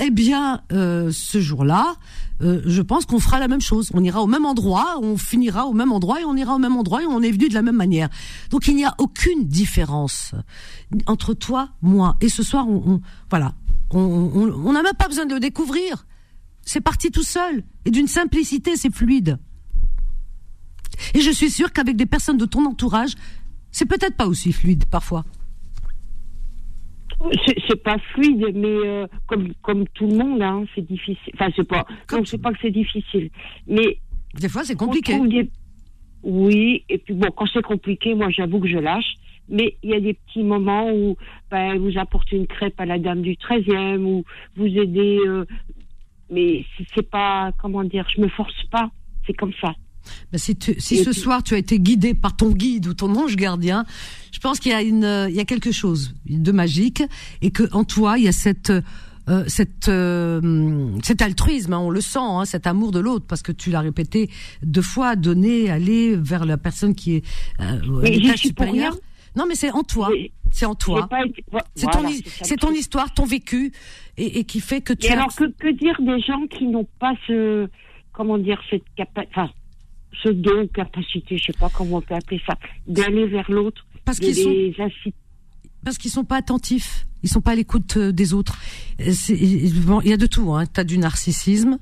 [0.00, 1.94] eh bien, euh, ce jour-là,
[2.42, 3.90] euh, je pense qu'on fera la même chose.
[3.94, 6.76] On ira au même endroit, on finira au même endroit et on ira au même
[6.76, 8.08] endroit et on est venu de la même manière.
[8.50, 10.34] Donc il n'y a aucune différence
[11.06, 12.16] entre toi, moi.
[12.20, 13.54] Et ce soir, on, voilà,
[13.90, 16.06] on n'a même pas besoin de le découvrir.
[16.62, 19.38] C'est parti tout seul et d'une simplicité, c'est fluide.
[21.14, 23.14] Et je suis sûre qu'avec des personnes de ton entourage,
[23.70, 25.24] c'est peut-être pas aussi fluide parfois.
[27.68, 31.32] C'est pas fluide, mais euh, comme comme tout le monde, hein, c'est difficile.
[31.34, 31.86] Enfin, c'est pas.
[32.12, 33.30] Non, c'est pas que c'est difficile,
[33.66, 33.98] mais
[34.38, 35.18] des fois c'est compliqué.
[36.22, 39.14] Oui, et puis bon, quand c'est compliqué, moi j'avoue que je lâche.
[39.48, 41.16] Mais il y a des petits moments où
[41.50, 44.24] ben, vous apportez une crêpe à la dame du 13e ou
[44.56, 45.18] vous aidez.
[45.26, 45.44] Euh,
[46.30, 46.64] mais
[46.94, 48.90] c'est pas comment dire, je me force pas.
[49.26, 49.74] C'est comme ça.
[50.32, 53.36] Ben, si, si ce soir tu as été guidé par ton guide ou ton ange
[53.36, 53.84] gardien,
[54.32, 57.02] je pense qu'il y a une, il y a quelque chose de magique
[57.42, 58.72] et que en toi il y a cette
[59.26, 63.40] euh, cette, euh, cet altruisme, hein, on le sent, hein, cet amour de l'autre, parce
[63.40, 64.28] que tu l'as répété
[64.62, 67.24] deux fois, donner, aller vers la personne qui est
[67.60, 68.94] euh, supérieur.
[69.34, 70.10] Non, mais c'est en toi.
[70.52, 71.08] C'est en toi.
[71.74, 73.72] C'est ton, histoire, ton vécu,
[74.18, 75.06] et, et qui fait que tu.
[75.06, 77.68] Et alors que, que dire des gens qui n'ont pas ce,
[78.12, 79.50] comment dire, cette capacité, enfin,
[80.22, 82.56] ce don, capacité, je sais pas comment on peut appeler ça,
[82.86, 84.54] d'aller vers l'autre, parce qu'ils sont
[85.84, 88.58] parce qu'ils sont pas attentifs, ils sont pas à l'écoute euh, des autres.
[89.00, 90.54] Euh, il y a de tout.
[90.54, 90.64] Hein.
[90.66, 91.78] Tu as du narcissisme,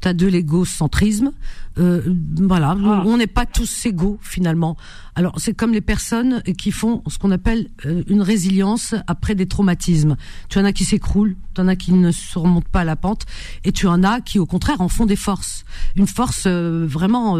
[0.00, 1.32] tu as de l'égocentrisme.
[1.78, 2.02] Euh,
[2.36, 3.02] voilà, ah.
[3.06, 4.76] on n'est pas tous égaux finalement.
[5.14, 9.46] Alors c'est comme les personnes qui font ce qu'on appelle euh, une résilience après des
[9.46, 10.16] traumatismes.
[10.48, 12.96] Tu en as qui s'écroulent, tu en as qui ne se remontent pas à la
[12.96, 13.26] pente,
[13.64, 15.64] et tu en as qui au contraire en font des forces,
[15.96, 17.38] une force euh, vraiment,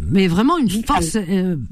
[0.00, 1.16] mais vraiment une force,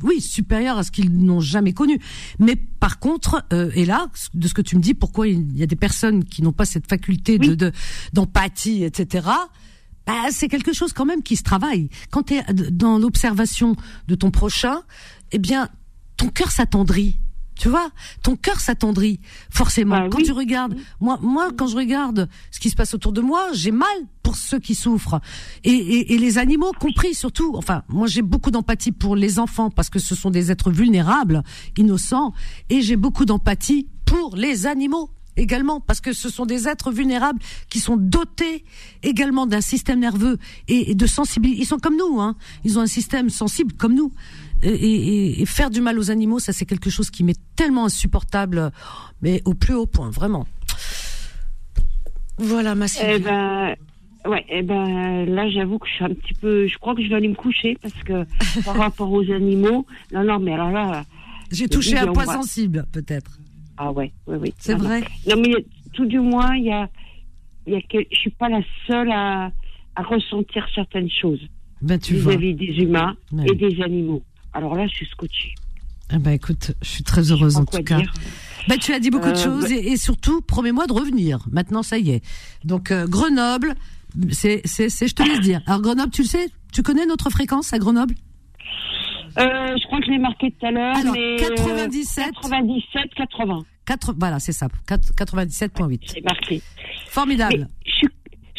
[0.02, 2.00] oui supérieure à ce qu'ils n'ont jamais connu.
[2.38, 5.66] Mais par contre, et là, de ce que tu me dis, pourquoi il y a
[5.66, 7.72] des personnes qui n'ont pas cette faculté de
[8.12, 9.28] d'empathie, etc
[10.08, 11.90] bah, c'est quelque chose quand même qui se travaille.
[12.10, 14.80] Quand tu es dans l'observation de ton prochain,
[15.32, 15.68] eh bien,
[16.16, 17.18] ton cœur s'attendrit.
[17.56, 17.90] Tu vois,
[18.22, 19.98] ton cœur s'attendrit forcément.
[19.98, 23.20] Bah quand tu regardes, moi, moi, quand je regarde ce qui se passe autour de
[23.20, 23.88] moi, j'ai mal
[24.22, 25.20] pour ceux qui souffrent
[25.64, 27.54] et, et, et les animaux compris surtout.
[27.56, 31.42] Enfin, moi, j'ai beaucoup d'empathie pour les enfants parce que ce sont des êtres vulnérables,
[31.76, 32.32] innocents,
[32.70, 37.38] et j'ai beaucoup d'empathie pour les animaux également, parce que ce sont des êtres vulnérables
[37.70, 38.64] qui sont dotés
[39.02, 41.62] également d'un système nerveux et, de sensibilité.
[41.62, 42.36] Ils sont comme nous, hein.
[42.64, 44.12] Ils ont un système sensible comme nous.
[44.62, 48.72] Et, faire du mal aux animaux, ça c'est quelque chose qui m'est tellement insupportable,
[49.22, 50.46] mais au plus haut point, vraiment.
[52.38, 53.74] Voilà, ma Eh ben,
[54.26, 57.08] ouais, eh ben, là, j'avoue que je suis un petit peu, je crois que je
[57.08, 58.24] vais aller me coucher parce que
[58.64, 61.04] par rapport aux animaux, non, non, mais alors là.
[61.50, 63.38] J'ai touché un point sensible, peut-être.
[63.78, 64.54] Ah ouais, oui, oui.
[64.58, 65.02] C'est vrai.
[65.28, 66.88] Non, mais tout du moins, il y a,
[67.66, 69.52] il y a que, je suis pas la seule à,
[69.94, 71.40] à ressentir certaines choses
[71.80, 73.16] ben, vis-à-vis des humains
[73.46, 74.22] et des animaux.
[74.52, 75.54] Alors là, je suis scotchée.
[76.10, 78.00] Ah ben écoute, je suis très heureuse en tout cas.
[78.66, 81.46] Ben, tu as dit beaucoup de euh, choses et, surtout, promets-moi de revenir.
[81.52, 82.24] Maintenant, ça y est.
[82.64, 83.74] Donc euh, Grenoble,
[84.30, 85.60] c'est, je te laisse dire.
[85.66, 88.14] Alors Grenoble, tu le sais, tu connais notre fréquence à Grenoble?
[89.38, 90.96] Euh, je crois que je l'ai marqué tout à l'heure.
[90.96, 92.32] Alors, 97.
[92.42, 93.64] 97, 80.
[93.86, 94.68] 4, voilà, c'est ça.
[94.86, 96.00] 97.8.
[96.06, 96.60] C'est marqué.
[97.06, 97.68] Formidable.
[97.86, 98.08] je suis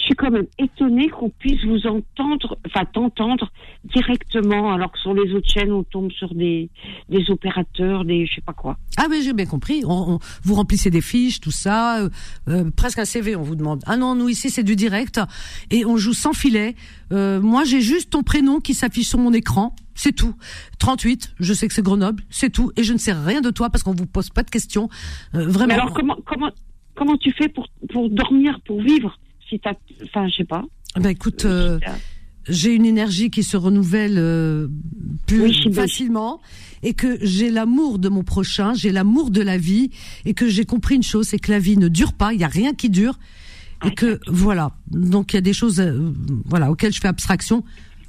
[0.10, 3.51] suis quand même étonnée qu'on puisse vous entendre, enfin t'entendre
[3.93, 6.70] directement, alors que sur les autres chaînes, on tombe sur des,
[7.10, 8.78] des opérateurs, des je sais pas quoi.
[8.97, 9.84] Ah mais j'ai bien compris.
[9.86, 12.10] On, vous remplissez des fiches, tout ça, euh,
[12.47, 13.82] euh, presque un CV, on vous demande.
[13.86, 15.22] Ah non, nous ici c'est du direct
[15.70, 16.76] et on joue sans filet.
[17.12, 19.76] Euh, moi j'ai juste ton prénom qui s'affiche sur mon écran.
[19.93, 20.34] C'est tout.
[20.80, 22.72] 38, je sais que c'est Grenoble, c'est tout.
[22.78, 24.89] Et je ne sais rien de toi parce qu'on vous pose pas de questions.
[25.34, 25.74] vraiment.
[25.74, 26.49] alors comment, comment,
[26.95, 29.20] comment tu fais pour, pour dormir, pour vivre?
[29.49, 29.73] Si t'as,
[30.03, 30.63] enfin, je sais pas.
[30.95, 31.79] Ben écoute, euh,
[32.47, 34.67] j'ai une énergie qui se renouvelle euh,
[35.27, 36.41] plus facilement
[36.81, 39.91] et que j'ai l'amour de mon prochain, j'ai l'amour de la vie
[40.26, 42.43] et que j'ai compris une chose, c'est que la vie ne dure pas, il y
[42.43, 43.19] a rien qui dure
[43.85, 44.71] et que voilà.
[44.88, 46.13] Donc il y a des choses euh,
[46.45, 47.63] voilà auxquelles je fais abstraction,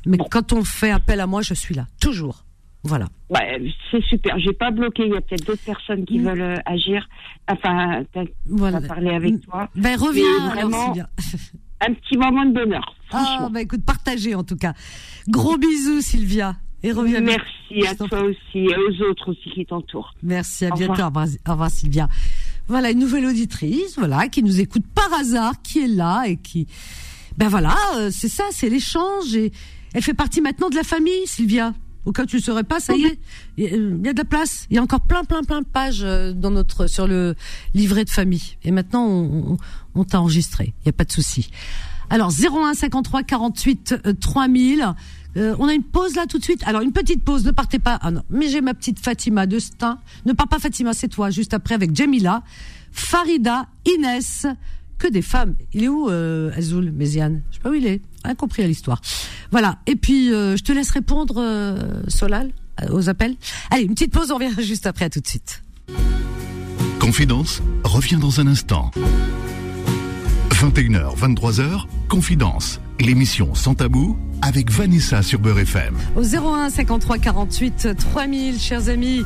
[0.06, 2.44] mais quand on fait appel à moi, je suis là toujours.
[2.82, 3.06] Voilà.
[3.28, 3.40] Bah,
[3.90, 4.38] c'est super.
[4.38, 5.04] J'ai pas bloqué.
[5.04, 6.24] Il y a peut-être d'autres personnes qui mm.
[6.24, 7.08] veulent euh, agir.
[7.48, 8.04] Enfin,
[8.46, 8.80] voilà.
[8.80, 9.40] parler avec mm.
[9.40, 9.68] toi.
[9.74, 10.48] Ben reviens.
[10.50, 10.94] Vraiment,
[11.80, 12.94] un petit moment de bonheur.
[13.12, 14.72] Ah, bah écoute, partagez en tout cas.
[15.28, 16.56] Gros bisous, Sylvia.
[16.82, 17.20] Et reviens.
[17.20, 20.14] Merci à toi aussi et aux autres aussi qui t'entourent.
[20.22, 21.02] Merci, à bientôt.
[21.02, 21.70] Au revoir.
[21.70, 22.08] Sylvia.
[22.68, 26.68] Voilà, une nouvelle auditrice, voilà, qui nous écoute par hasard, qui est là et qui,
[27.36, 29.50] ben voilà, euh, c'est ça, c'est l'échange et
[29.92, 31.74] elle fait partie maintenant de la famille, Sylvia.
[32.12, 33.18] Cas où tu ne saurais pas, ça y est,
[33.56, 33.64] il
[34.04, 34.66] y a de la place.
[34.70, 37.34] Il y a encore plein, plein, plein de pages euh, dans notre sur le
[37.74, 38.56] livret de famille.
[38.64, 39.58] Et maintenant, on,
[39.94, 40.74] on, t'a enregistré.
[40.80, 41.50] Il n'y a pas de souci.
[42.08, 44.94] Alors 01 53 48 3000.
[45.36, 46.62] on a une pause là tout de suite.
[46.66, 47.98] Alors une petite pause, ne partez pas.
[48.02, 49.98] Ah non, mais j'ai ma petite Fatima de Stein.
[50.26, 51.30] Ne pars pas Fatima, c'est toi.
[51.30, 52.42] Juste après avec Jamila,
[52.90, 54.46] Farida, Inès,
[54.98, 55.56] que des femmes.
[55.72, 57.42] Il est où euh, Azul Méziane?
[57.50, 58.00] Je sais pas où il est.
[58.24, 59.00] Incompris à l'histoire.
[59.50, 59.78] Voilà.
[59.86, 62.50] Et puis euh, je te laisse répondre euh, Solal
[62.82, 63.36] euh, aux appels.
[63.70, 64.30] Allez, une petite pause.
[64.30, 65.06] On revient juste après.
[65.06, 65.62] À tout de suite.
[66.98, 68.90] Confidence revient dans un instant.
[70.50, 75.96] 21h, 23h, Confidence, l'émission sans tabou avec Vanessa sur Beurre FM.
[76.16, 79.22] Au 01 53 48 3000, chers amis.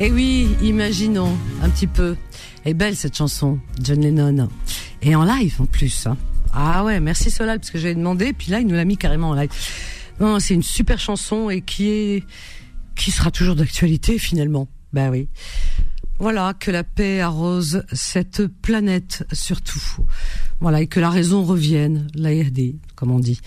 [0.00, 2.16] Et oui, imaginons un petit peu.
[2.64, 4.48] Et belle cette chanson, John Lennon.
[5.02, 6.06] Et en live en plus.
[6.06, 6.16] Hein.
[6.56, 9.30] Ah ouais, merci Solal, parce que j'avais demandé, puis là il nous l'a mis carrément
[9.30, 9.50] en live.
[10.38, 12.24] C'est une super chanson et qui est
[12.94, 14.68] qui sera toujours d'actualité finalement.
[14.92, 15.28] Ben oui.
[16.20, 19.82] Voilà, que la paix arrose cette planète surtout.
[20.60, 23.40] Voilà, et que la raison revienne, la RD, comme on dit.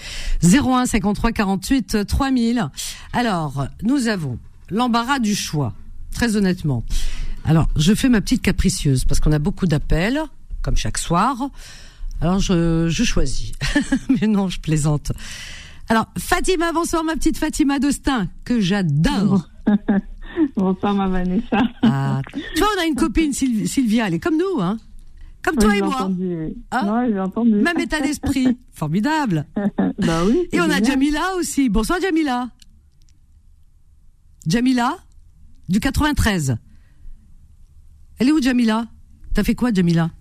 [0.43, 2.69] 01 53 48 3000.
[3.13, 4.37] Alors, nous avons
[4.69, 5.73] l'embarras du choix,
[6.11, 6.83] très honnêtement.
[7.45, 10.21] Alors, je fais ma petite capricieuse, parce qu'on a beaucoup d'appels,
[10.61, 11.37] comme chaque soir.
[12.21, 13.51] Alors, je, je choisis.
[14.21, 15.11] Mais non, je plaisante.
[15.89, 19.49] Alors, Fatima, bonsoir ma petite Fatima Dostin, que j'adore.
[20.55, 21.61] Bonsoir, ma Vanessa.
[21.81, 24.77] Ah, tu vois, on a une copine, Sylvia, elle est comme nous, hein
[25.43, 26.03] Comme toi et moi.
[26.03, 26.53] Entendu.
[26.71, 27.55] Hein entendu.
[27.55, 28.57] Même état d'esprit.
[28.71, 29.45] Formidable.
[29.97, 30.47] bah oui.
[30.51, 31.69] Et on a Jamila aussi.
[31.69, 32.49] Bonsoir, Jamila.
[34.45, 34.97] Jamila,
[35.69, 36.57] du 93.
[38.19, 38.85] Elle est où, Jamila?
[39.33, 40.11] T'as fait quoi, Jamila?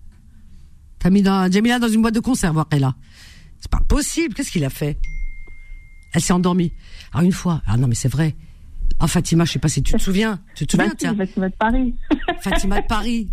[1.07, 2.95] T'as mis dans, Jamila dans une boîte de conserve, là.
[3.61, 4.35] C'est pas possible.
[4.35, 4.99] Qu'est-ce qu'il a fait?
[6.13, 6.73] Elle s'est endormie.
[7.13, 7.63] Alors, une fois.
[7.65, 8.35] Ah non, mais c'est vrai.
[8.99, 10.41] Ah, Fatima, je sais pas si tu te souviens.
[10.57, 11.95] Tu te souviens, bah, tiens Fatima de Paris.
[12.41, 13.29] Fatima de Paris.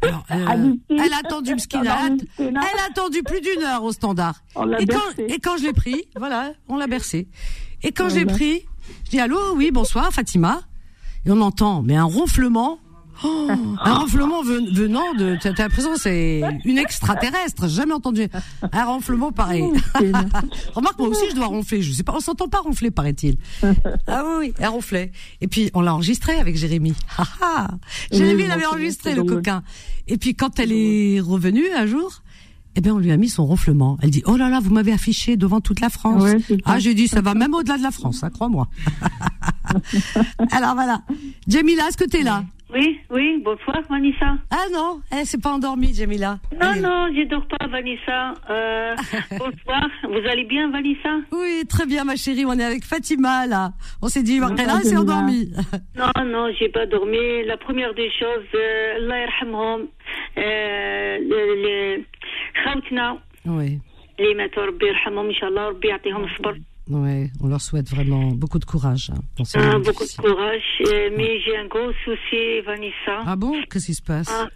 [0.00, 2.08] Alors, euh, elle a attendu, elle a,
[2.38, 4.42] elle a attendu plus d'une heure au standard.
[4.80, 7.28] Et quand, et quand, je l'ai pris, voilà, on l'a bercé.
[7.82, 8.64] Et quand je l'ai pris,
[9.04, 10.62] je dis allô, oui, bonsoir, Fatima.
[11.26, 12.78] Et on entend, mais un ronflement.
[13.22, 13.48] Oh,
[13.80, 15.36] un ronflement venant de.
[15.40, 17.68] T'as l'impression c'est une extraterrestre.
[17.68, 18.28] Jamais entendu
[18.72, 19.64] un ronflement pareil.
[20.74, 21.82] Remarque moi aussi je dois ronfler.
[21.82, 23.36] Je sais pas, on s'entend pas ronfler paraît-il.
[24.06, 25.12] Ah oui, elle ronflait.
[25.40, 26.94] Et puis on l'a enregistré avec Jérémy.
[28.10, 29.62] Jérémy l'avait enregistré le coquin.
[30.08, 32.22] Et puis quand elle est revenue un jour,
[32.76, 33.98] eh bien, on lui a mis son ronflement.
[34.02, 36.24] Elle dit, oh là là, vous m'avez affiché devant toute la France.
[36.64, 38.68] ah, j'ai dit, ça va même au-delà de la France, hein, crois-moi.
[40.50, 41.02] Alors voilà.
[41.46, 42.44] Jamila, est-ce que tu es là?
[42.73, 44.37] oui, oui, bonsoir Vanessa.
[44.51, 46.39] Ah non, elle s'est pas endormie, Jamila.
[46.61, 48.33] Non, non, je dors pas, Vanessa.
[48.49, 48.95] Euh,
[49.31, 52.45] bonsoir, vous allez bien, Vanessa Oui, très bien, ma chérie.
[52.45, 53.71] On est avec Fatima là.
[54.01, 55.51] On s'est dit, elle a s'est endormie.
[55.95, 57.45] Non, non, j'ai pas dormi.
[57.45, 59.87] La première des choses, euh, Allah yarhamhum,
[60.37, 61.17] euh,
[61.63, 62.05] les
[62.63, 63.79] خوتنا oui.
[64.19, 66.59] اللي ماتوا ربي يرحمهم ان شاء الله ربي يعطيهم الصبر
[66.90, 69.10] Ouais, on leur souhaite vraiment beaucoup de courage.
[69.10, 73.22] Hein, ah, beaucoup de courage, euh, mais j'ai un gros souci, Vanessa.
[73.24, 73.54] Ah bon?
[73.70, 74.28] Qu'est-ce qui se passe?
[74.30, 74.48] Ah,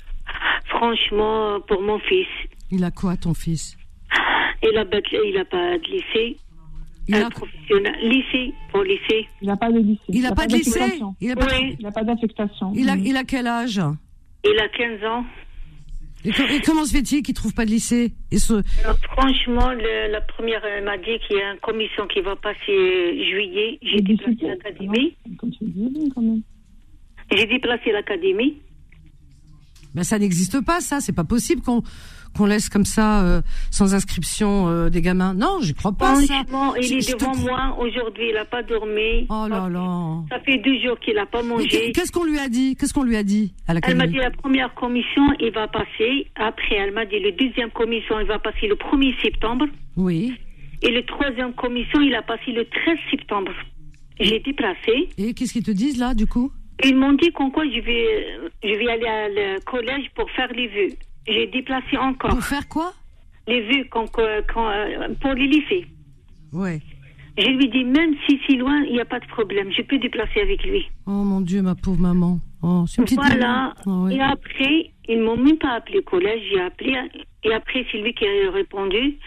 [0.68, 2.26] Franchement, pour mon fils.
[2.70, 3.76] Il a quoi, ton fils?
[4.62, 4.84] Il a,
[5.24, 6.36] il a pas de lycée.
[7.06, 7.94] Il a professionnel.
[8.02, 9.26] Lycée, pour lycée.
[9.40, 10.02] Il n'a pas de lycée.
[10.08, 11.00] Il n'a pas, de lycée?
[11.20, 11.46] Il n'a pas,
[11.78, 12.72] il a pas d'affectation.
[12.74, 13.80] Il a, il a quel âge?
[14.44, 15.24] Il a 15 ans.
[16.24, 16.32] Et,
[16.64, 18.62] comment se fait-il qu'il trouve pas de lycée et ce...
[19.12, 23.78] Franchement, la première m'a dit qu'il y a une commission qui va passer juillet.
[23.82, 25.16] J'ai déplacé l'académie.
[27.30, 28.56] J'ai déplacé l'académie.
[29.94, 31.00] Ben ça n'existe pas, ça.
[31.00, 31.82] C'est pas possible qu'on
[32.38, 35.34] qu'on laisse comme ça euh, sans inscription euh, des gamins.
[35.34, 39.26] Non, je crois pas Franchement, il est devant moi aujourd'hui, il n'a pas dormi.
[39.28, 40.22] Oh là là.
[40.30, 41.92] Ça fait deux jours qu'il n'a pas mangé.
[41.92, 42.76] Qu'est-ce qu'on lui a dit?
[42.76, 46.28] Qu'est-ce qu'on lui a dit à Elle m'a dit la première commission, il va passer.
[46.36, 49.66] Après, elle m'a dit le deuxième commission, il va passer le 1er septembre.
[49.96, 50.34] Oui.
[50.82, 53.52] Et le troisième commission, il a passé le 13 septembre.
[54.20, 55.08] J'ai été placée.
[55.18, 56.52] Et qu'est-ce qu'ils te disent là, du coup?
[56.84, 58.26] Ils m'ont dit qu'en quoi je vais,
[58.62, 60.94] je vais aller à le collège pour faire les vues.
[61.28, 62.30] J'ai déplacé encore.
[62.30, 62.92] Pour faire quoi?
[63.46, 65.86] Les vues quand, quand, euh, pour les lycées.
[66.52, 66.80] Ouais.
[67.38, 69.70] Je lui dis, même si c'est loin, il n'y a pas de problème.
[69.72, 70.84] Je peux déplacer avec lui.
[71.06, 72.40] Oh mon Dieu, ma pauvre maman.
[72.62, 73.74] Oh, une petite Voilà.
[73.86, 76.42] Oh, Et après, ils m'ont même pas appelé au collège.
[76.52, 76.96] J'ai appelé.
[77.44, 79.18] Et après, c'est lui qui a répondu.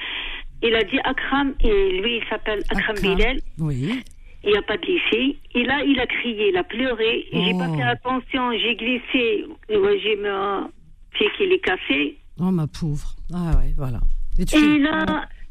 [0.61, 1.53] Il a dit Akram.
[1.63, 3.37] Et lui, il s'appelle Akram, Bilal.
[3.59, 4.03] Oui.
[4.43, 5.37] Il n'y a pas de lycée.
[5.55, 7.27] Et là, il a crié, il a pleuré.
[7.31, 7.75] Et j'ai pas Oh.
[7.77, 8.51] fait attention.
[8.57, 9.45] J'ai glissé.
[9.69, 10.69] Ouais, J'ai mon
[11.13, 12.17] pied qui est cassé.
[12.39, 13.15] Oh ma pauvre.
[13.33, 13.99] Ah ouais, voilà.
[14.39, 15.05] Et tu Et là,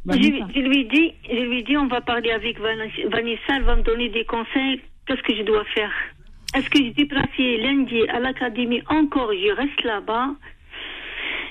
[0.08, 0.14] je,
[0.54, 3.82] je lui dis, je lui dis, on va parler avec Vanessa, Vanessa, elle va me
[3.82, 4.80] donner des conseils.
[5.06, 5.90] Qu'est-ce que je dois faire?
[6.54, 10.30] Est-ce que je déplace lundi à l'académie encore Je reste là-bas.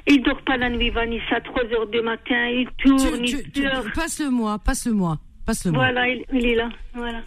[0.07, 3.61] Il dort pas la nuit, Vanessa, 3 heures du matin, il tourne, tu, il tu-
[3.61, 3.83] pleure.
[3.93, 5.83] Passe-le-moi, passe-le-moi, passe-le-moi.
[5.83, 6.69] Voilà, il, il est là.
[6.95, 7.21] Voilà.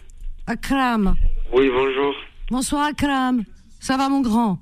[0.47, 1.15] Akram.
[1.53, 2.13] Oui, bonjour.
[2.51, 3.43] Bonsoir Akram.
[3.79, 4.59] Ça va mon grand?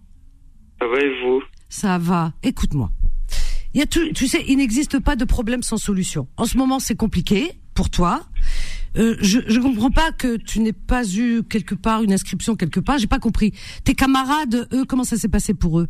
[0.80, 1.42] Ça va et vous?
[1.72, 2.34] Ça va.
[2.44, 2.92] Écoute-moi.
[3.74, 6.28] Il y a tout, tu sais, il n'existe pas de problème sans solution.
[6.36, 8.26] En ce moment, c'est compliqué pour toi.
[8.98, 12.82] Euh, je je comprends pas que tu n'aies pas eu quelque part une inscription quelque
[12.82, 12.98] part.
[12.98, 13.54] J'ai pas compris.
[13.86, 15.88] Tes camarades, eux, comment ça s'est passé pour eux?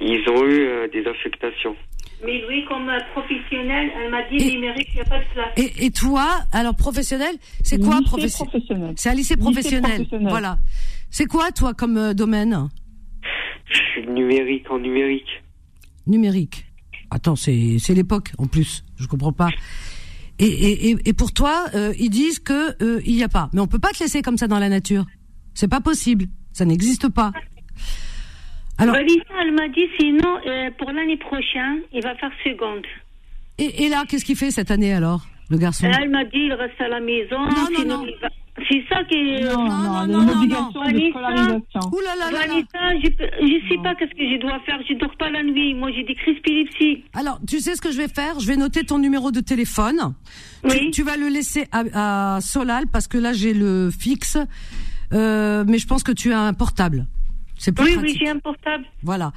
[0.00, 1.76] Ils ont eu euh, des affectations.
[2.24, 5.52] Mais lui, comme professionnel, elle m'a dit numérique, il n'y a pas de place.
[5.56, 8.94] et, et toi, alors professionnel, c'est quoi Lycée professionnel.
[8.96, 9.92] C'est un lycée Lycée professionnel.
[9.92, 10.28] professionnel.
[10.28, 10.58] Voilà.
[11.10, 12.68] C'est quoi toi comme euh, domaine?
[13.66, 15.42] Je suis numérique en numérique.
[16.06, 16.66] numérique
[17.10, 18.84] Attends, c'est c'est l'époque en plus.
[18.96, 19.48] Je comprends pas.
[20.40, 23.48] Et, et, et, pour toi, euh, ils disent que euh, il y a pas.
[23.52, 25.04] Mais on peut pas te laisser comme ça dans la nature.
[25.54, 26.26] C'est pas possible.
[26.52, 27.30] Ça n'existe pas.
[28.78, 32.84] Alors, Vanessa, elle m'a dit, sinon, euh, pour l'année prochaine, il va faire seconde.
[33.58, 35.86] et, et là, qu'est-ce qu'il fait cette année alors, le garçon?
[35.86, 37.38] Elle m'a dit, il reste à la maison.
[37.38, 38.04] Non, non, non.
[38.06, 38.28] il va-
[38.68, 39.44] C'est ça qui est.
[39.52, 40.80] Non, non, non, non, obligation non.
[40.82, 41.80] de Vanessa, scolarisation.
[41.92, 42.30] Ouh là là.
[42.30, 44.78] Vanessa, je, sais pas qu'est-ce que je dois faire.
[44.88, 45.74] Je dors pas la nuit.
[45.74, 47.04] Moi, j'ai des crises épileptiques.
[47.14, 48.38] Alors, tu sais ce que je vais faire?
[48.38, 50.14] Je vais noter ton numéro de téléphone.
[50.62, 50.90] Tu, Oui.
[50.92, 54.38] tu vas le laisser à, à Solal parce que là j'ai le fixe.
[55.12, 57.06] Euh, mais je pense que tu as un portable.
[57.56, 58.84] C'est plus Oui, oui, j'ai un portable.
[59.02, 59.32] Voilà.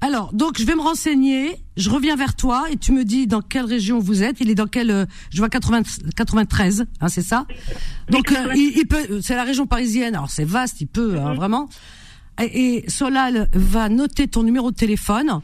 [0.00, 3.40] Alors, donc je vais me renseigner, je reviens vers toi et tu me dis dans
[3.40, 4.40] quelle région vous êtes.
[4.40, 5.82] Il est dans quelle euh, Je vois 80,
[6.16, 7.46] 93, hein, c'est ça
[8.10, 10.14] Donc euh, il, il peut, c'est la région parisienne.
[10.14, 11.68] Alors c'est vaste, il peut hein, vraiment.
[12.40, 15.40] Et, et Solal va noter ton numéro de téléphone.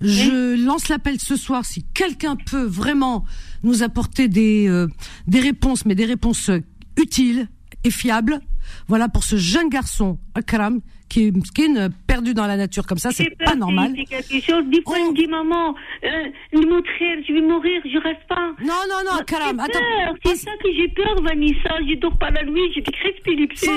[0.00, 3.24] Je lance l'appel ce soir si quelqu'un peut vraiment
[3.64, 4.86] nous apporter des euh,
[5.26, 6.62] des réponses, mais des réponses euh,
[6.96, 7.48] utiles
[7.84, 8.40] et fiables.
[8.86, 13.10] Voilà pour ce jeune garçon Akram qui est skin perdu dans la nature comme ça,
[13.10, 13.94] c'est pas normal.
[13.98, 14.64] ait quelque chose.
[14.66, 15.74] Des fois, il me dit, maman,
[16.04, 16.08] euh,
[16.54, 18.52] mourir, je vais mourir, je reste pas.
[18.62, 19.78] Non, non, non, Karam, attends.
[20.24, 21.76] C'est ça que j'ai peur, Vanessa.
[21.88, 23.70] Je dors pas la nuit, j'ai des crises épileptiques.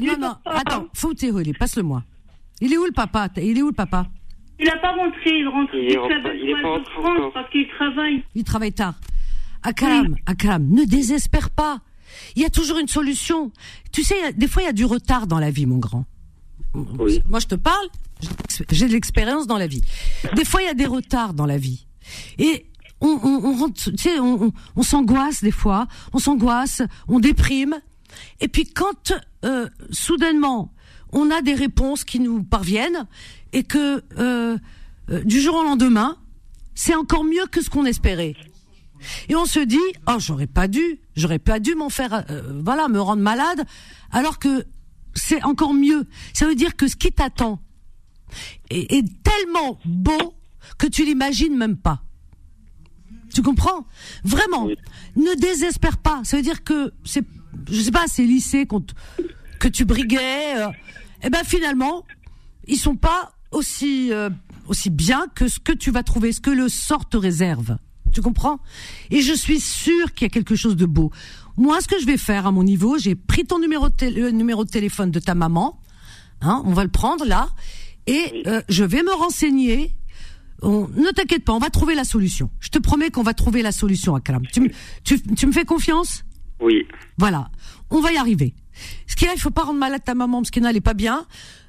[0.00, 0.52] Non, non, pas.
[0.52, 2.02] attends, faut t'érouler, passe-le-moi.
[2.60, 3.28] Il est où le papa?
[3.36, 4.06] Il est où le papa?
[4.58, 7.08] Il a pas rentré, il rentre Il est rentré- avec il est pas de France
[7.18, 7.32] encore.
[7.32, 8.22] parce qu'il travaille.
[8.34, 8.94] Il travaille tard.
[9.62, 11.78] Akram, Akram, ne désespère pas.
[12.36, 13.52] Il y a toujours une solution.
[13.92, 16.04] Tu sais, il des fois, il y a du retard dans la vie, mon grand.
[16.74, 17.20] Oui.
[17.28, 17.88] Moi, je te parle,
[18.70, 19.82] j'ai de l'expérience dans la vie.
[20.36, 21.86] Des fois, il y a des retards dans la vie.
[22.38, 22.66] Et
[23.00, 27.80] on, on, on tu sais, on, on s'angoisse des fois, on s'angoisse, on déprime.
[28.40, 29.12] Et puis quand
[29.44, 30.72] euh, soudainement
[31.12, 33.06] on a des réponses qui nous parviennent
[33.52, 34.58] et que euh,
[35.10, 36.16] euh, du jour au lendemain,
[36.74, 38.36] c'est encore mieux que ce qu'on espérait.
[39.28, 39.78] Et on se dit,
[40.08, 43.64] oh, j'aurais pas dû, j'aurais pas dû m'en faire, euh, voilà, me rendre malade,
[44.12, 44.64] alors que
[45.14, 46.06] c'est encore mieux.
[46.32, 47.60] Ça veut dire que ce qui t'attend
[48.70, 50.34] est, est tellement beau
[50.78, 52.02] que tu l'imagines même pas.
[53.34, 53.86] Tu comprends?
[54.24, 54.68] Vraiment,
[55.16, 56.20] ne désespère pas.
[56.24, 57.24] Ça veut dire que c'est,
[57.70, 59.22] je sais pas, ces lycées te-
[59.60, 60.68] que tu briguais, euh,
[61.22, 62.04] eh ben finalement,
[62.66, 64.30] ils sont pas aussi euh,
[64.66, 67.76] aussi bien que ce que tu vas trouver, ce que le sort te réserve.
[68.12, 68.58] Tu comprends?
[69.10, 71.12] Et je suis sûre qu'il y a quelque chose de beau.
[71.60, 74.30] Moi, ce que je vais faire à mon niveau, j'ai pris ton numéro de, le
[74.30, 75.78] numéro de téléphone de ta maman.
[76.40, 77.50] Hein, on va le prendre là,
[78.06, 79.94] et euh, je vais me renseigner.
[80.62, 82.48] On, ne t'inquiète pas, on va trouver la solution.
[82.60, 84.46] Je te promets qu'on va trouver la solution, Akram.
[84.46, 84.70] Tu, me-
[85.04, 86.24] tu, tu me fais confiance?
[86.62, 86.86] Oui.
[87.18, 87.50] Voilà,
[87.90, 88.54] on va y arriver.
[89.06, 90.94] Ce qu'il y a, il faut pas rendre malade ta maman parce qu'elle n'est pas
[90.94, 91.26] bien.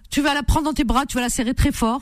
[0.09, 2.01] Tu vas la prendre dans tes bras, tu vas la serrer très fort.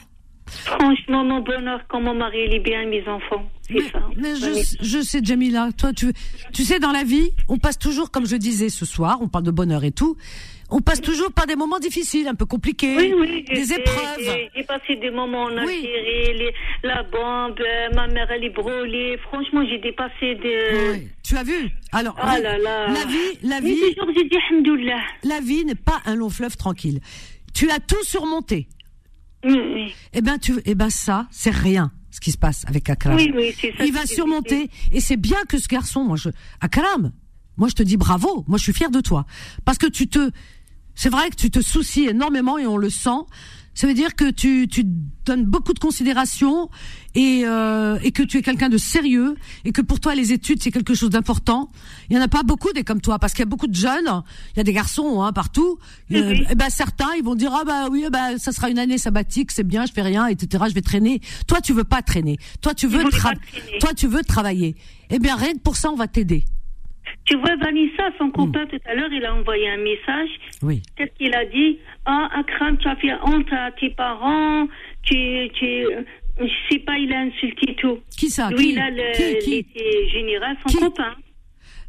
[0.66, 3.50] Franchement, mon bonheur, quand mon mari est bien, mes enfants.
[3.70, 4.00] Ça.
[4.18, 6.12] Mais je, je sais, Jamila, toi, tu,
[6.54, 9.44] tu sais, dans la vie, on passe toujours, comme je disais ce soir, on parle
[9.44, 10.18] de bonheur et tout,
[10.72, 14.50] On passe toujours par des moments difficiles, un peu compliqués, oui, oui, des épreuves.
[14.56, 16.52] J'ai passé des moments en Algérie,
[16.84, 19.18] la bombe, euh, ma mère elle est brûlée.
[19.30, 21.10] Franchement, j'ai dépassé des.
[21.24, 21.70] Tu as vu?
[21.92, 22.88] Alors, là là.
[22.88, 23.82] la vie, la vie,
[25.24, 27.00] la vie n'est pas un long fleuve tranquille.
[27.54, 28.68] Tu as tout surmonté.
[29.44, 29.94] Oui.
[30.14, 33.16] Eh ben, tu, eh ben ça, c'est rien ce qui se passe avec Akram.
[33.16, 33.86] Oui, oui, c'est ça.
[33.86, 36.30] Il va surmonter, et c'est bien que ce garçon, moi, je,
[36.60, 37.12] Akram,
[37.58, 38.46] moi, je te dis bravo.
[38.48, 39.26] Moi, je suis fier de toi
[39.66, 40.32] parce que tu te,
[40.96, 43.22] c'est vrai que tu te soucies énormément et on le sent.
[43.74, 44.84] Ça veut dire que tu, tu
[45.26, 46.70] donnes beaucoup de considération
[47.16, 50.62] et, euh, et que tu es quelqu'un de sérieux et que pour toi les études
[50.62, 51.72] c'est quelque chose d'important.
[52.10, 53.76] Il y en a pas beaucoup des comme toi parce qu'il y a beaucoup de
[53.76, 54.24] jeunes,
[54.54, 55.80] il y a des garçons hein, partout.
[56.12, 58.98] Euh, et ben certains ils vont dire ah bah oui bah ça sera une année
[58.98, 61.22] sabbatique c'est bien je fais rien etc je vais traîner.
[61.48, 62.38] Toi tu veux pas traîner.
[62.62, 63.04] Toi tu veux
[63.80, 64.76] toi tu veux travailler.
[65.10, 66.44] Eh bien rien que pour ça on va t'aider.
[67.26, 70.30] Tu vois, Vanessa, son copain, tout à l'heure, il a envoyé un message.
[70.62, 70.82] Oui.
[70.96, 71.78] Qu'est-ce qu'il a dit?
[72.06, 74.68] Ah, Akram, tu as fait honte à tes parents,
[75.04, 75.86] tu, tu,
[76.40, 78.00] je sais pas, il a insulté tout.
[78.18, 81.16] Qui ça Lui, qui il a le, qui, qui général, son copain.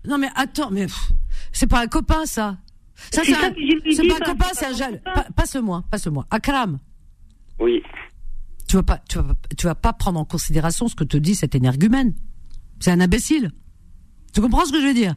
[0.06, 0.86] Non, mais attends, mais
[1.52, 2.58] c'est pas un copain, ça.
[3.10, 3.52] Ça, c'est un,
[3.90, 5.00] c'est pas un copain, c'est un jeune.
[5.36, 6.26] Passe-le-moi, passe-le-moi.
[6.30, 6.78] Akram.
[7.58, 7.82] Oui.
[8.68, 11.34] Tu vas pas, tu vas, tu vas pas prendre en considération ce que te dit
[11.34, 12.14] cet énergumène.
[12.78, 13.50] C'est un imbécile.
[14.32, 15.14] Tu comprends ce que je veux dire?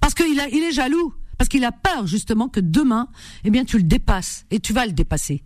[0.00, 1.14] Parce qu'il a, il est jaloux.
[1.38, 3.08] Parce qu'il a peur justement que demain,
[3.44, 5.44] eh bien, tu le dépasses et tu vas le dépasser.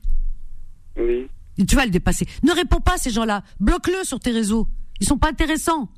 [0.97, 1.29] Oui.
[1.57, 2.27] Tu vas le dépasser.
[2.43, 3.43] Ne réponds pas à ces gens-là.
[3.61, 4.66] Bloque-le sur tes réseaux.
[5.01, 5.89] Ils sont pas intéressants.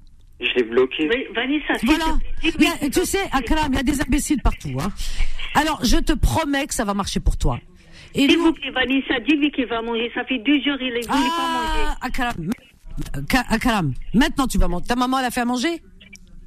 [0.40, 1.09] Je l'ai bloqué.
[1.09, 2.18] Oui, Vanessa, voilà.
[2.43, 4.76] Il tu sais, Akram, il y a des imbéciles partout.
[4.81, 4.93] Hein.
[5.55, 7.59] Alors, je te promets que ça va marcher pour toi.
[8.14, 10.10] Et S'il vous plaît, Vanessa, dis-lui qu'il va manger.
[10.14, 11.97] Ça fait deux jours, il ne voulait pas manger.
[12.01, 12.51] Akram,
[13.48, 14.86] Akram, maintenant tu vas manger.
[14.86, 15.82] Ta maman, elle a fait à manger?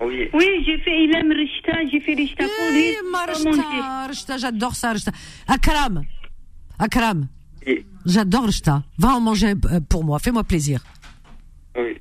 [0.01, 0.29] Oui.
[0.33, 2.95] Oui, j'ai fait, il aime Rishta, j'ai fait Rishta pour lui.
[3.27, 5.11] Rishta, Rishta, j'adore ça, Rishta.
[5.47, 6.03] Akram,
[6.77, 7.27] Akram,
[8.05, 8.83] j'adore Rishta.
[8.97, 10.83] Va en manger euh, pour moi, fais-moi plaisir.
[11.75, 11.97] Oui.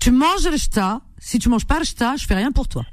[0.00, 2.84] Tu manges Rishta, si tu manges pas Rishta, je fais rien pour toi.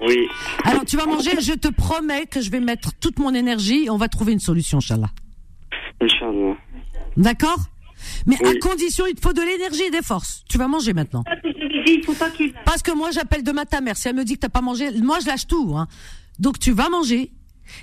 [0.00, 0.28] Oui.
[0.64, 3.90] Alors tu vas manger, je te promets que je vais mettre toute mon énergie et
[3.90, 5.10] on va trouver une solution, Inch'Allah.
[6.00, 6.56] Inch'Allah.
[7.16, 7.58] D'accord?
[8.26, 10.42] Mais à condition, il te faut de l'énergie et des forces.
[10.48, 11.22] Tu vas manger maintenant.
[12.64, 13.96] Parce que moi, j'appelle demain ta mère.
[13.96, 15.74] Si elle me dit que t'as pas mangé, moi, je lâche tout.
[15.76, 15.86] Hein.
[16.38, 17.30] Donc, tu vas manger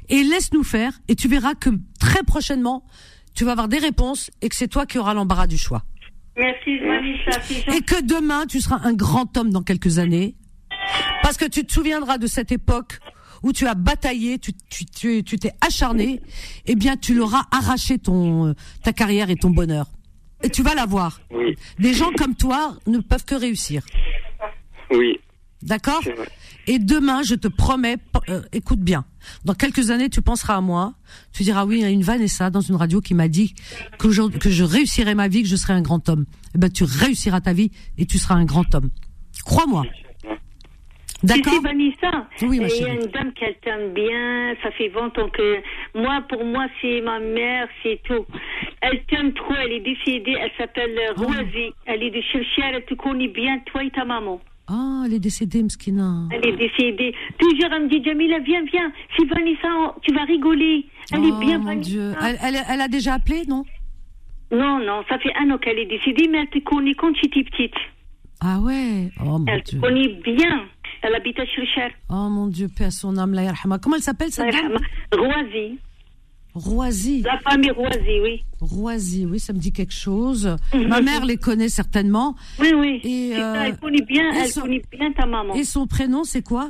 [0.10, 0.94] et laisse-nous faire.
[1.08, 1.70] Et tu verras que
[2.00, 2.86] très prochainement,
[3.34, 5.84] tu vas avoir des réponses et que c'est toi qui auras l'embarras du choix.
[6.38, 6.80] Merci,
[7.76, 10.36] Et que demain, tu seras un grand homme dans quelques années.
[11.24, 13.00] Parce que tu te souviendras de cette époque
[13.44, 16.22] où tu as bataillé, tu tu tu tu t'es acharné,
[16.66, 19.88] eh bien tu l'auras arraché ton ta carrière et ton bonheur.
[20.44, 21.20] Et tu vas l'avoir.
[21.32, 21.56] Oui.
[21.80, 23.84] Des gens comme toi ne peuvent que réussir.
[24.92, 25.20] Oui.
[25.64, 26.02] D'accord?
[26.68, 27.96] Et demain, je te promets,
[28.30, 29.06] euh, écoute bien,
[29.46, 30.94] dans quelques années, tu penseras à moi,
[31.34, 33.56] tu diras oui, il y a une Vanessa dans une radio qui m'a dit
[33.98, 36.26] que, que je réussirai ma vie, que je serai un grand homme.
[36.56, 38.90] Eh ben, tu réussiras ta vie et tu seras un grand homme.
[39.46, 39.84] Crois-moi.
[41.24, 41.54] D'accord?
[41.54, 42.28] C'est Vanessa.
[42.44, 44.54] Oui, Il y a une dame qu'elle t'aime bien.
[44.62, 45.58] Ça fait 20 ans que
[45.96, 48.26] moi, pour moi, c'est ma mère, c'est tout.
[48.82, 49.54] Elle t'aime trop.
[49.56, 50.36] Elle est décédée.
[50.40, 51.24] Elle s'appelle oh.
[51.24, 51.74] Rosie.
[51.86, 52.76] Elle est de Cherchère.
[52.76, 54.40] Elle te connaît bien, toi et ta maman.
[54.70, 56.28] Ah, elle est décédée, Mskina.
[56.32, 57.14] Elle est décédée.
[57.40, 58.92] Toujours, elle me dit, Jamila, viens, viens.
[59.18, 60.86] C'est Vanessa, tu vas rigoler.
[61.12, 61.90] Elle oh, est bien, mon Vanessa.
[61.90, 62.14] Dieu.
[62.22, 63.64] Elle, elle, elle, a déjà appelé, non?
[64.52, 67.26] Non, non, ça fait un an qu'elle est décédée, mais elle te connaît quand tu
[67.26, 67.76] étais petite.
[68.42, 69.10] Ah ouais?
[69.22, 69.80] Oh mon elle Dieu.
[69.80, 70.66] te connaît bien.
[71.02, 71.92] Elle habite à Cherchère.
[72.10, 73.78] Oh mon Dieu, paix à son âme, la yarhama.
[73.80, 74.78] Comment elle s'appelle, cette dame?
[75.14, 75.80] Roisy.
[76.58, 77.22] Roisy.
[77.22, 78.44] La famille Roisy, oui.
[78.60, 80.56] Roisy, oui, ça me dit quelque chose.
[80.74, 82.36] Ma mère les connaît certainement.
[82.60, 83.02] Oui, oui.
[83.04, 85.54] Et, ça, elle connaît bien, elle son- connaît bien ta maman.
[85.54, 86.70] Et son prénom, c'est quoi?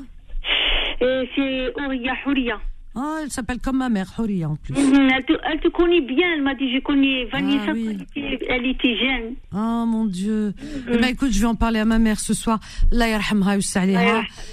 [1.00, 2.60] C'est Ouria Houria.
[3.00, 4.74] Ah, elle s'appelle comme ma mère, Horia en plus.
[4.74, 7.86] Mhm, Elle te, elle te connaît bien, elle m'a dit, je connais Vanessa Ah, oui.
[7.86, 9.36] quand elle était- elle était jeune.
[9.54, 10.54] Oh mon Dieu.
[10.92, 12.60] Eh ben écoute, je vais en parler à ma mère ce soir.
[12.92, 13.56] La yarhamha.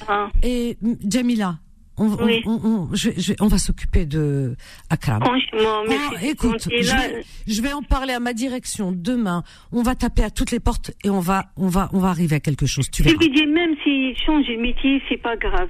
[0.08, 0.28] Ah.
[0.42, 0.76] Et
[1.08, 1.56] Jamila,
[1.96, 2.42] on, on- Oui.
[2.46, 4.56] on, on- je je on va s'occuper de
[4.90, 5.20] Akram.
[5.22, 6.26] Franchement, Oh, merci.
[6.28, 9.42] écoute, je vais, je vais en parler à ma direction demain.
[9.72, 12.36] On va taper à toutes les portes et on va, on va, on va arriver
[12.36, 12.90] à quelque chose.
[12.90, 13.20] Tu Je verras.
[13.22, 15.68] lui dis, même s'il change de métier, c'est pas grave.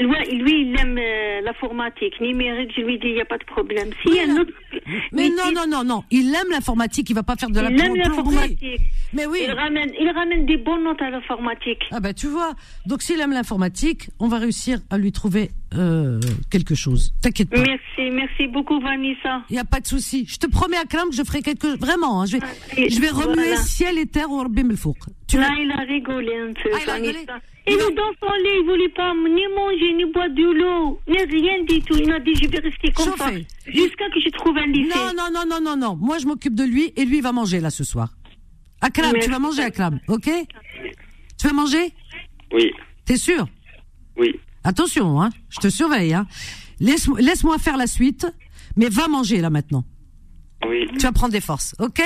[0.00, 3.44] Lui, lui, il aime euh, l'informatique, numérique, je lui dis, il n'y a pas de
[3.44, 3.90] problème.
[4.06, 4.52] A un autre.
[5.12, 6.04] Mais non, non, non, non.
[6.10, 7.10] Il aime l'informatique.
[7.10, 8.80] Il va pas faire de la Il aime l'informatique.
[9.12, 9.40] Mais oui.
[9.46, 11.82] Il ramène, il ramène des bonnes notes à l'informatique.
[11.90, 12.52] Ah bah tu vois.
[12.86, 16.18] Donc s'il aime l'informatique, on va réussir à lui trouver euh,
[16.50, 17.12] quelque chose.
[17.20, 17.60] T'inquiète pas.
[17.62, 19.42] Merci, merci beaucoup, Vanessa.
[19.50, 20.24] Il n'y a pas de souci.
[20.28, 23.10] Je te promets, Akram, que je ferai quelque Vraiment, hein, je vais, Ah, je vais
[23.10, 23.56] remuer voilà.
[23.56, 24.96] ciel et terre au Melfouk.
[25.28, 27.26] Tu Là, vas- il a rigolé un peu, Ah, il a rigolé
[27.70, 31.62] Et le dansant, là, il voulait pas ni manger, ni boire de l'eau, ni rien
[31.64, 31.94] du tout.
[31.96, 33.30] Il m'a dit, je vais rester comme ça.
[33.66, 34.94] Jusqu'à que je trouve un lycée.
[34.96, 35.96] Non, non, non, non, non, non.
[35.96, 38.14] Moi, je m'occupe de lui et lui, il va manger là ce soir.
[38.80, 39.26] Akram, Merci.
[39.28, 40.30] tu vas manger, Akram, ok?
[41.38, 41.92] Tu vas manger?
[42.52, 42.72] Oui,
[43.04, 43.46] T'es sûr?
[44.16, 44.34] Oui.
[44.64, 46.12] Attention, hein, je te surveille.
[46.14, 46.26] Hein.
[46.80, 48.26] Laisse, laisse-moi faire la suite,
[48.76, 49.84] mais va manger là maintenant.
[50.68, 52.02] Oui, Tu vas prendre des forces, ok?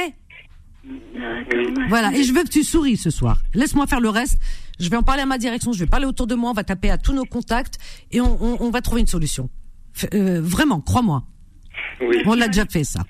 [1.88, 3.38] Voilà, et je veux que tu souris ce soir.
[3.54, 4.38] Laisse-moi faire le reste.
[4.80, 6.64] Je vais en parler à ma direction, je vais parler autour de moi, on va
[6.64, 7.78] taper à tous nos contacts
[8.10, 9.48] et on, on- on va trouver une solution.
[10.12, 11.22] Euh, vraiment, crois-moi.
[12.00, 12.16] Oui.
[12.26, 13.02] On l'a déjà fait ça.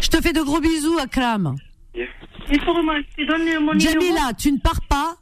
[0.00, 1.56] Je te fais de gros bisous, Akram.
[1.94, 3.78] Il faut moi, je te donne mon numéro.
[4.00, 5.16] Jamila, tu ne pars pas.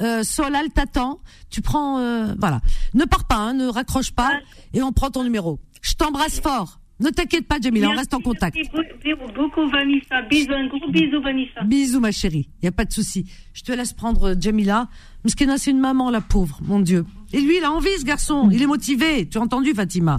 [0.00, 1.20] Euh, Solal t'attend.
[1.50, 2.60] Tu prends, euh, voilà.
[2.94, 4.30] Ne pars pas, hein, ne raccroche pas,
[4.72, 5.60] et on prend ton numéro.
[5.82, 6.79] Je t'embrasse fort.
[7.00, 8.56] Ne t'inquiète pas, Jamila, on reste en contact.
[8.56, 10.20] Merci beaucoup, Vanessa.
[10.28, 11.62] Bisous, un gros bisou, Vanessa.
[11.64, 12.48] Bisous, ma chérie.
[12.62, 13.24] Y a pas de souci.
[13.54, 14.86] Je te laisse prendre euh, Jamila.
[15.24, 17.06] Mskena, c'est une maman, la pauvre, mon Dieu.
[17.32, 18.50] Et lui, il a envie, ce garçon.
[18.52, 19.26] Il est motivé.
[19.28, 20.18] Tu as entendu, Fatima?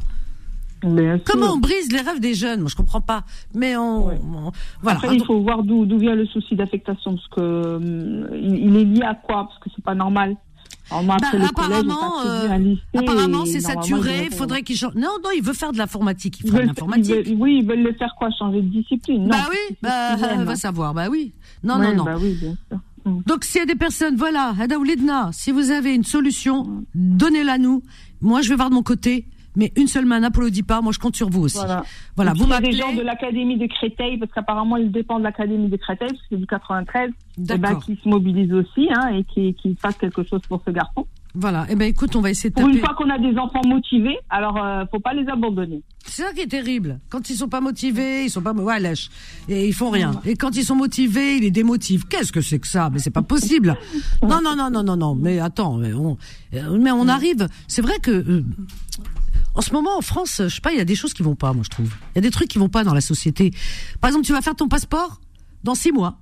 [0.83, 1.25] Bien sûr.
[1.25, 2.61] Comment on brise les rêves des jeunes?
[2.61, 3.23] Moi, je comprends pas.
[3.53, 4.51] Mais on, on-
[4.81, 4.97] voilà.
[4.97, 7.41] Après, il faut voir d'où d'où vient le souci d'affectation, parce que
[7.75, 9.45] hum, il, il est lié à quoi?
[9.47, 10.35] Parce que c'est pas normal.
[10.89, 11.17] Bah,
[11.47, 14.27] apparemment, euh, apparemment, c'est saturé.
[14.31, 14.95] Il faudrait qu'il change.
[14.95, 16.39] Non, non, il veut faire de l'informatique.
[16.43, 17.27] Il fera de l'informatique.
[17.37, 19.29] oui, ils veulent le faire quoi Changer de discipline Non.
[19.29, 20.93] Bah oui, bah, qu'ils va savoir.
[20.93, 21.33] Bah oui.
[21.63, 22.03] Non, Ouais, non, non.
[22.05, 22.79] Bah oui, bien sûr.
[23.05, 23.23] Hum.
[23.25, 27.57] Donc, s'il y a des personnes, voilà, Hada Oulidna, si vous avez une solution, donnez-la
[27.57, 27.81] nous.
[28.21, 29.25] Moi, je vais voir de mon côté.
[29.55, 30.81] Mais une seule main n'applaudit pas.
[30.81, 31.57] Moi, je compte sur vous aussi.
[31.57, 31.83] Voilà.
[32.15, 32.71] Voilà, Et vous m'appelez.
[32.73, 36.27] gens de l'académie de Créteil, parce qu'apparemment, il dépend de l'académie de Créteil, parce que
[36.31, 37.83] c'est du 93, et ben, D'accord.
[37.83, 41.05] qui se mobilisent aussi, hein, et qui, qui fassent quelque chose pour ce garçon.
[41.33, 41.65] Voilà.
[41.69, 44.17] Eh ben, écoute, on va essayer de Pour une fois qu'on a des enfants motivés,
[44.29, 45.81] alors, euh, faut pas les abandonner.
[46.05, 46.99] C'est ça qui est terrible.
[47.09, 49.09] Quand ils sont pas motivés, ils sont pas, ouais, lèche.
[49.47, 50.11] Et ils font rien.
[50.25, 52.05] Et quand ils sont motivés, ils les démotivent.
[52.07, 52.89] Qu'est-ce que c'est que ça?
[52.91, 53.77] Mais c'est pas possible.
[54.21, 55.15] Non, non, non, non, non, non.
[55.15, 56.17] Mais attends, mais on,
[56.53, 57.47] euh, mais on arrive.
[57.67, 58.43] C'est vrai que, euh,
[59.55, 61.35] en ce moment, en France, je sais pas, il y a des choses qui vont
[61.35, 61.93] pas, moi, je trouve.
[62.13, 63.51] Il y a des trucs qui vont pas dans la société.
[63.99, 65.19] Par exemple, tu vas faire ton passeport
[65.63, 66.17] dans six mois.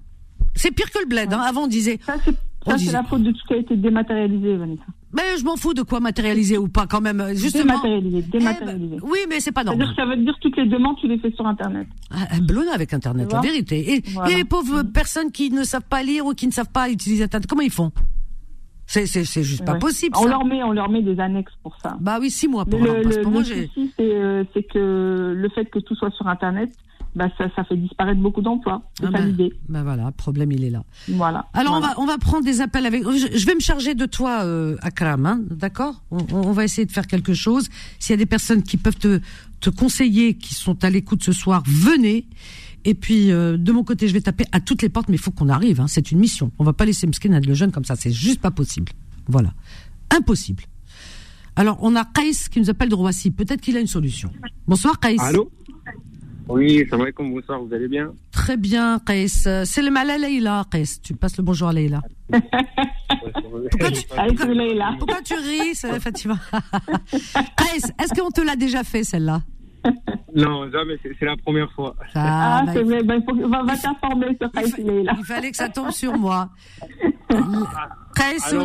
[0.56, 1.39] C'est pire que le bled, hein.
[1.39, 1.99] Avant, on disait.
[2.06, 2.34] Ça, c'est
[2.65, 4.84] on ça, disait- c'est la faute de tout ce qui a été dématérialisé, Vanessa.
[5.14, 7.23] Mais je m'en fous de quoi matérialiser ou pas, quand même.
[7.34, 7.64] Justement.
[7.81, 8.97] Dématérialisé, Eh ben, dématérialisé.
[9.01, 9.88] oui, mais c'est pas normal.
[9.95, 11.88] ça veut dire toutes les demandes, tu les fais sur Internet.
[12.11, 13.93] Ah, Un blona avec Internet, la vérité.
[13.95, 14.31] Et, Voilà.
[14.31, 17.23] et les pauvres personnes qui ne savent pas lire ou qui ne savent pas utiliser
[17.23, 17.91] Internet, comment ils font?
[18.91, 19.80] C'est c'est c'est juste pas Ouais.
[19.80, 20.16] possible.
[20.20, 21.95] On leur met, on leur met des annexes pour ça.
[22.02, 25.49] Bah oui, six mois pour le, le- Moi, le souci, c'est euh, c'est que le
[25.49, 26.72] fait que tout soit sur Internet,
[27.16, 28.82] bah, ça, ça fait disparaître beaucoup d'emplois.
[28.99, 29.20] C'est Ah
[29.68, 30.84] bah voilà, problème il est là.
[31.07, 31.45] Voilà.
[31.53, 31.94] Alors Voilà.
[31.99, 33.03] on va on va prendre des appels avec.
[33.03, 36.02] Je, je vais me charger de toi, euh, Akram, hein, d'accord?
[36.10, 37.70] On, on va essayer de faire quelque chose.
[37.99, 39.20] S'il y a des personnes qui peuvent te
[39.60, 42.26] te conseiller, qui sont à l'écoute ce soir, venez.
[42.85, 45.19] Et puis euh, de mon côté, je vais taper à toutes les portes, mais il
[45.22, 45.80] faut qu'on arrive.
[45.81, 46.51] Hein, c'est une mission.
[46.60, 47.95] On va pas laisser Mskin le jeune comme ça.
[47.95, 48.91] C'est juste pas possible.
[49.27, 49.53] Voilà,
[50.11, 50.64] impossible.
[51.56, 53.31] Alors on a Kais qui nous appelle de Roissy.
[53.31, 54.31] Peut-être qu'il a une solution.
[54.68, 55.15] Bonsoir Kais.
[55.19, 55.51] Allô?
[56.47, 58.11] Oui, salam alaikum, bonsoir, vous allez bien?
[58.31, 58.99] Très bien.
[59.10, 60.84] Euh, C'est le mal à Leïla, Kais.
[61.03, 62.01] Tu passes le bonjour à Leïla.
[63.72, 66.39] Pourquoi tu, pourquoi- pourquoi tu ris, Fatima?
[67.11, 69.41] Kais, est-ce qu'on te l'a déjà fait, celle-là?
[70.35, 71.95] Non, jamais, c'est la première fois.
[72.14, 73.03] Ah, bah, c'est il, vrai.
[73.03, 75.14] Bah, il faut, va, va t'informer sur il fa- Kais, il est là.
[75.18, 76.49] il fallait que ça tombe sur moi.
[78.15, 78.64] Kais sur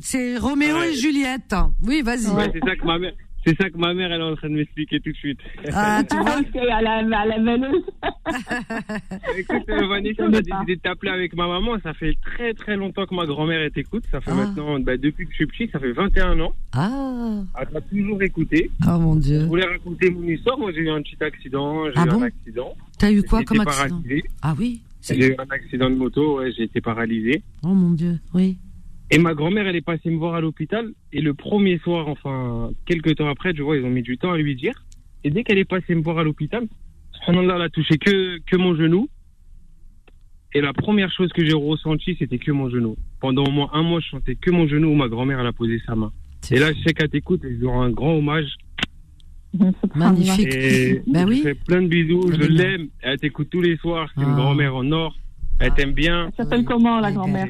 [0.00, 0.90] C'est Roméo Ouais.
[0.90, 1.54] et Juliette.
[1.82, 2.28] Oui, vas-y.
[2.28, 3.12] Ouais, c'est ça que ma mère.
[3.46, 5.38] C'est ça que ma mère elle est en train de m'expliquer tout de suite.
[5.72, 6.32] Ah, tu vois
[6.74, 7.84] à la, à la veineuse.
[9.38, 11.76] Écoute, euh, Vanessa, on a décidé de t'appeler avec ma maman.
[11.82, 14.04] Ça fait très très longtemps que ma grand-mère elle t'écoute.
[14.10, 14.34] Ça fait Ah.
[14.34, 16.52] maintenant, bah, depuis que je suis petit, ça fait 21 ans.
[16.72, 18.70] Ah, Elle t'a toujours écouté.
[18.86, 19.44] oh mon Je Dieu.
[19.44, 20.58] voulais raconter mon histoire.
[20.58, 21.84] Moi, j'ai eu un petit accident.
[21.86, 22.74] J'ai Ah eu bon un accident.
[22.98, 24.24] T'as eu quoi comme accident paralysé.
[24.42, 26.38] Ah oui J'ai eu un accident de moto.
[26.40, 27.42] Ouais, j'ai été paralysé.
[27.62, 28.56] Oh mon Dieu, oui.
[29.10, 30.90] Et ma grand-mère, elle est passée me voir à l'hôpital.
[31.12, 34.32] Et le premier soir, enfin, quelques temps après, je vois, ils ont mis du temps
[34.32, 34.74] à lui dire.
[35.24, 36.66] Et dès qu'elle est passée me voir à l'hôpital,
[37.12, 39.08] subhanallah, elle a touché que, que mon genou.
[40.54, 42.96] Et la première chose que j'ai ressentie, c'était que mon genou.
[43.20, 45.52] Pendant au moins un mois, je sentais que mon genou où ma grand-mère, elle a
[45.52, 46.12] posé sa main.
[46.50, 48.46] Et là, je sais qu'elle t'écoute je lui rends un grand hommage.
[49.94, 50.54] Magnifique.
[50.54, 51.40] Et Ben je oui.
[51.42, 52.88] fais plein de bisous, je Ben l'aime.
[53.02, 54.08] Elle t'écoute tous les soirs.
[54.14, 54.36] C'est une Ah.
[54.36, 55.16] grand-mère en or.
[55.60, 56.26] Elle t'aime bien.
[56.28, 57.48] Elle s'appelle comment, la Ouais, grand-mère?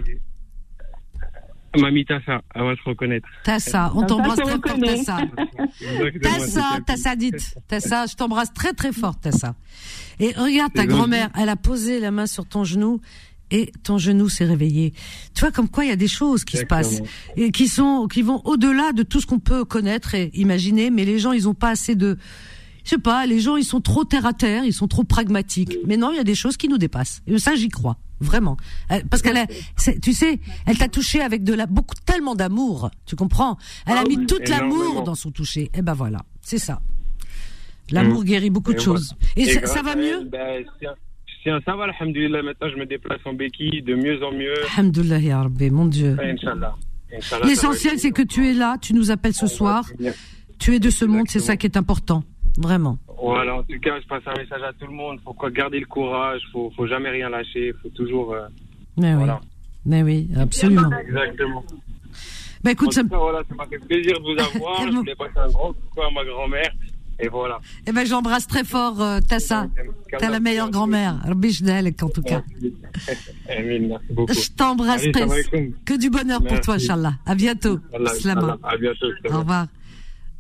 [1.77, 3.29] Mamie Tassa, elle va se reconnaître.
[3.45, 4.81] Tassa, on Ça, t'embrasse très fort.
[4.81, 5.19] Tassa.
[6.23, 7.55] Tassa, Tassa dite.
[7.69, 9.55] Tassa, je t'embrasse très très fort, Tassa.
[10.21, 13.01] Et regarde, ta grand-mère, elle a posé la main sur ton genou
[13.51, 14.93] et ton genou s'est réveillé.
[15.35, 17.01] Tu vois comme quoi il y a des choses qui se passent
[17.37, 20.91] et qui sont qui vont au-delà de tout ce qu'on peut connaître et imaginer.
[20.91, 22.19] Mais les gens, ils ont pas assez de,
[22.87, 25.77] je sais pas, les gens, ils sont trop terre à terre, ils sont trop pragmatiques.
[25.89, 27.21] Mais non, il y a des choses qui nous dépassent.
[27.27, 28.57] Et ça, j'y crois vraiment.
[29.11, 29.45] Parce qu'elle,
[30.01, 32.93] tu sais, elle t'a touché avec de la beaucoup tellement d'amour.
[33.05, 33.59] Tu comprends?
[33.87, 35.63] Elle a ah mis tout l'amour dans son toucher.
[35.63, 36.81] Et eh ben voilà, c'est ça.
[37.91, 39.17] L'amour guérit beaucoup de choses.
[39.35, 40.23] Et, ça, va mieux?
[40.25, 40.65] ben,
[41.45, 42.43] ça va, alhamdoulilah.
[42.43, 44.55] Maintenant, je me déplace en béquille de mieux en mieux.
[44.77, 46.17] Alhamdoulilah, ya Rabbi, mon Dieu.
[47.45, 49.85] L'essentiel, c'est que tu es là, tu nous appelles ce soir.
[50.61, 52.23] Tu es de ce monde, c'est ça qui est important.
[52.59, 52.99] Vraiment.
[53.23, 55.19] Voilà, en tout cas, je passe un message à tout le monde.
[55.25, 58.33] Faut quoi garder le courage, faut, faut jamais rien lâcher, faut toujours.
[58.33, 58.47] Euh,
[58.97, 59.41] Mais voilà.
[59.43, 59.49] oui.
[59.87, 60.91] Mais oui, absolument.
[61.01, 61.65] Exactement.
[62.65, 63.03] Bah écoute, ça...
[63.09, 64.87] voilà, ça m'a fait plaisir de vous avoir.
[64.91, 66.73] je voulais passer un grand coucou à ma grand-mère.
[67.19, 67.61] Et voilà.
[67.87, 69.69] Eh ben, j'embrasse très fort euh, Tassa.
[70.19, 71.17] T'as la meilleure grand-mère.
[71.25, 72.43] en tout cas.
[73.49, 74.33] merci beaucoup.
[74.35, 77.15] Je t'embrasse très Que du bonheur pour toi, Inch'Allah.
[77.25, 77.79] À bientôt.
[77.95, 79.07] À bientôt.
[79.31, 79.67] Au revoir.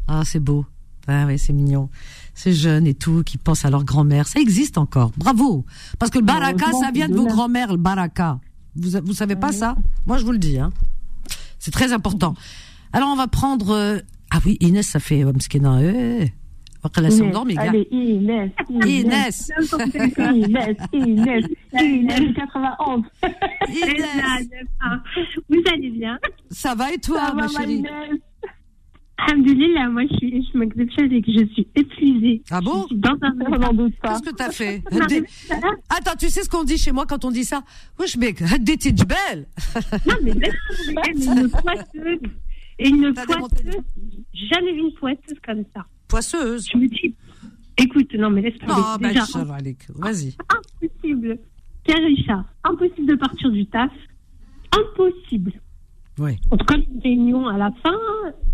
[0.08, 0.66] Ah, c'est beau.
[1.08, 1.88] Ah ouais, c'est mignon.
[2.34, 4.26] Ces jeunes et tout qui pensent à leur grand-mère.
[4.26, 5.12] Ça existe encore.
[5.16, 5.64] Bravo.
[5.98, 8.38] Parce que le baraka, ça vient de vos grand-mères, le baraka.
[8.74, 9.76] Vous, vous savez pas ça?
[10.06, 10.70] Moi, je vous le dis, hein.
[11.58, 12.34] C'est très important.
[12.92, 13.98] Alors, on va prendre, euh,
[14.30, 16.32] ah oui, Inès, ça fait, euh, mskina, eh.
[16.96, 18.52] Elle s'est endormie, Allez, Inès.
[18.70, 19.50] Inès.
[19.66, 20.76] Inès.
[20.92, 21.44] Inès.
[21.72, 22.34] Inès.
[22.36, 23.02] 91.
[23.68, 24.48] Inès.
[25.48, 26.18] Vous allez bien?
[26.50, 27.82] Ça va et toi, ma chérie?
[29.18, 32.42] Alhamdulillah, moi je suis je et que je suis épuisée.
[32.50, 32.86] Ah bon?
[32.90, 34.82] Dans un Qu'est-ce que t'as fait?
[35.88, 37.62] Attends, tu sais ce qu'on dit chez moi quand on dit ça?
[37.98, 39.46] Wesh mec, Haddeti belle
[40.06, 42.30] Non mais une poisseuse.
[42.78, 43.82] Et une poisseuse,
[44.34, 45.86] jamais vu une poisseuse comme ça.
[46.08, 47.14] Poisseuse Je me dis,
[47.78, 48.74] écoute, non mais laisse tomber.
[48.76, 49.24] Oh, Déjà,
[49.94, 50.36] vas-y.
[50.50, 51.38] Impossible.
[51.84, 53.90] Karisha, impossible de partir du taf.
[54.72, 55.52] Impossible.
[56.18, 56.36] Ouais.
[56.50, 57.98] En tout cas, les réunions à la fin,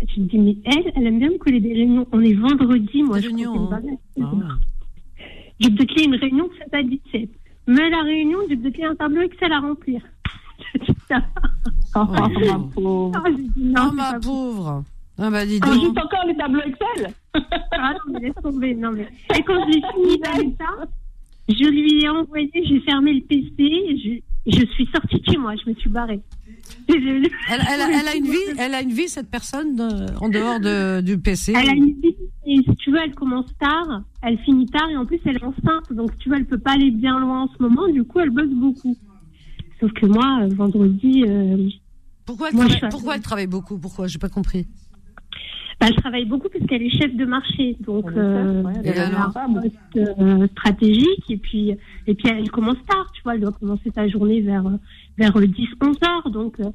[0.07, 2.05] je me dis, mais elle, elle aime bien me coller des réunions.
[2.11, 3.81] On est vendredi, moi, je réunions, hein.
[4.21, 4.31] ah.
[5.59, 7.29] Je te une réunion de 7 à 17.
[7.67, 10.01] Mais la réunion, je te créer un tableau Excel à remplir.
[11.95, 13.11] oh, ma pauvre.
[13.15, 14.83] Ah, non, oh, ma pauvre.
[15.17, 15.73] Ah bah dis donc.
[15.73, 17.13] juste encore les tableaux Excel
[17.71, 18.73] Ah non, mais laisse tomber.
[18.73, 19.07] Non, mais...
[19.37, 20.85] Et quand j'ai fini avec ça,
[21.47, 25.53] je lui ai envoyé, j'ai fermé le PC, je, je suis sortie de chez moi,
[25.55, 26.21] je me suis barrée.
[26.89, 29.79] Elle, elle, a une vie, elle a une vie cette personne
[30.19, 31.53] en dehors de, du PC.
[31.55, 32.15] Elle a une vie.
[32.45, 35.43] Et si tu veux, elle commence tard, elle finit tard et en plus elle est
[35.43, 37.87] enceinte, donc tu vois, elle peut pas aller bien loin en ce moment.
[37.87, 38.97] Du coup, elle bosse beaucoup.
[39.79, 41.23] Sauf que moi, euh, vendredi.
[41.27, 41.69] Euh,
[42.25, 43.77] pourquoi elle, travaille, pourquoi elle travaille beaucoup?
[43.77, 44.07] Pourquoi?
[44.07, 44.67] J'ai pas compris.
[45.79, 49.53] Bah, elle travaille beaucoup parce qu'elle est chef de marché, donc euh, elle a un
[49.53, 51.71] poste euh, stratégique et puis
[52.07, 54.63] et puis elle commence tard, tu vois, elle doit commencer sa journée vers
[55.17, 56.69] vers 10 11 heures, donc euh,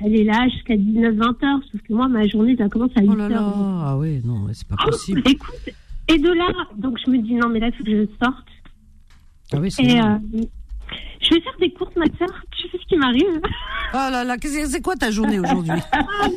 [0.00, 3.02] elle est là jusqu'à 19 20 heures, sauf que moi ma journée ça commence à
[3.02, 3.52] 8 oh là là.
[3.56, 5.22] Ah oui, non, c'est pas possible.
[5.26, 5.70] écoute,
[6.08, 8.48] et de là, donc je me dis non mais là il faut que je sorte.
[9.52, 10.00] Ah oui, c'est et,
[11.22, 12.44] je vais faire des courses, ma soeur.
[12.56, 13.40] Tu sais ce qui m'arrive
[13.94, 15.72] Oh là là, c'est quoi ta journée aujourd'hui?
[15.92, 16.28] Ah,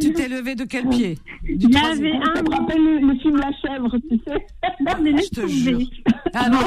[0.00, 1.18] Tu t'es levé de quel pied?
[1.44, 2.50] Il y avait un.
[2.50, 4.46] rappelle le, film La chèvre, tu sais
[4.80, 5.80] Non, mais je te jure.
[6.34, 6.58] Ah non?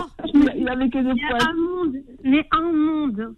[0.58, 1.42] Il avait que des poils.
[1.42, 3.36] un monde, mais un monde.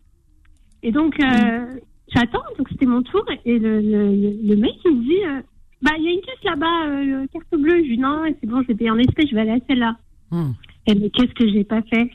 [0.85, 1.79] Et donc, euh,
[2.13, 5.41] j'attends, donc c'était mon tour, et le, le, mec, il me dit euh,
[5.81, 7.83] Bah, il y a une caisse là-bas, euh, carte bleue.
[7.83, 9.97] Je dis Non, c'est bon, je vais payer en espèces, je vais aller à celle-là.
[10.29, 10.51] Hmm.
[10.85, 12.11] Et mais qu'est-ce que j'ai pas fait?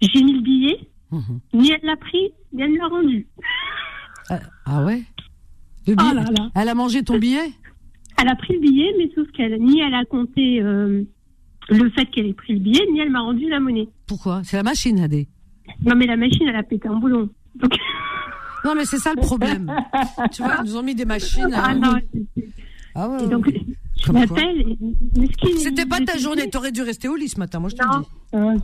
[0.00, 0.78] J'ai mis le billet.
[1.52, 3.26] Ni elle l'a pris, ni elle l'a rendu.
[4.30, 5.02] Euh, ah ouais?
[5.88, 7.50] Le oh Elle a mangé ton billet?
[8.22, 12.26] Elle a pris le billet, mais sauf qu'elle ni elle a compté le fait qu'elle
[12.26, 13.88] ait pris le billet, ni elle m'a rendu la monnaie.
[14.06, 14.42] Pourquoi?
[14.44, 15.26] C'est la machine, Adé.
[15.84, 17.28] Non, mais la machine, elle a pété un boulon.
[18.64, 19.72] Non, mais c'est ça le problème.
[20.32, 21.54] tu vois, ils nous ont mis des machines.
[21.54, 21.94] Ah non.
[22.94, 23.24] Ah ouais.
[23.24, 23.48] Et donc,
[24.04, 24.76] je m'appelle.
[25.58, 28.02] C'était pas ta journée, t'aurais dû rester au lit ce matin, moi je te le
[28.02, 28.08] dis.
[28.32, 28.56] Non,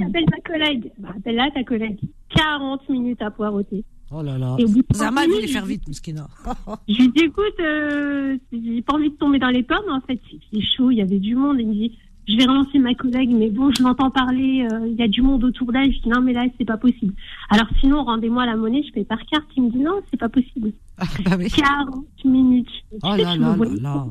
[0.00, 0.92] J'appelle ta collègue.
[0.98, 1.98] Bah, appelle là ta collègue.
[2.34, 3.84] 40 minutes à poireauter.
[4.10, 4.56] Oh là là.
[4.94, 6.28] Zama voulait faire vite, Mouskina.
[6.88, 9.88] je lui dis écoute, euh, j'ai pas envie de tomber dans les pommes.
[9.90, 10.20] En fait,
[10.52, 11.56] c'est chaud, il y avait du monde.
[11.60, 11.98] Il me dit
[12.28, 15.22] je vais relancer ma collègue, mais bon, je l'entends parler, euh, il y a du
[15.22, 15.92] monde autour d'elle.
[15.92, 17.14] Je dis non, mais là, c'est pas possible.
[17.50, 19.46] Alors sinon, rendez-moi la monnaie, je paye par carte.
[19.56, 20.72] Il me dit non, c'est pas possible.
[20.98, 21.48] Ah, bah oui.
[21.50, 22.68] 40 minutes.
[23.02, 24.06] Oh là là là là.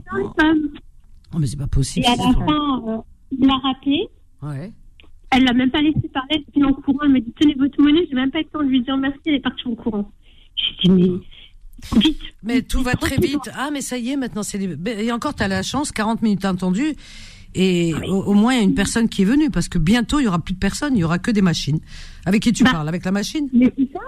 [1.34, 2.06] Oh, mais c'est pas possible.
[2.06, 2.98] Et à la fin, euh,
[3.32, 4.08] il l'a rappelé.
[4.42, 4.74] Ouais.
[5.30, 7.00] Elle l'a même pas laissé parler, elle est en courant.
[7.04, 8.98] Elle m'a dit tenez votre monnaie, j'ai même pas eu le temps de lui dire
[8.98, 10.12] merci, elle est partie en courant.
[10.58, 12.22] J'ai dit mais vite.
[12.44, 13.50] Mais tout va très vite.
[13.56, 14.60] Ah, mais ça y est, maintenant, c'est.
[14.62, 16.96] Et encore, tu as la chance, 40 minutes entendues.
[17.54, 20.24] Et au, moins, il y a une personne qui est venue, parce que bientôt, il
[20.26, 21.80] y aura plus de personnes, il y aura que des machines.
[22.26, 22.88] Avec qui tu bah, parles?
[22.88, 23.50] Avec la machine?
[23.54, 24.00] Mais c'est ça.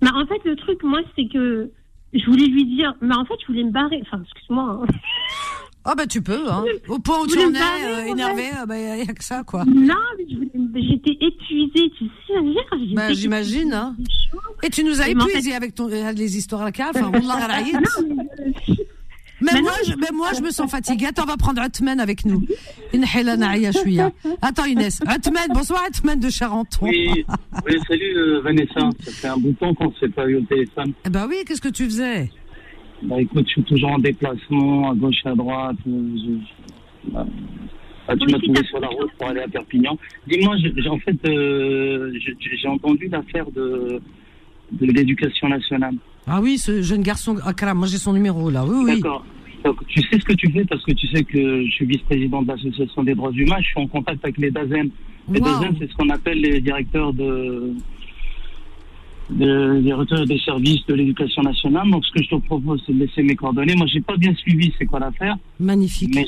[0.00, 1.70] Bah, en fait, le truc, moi, c'est que
[2.12, 4.02] je voulais lui dire, mais en fait, je voulais me barrer.
[4.02, 4.82] Enfin, excuse-moi.
[4.82, 4.86] Hein.
[5.84, 6.64] Ah bah tu peux, hein.
[6.88, 9.42] Au point où tu en es, euh, énervé, il ah bah, n'y a que ça,
[9.42, 9.64] quoi.
[9.64, 12.34] Non, mais j'étais épuisée, tu sais.
[12.94, 13.96] Bah j'imagine, hein.
[14.62, 16.94] Et tu nous as épuisés avec ton, euh, les histoires à la cave,
[19.42, 21.06] mais moi, je, mais moi, je me sens fatiguée.
[21.06, 22.42] Attends, on va prendre Atman avec nous.
[24.40, 25.00] Attends, Inès.
[25.06, 26.86] Atman, bonsoir Atman de Charenton.
[26.86, 27.24] Oui,
[27.66, 28.90] oui salut euh, Vanessa.
[29.00, 30.92] Ça fait un bout de temps qu'on ne s'est pas eu au téléphone.
[31.04, 32.30] Eh ben oui, qu'est-ce que tu faisais?
[33.02, 35.76] Bah écoute, je suis toujours en déplacement, à gauche à droite.
[35.88, 36.38] Euh,
[37.12, 37.26] bah,
[38.08, 39.96] ah, tu m'as trouvé sur la route pour aller à Perpignan.
[40.26, 40.56] Dis-moi,
[40.90, 44.00] en fait, euh, j'ai entendu l'affaire de,
[44.72, 45.94] de l'éducation nationale.
[46.26, 48.96] Ah oui, ce jeune garçon, ah, moi j'ai son numéro là, oui, oui.
[48.96, 49.24] D'accord.
[49.64, 52.42] Donc, tu sais ce que tu fais parce que tu sais que je suis vice-président
[52.42, 53.58] de l'Association des droits humains.
[53.60, 54.90] Je suis en contact avec les DAZEN.
[55.32, 57.72] Les DAZEN, c'est ce qu'on appelle les directeurs de,
[59.32, 61.90] de, des des services de l'éducation nationale.
[61.90, 63.74] Donc, ce que je te propose, c'est de laisser mes coordonnées.
[63.74, 65.36] Moi, j'ai pas bien suivi c'est quoi l'affaire.
[65.58, 66.14] Magnifique.
[66.14, 66.26] Mais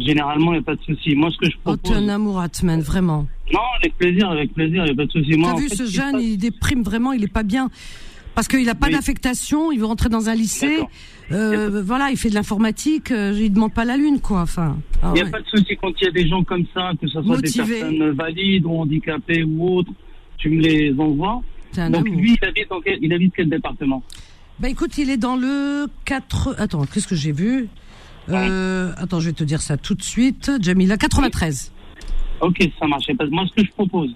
[0.00, 1.14] généralement, il n'y a pas de souci.
[1.14, 1.80] Moi, ce que je propose.
[1.84, 3.26] Oh, tu un amour, Atman, vraiment.
[3.52, 5.30] Non, avec plaisir, avec plaisir, il n'y a pas de souci.
[5.42, 7.70] T'as vu ce jeune, il déprime vraiment, il est pas bien.
[8.34, 10.78] Parce qu'il n'a pas d'affectation, il veut rentrer dans un lycée.
[11.32, 14.40] Euh, voilà, il fait de l'informatique, euh, il ne demande pas la lune, quoi.
[14.40, 16.64] Enfin, ah il n'y a pas de souci quand il y a des gens comme
[16.74, 19.92] ça, que ce soit des personnes valides ou handicapées ou autres,
[20.38, 21.42] tu me les envoies.
[21.90, 24.02] Donc lui, il habite, quel, il habite quel département?
[24.58, 26.56] Bah écoute, il est dans le 4...
[26.58, 27.68] Attends, qu'est-ce que j'ai vu?
[28.28, 30.50] Euh, Attends, je vais te dire ça tout de suite.
[30.60, 31.72] Jamila, 93.
[32.40, 33.06] Ok, ça marche.
[33.30, 34.14] Moi, ce que je propose,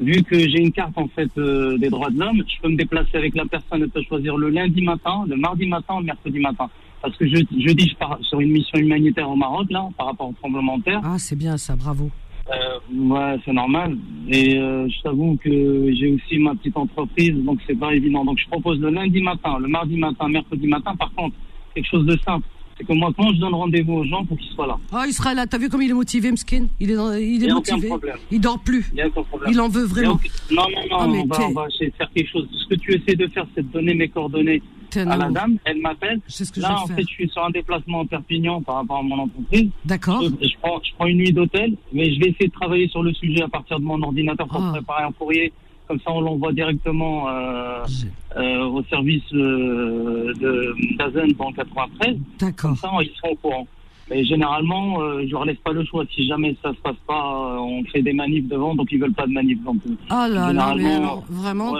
[0.00, 2.76] vu que j'ai une carte en fait euh, des droits de l'homme, je peux me
[2.76, 3.82] déplacer avec la personne.
[3.82, 6.68] Elle peut choisir le lundi matin, le mardi matin, le mercredi matin.
[7.02, 10.28] Parce que je, jeudi, je pars sur une mission humanitaire au Maroc là, par rapport
[10.28, 11.00] au tremblement de terre.
[11.02, 12.10] Ah, c'est bien ça, bravo.
[12.52, 13.96] Euh, ouais, c'est normal.
[14.28, 18.24] Et euh, je t'avoue que j'ai aussi ma petite entreprise, donc c'est pas évident.
[18.24, 20.96] Donc je propose le lundi matin, le mardi matin, mercredi matin.
[20.96, 21.36] Par contre,
[21.74, 22.46] quelque chose de simple
[22.80, 24.78] c'est que moi, quand je donne rendez-vous aux gens pour qu'ils soient là.
[24.92, 25.46] Ah, il sera là.
[25.46, 26.66] T'as vu comme il est motivé, Mskin?
[26.80, 27.90] Il est, il est motivé.
[28.30, 28.90] Il dort plus.
[28.94, 29.10] Il,
[29.48, 30.18] il en veut vraiment.
[30.50, 32.48] Non, non, non, ah, on, va, on, va, essayer de faire quelque chose.
[32.52, 34.62] Ce que tu essaies de faire, c'est de donner mes coordonnées
[34.96, 35.58] à la dame.
[35.64, 36.20] Elle m'appelle.
[36.26, 39.02] Ce que là, en fait, je suis sur un déplacement en Perpignan par rapport à
[39.02, 39.68] mon entreprise.
[39.84, 40.22] D'accord.
[40.22, 43.12] Je, prends, je prends une nuit d'hôtel, mais je vais essayer de travailler sur le
[43.12, 44.72] sujet à partir de mon ordinateur pour ah.
[44.72, 45.52] préparer un courrier
[45.90, 47.84] comme ça, on l'envoie directement euh,
[48.36, 52.16] euh, au service euh, de d'Azen dans 93.
[52.38, 52.70] D'accord.
[52.70, 53.66] Comme ça, ils seront au courant.
[54.08, 56.04] Mais généralement, je leur laisse pas le choix.
[56.14, 59.26] Si jamais ça se passe pas, on fait des manifs devant, donc ils veulent pas
[59.26, 59.62] de manifs.
[59.64, 59.78] Donc,
[60.10, 60.74] ah là là,
[61.28, 61.74] vraiment.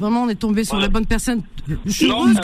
[0.00, 1.42] Vraiment, on est tombé sur la bonne personne.
[1.84, 2.40] Je suis heureuse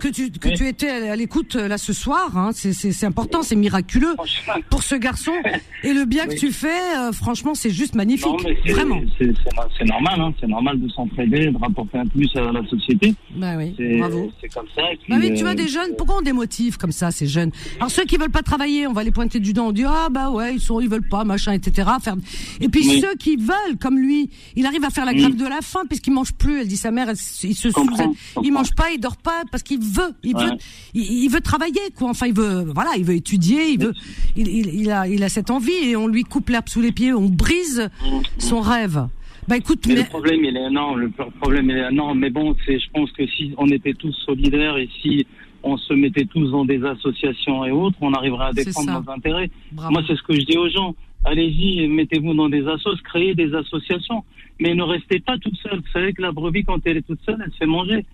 [0.00, 2.36] que, tu, que tu étais à l'écoute euh, là ce soir.
[2.36, 2.50] Hein.
[2.52, 4.14] C'est important, c'est miraculeux
[4.70, 5.32] pour ce garçon.
[5.84, 8.46] Et le bien que tu fais, euh, franchement, c'est juste magnifique.
[8.68, 9.00] Vraiment.
[9.18, 10.32] C'est normal, hein.
[10.40, 13.14] c'est normal de s'entraider, de rapporter un plus à la société.
[13.34, 14.30] Bah oui, bravo.
[14.40, 14.82] C'est comme ça.
[15.08, 17.50] Bah oui, tu vois, des jeunes, pourquoi on démotive comme ça, ces jeunes?
[17.78, 20.08] Alors ceux qui veulent pas travailler, on va les pointer du doigt, on dit ah
[20.08, 21.90] bah ouais, ils sont, ils veulent pas, machin, etc.
[22.00, 22.14] Faire...
[22.60, 25.60] Et puis ceux qui veulent, comme lui, il arrive à faire la grève de la
[25.62, 26.60] faim puisqu'il mange plus.
[26.60, 27.68] Elle dit sa mère, il se
[28.42, 30.52] il mange pas, il dort pas parce qu'il veut, il veut,
[30.94, 32.10] il, veut travailler quoi.
[32.10, 33.94] Enfin, il veut, voilà, il veut étudier, il veut,
[34.36, 37.12] il, il, a, il a cette envie et on lui coupe l'herbe sous les pieds,
[37.12, 37.90] on brise
[38.38, 39.06] son rêve.
[39.48, 41.10] Bah écoute, mais, le problème il est énorme, le
[41.40, 42.20] problème il est énorme.
[42.20, 45.26] Mais bon, c'est, je pense que si on était tous solidaires et si
[45.64, 49.50] on se mettait tous dans des associations et autres, on arriverait à défendre nos intérêts.
[49.72, 50.94] Moi, c'est ce que je dis aux gens.
[51.24, 54.24] Allez-y, mettez-vous dans des assos, créez des associations
[54.62, 55.80] mais ne restez pas toute seule.
[55.80, 58.06] Vous savez que la brebis, quand elle est toute seule, elle se fait manger.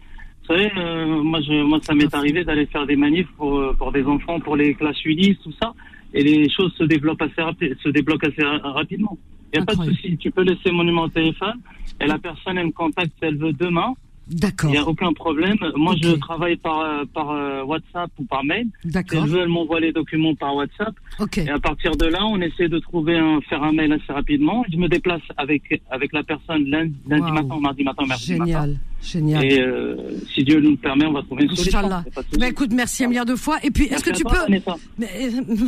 [0.43, 3.74] Vous savez, euh, moi, je, moi, ça m'est arrivé d'aller faire des manifs pour, euh,
[3.74, 5.74] pour des enfants, pour les classes UNIS, tout ça,
[6.14, 9.18] et les choses se développent assez, se débloquent assez rapidement.
[9.52, 10.16] Il n'y a pas de souci.
[10.16, 11.60] Tu peux laisser mon numéro de téléphone,
[12.01, 13.93] et la personne, elle me contacte si elle veut demain.
[14.30, 14.70] D'accord.
[14.70, 15.56] Il n'y a aucun problème.
[15.76, 18.68] Moi, je travaille par, euh, par euh, WhatsApp ou par mail.
[18.84, 19.10] D'accord.
[19.10, 20.94] Si elle veut, elle m'envoie les documents par WhatsApp.
[21.18, 21.38] Ok.
[21.38, 24.64] Et à partir de là, on essaie de trouver un, faire un mail assez rapidement.
[24.70, 28.74] Je me déplace avec, avec la personne lundi, lundi matin, mardi matin, mercredi matin.
[29.02, 29.44] Génial.
[29.44, 29.96] Et euh,
[30.34, 31.78] si Dieu nous le permet, on va trouver une solution.
[31.78, 32.04] Inch'Allah.
[32.38, 33.58] Bah, écoute, merci un milliard de fois.
[33.62, 34.36] Et puis, est-ce que tu peux.
[34.98, 35.08] Mais,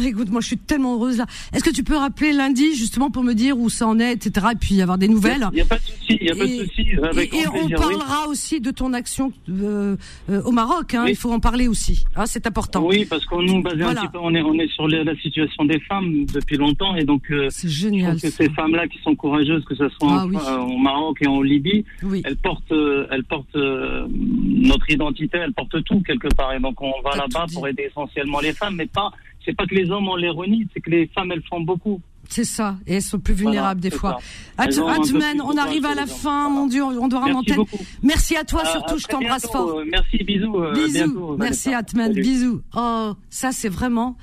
[0.05, 1.27] écoute, moi, je suis tellement heureuse là.
[1.53, 4.49] Est-ce que tu peux rappeler lundi, justement, pour me dire où ça en est, etc.,
[4.53, 6.47] et puis avoir des nouvelles Il n'y a pas de souci, il n'y a pas
[6.47, 7.37] de souci.
[7.37, 9.97] Et, on parlera aussi de ton action euh,
[10.29, 12.05] euh, au Maroc, hein, il faut en parler aussi.
[12.17, 12.85] Hein, c'est important.
[12.85, 15.65] Oui, parce qu'on nous base un petit peu, on est, on est sur la, situation
[15.65, 17.33] des femmes depuis longtemps, et donc.
[17.51, 18.17] c'est génial.
[18.19, 21.43] Je que ces femmes-là qui sont courageuses, que ce soit ah au Maroc et en
[21.43, 21.85] Libye,
[22.25, 22.73] elles portent
[23.21, 26.53] elle porte euh, notre identité, elle porte tout quelque part.
[26.55, 29.11] Et donc on va là-bas pour aider essentiellement les femmes, mais pas
[29.45, 32.01] c'est pas que les hommes ont l'ironie, c'est que les femmes elles font beaucoup.
[32.29, 34.19] C'est ça, et elles sont plus vulnérables des fois.
[34.57, 37.65] Atman, on arrive à la fin, mon Dieu, on doit rendre antenne.
[38.03, 39.81] Merci à toi, surtout, je t'embrasse fort.
[39.91, 40.57] Merci, bisous.
[40.57, 42.63] Euh, bisous, merci Atman, bisous.
[42.77, 44.17] Oh, ça c'est vraiment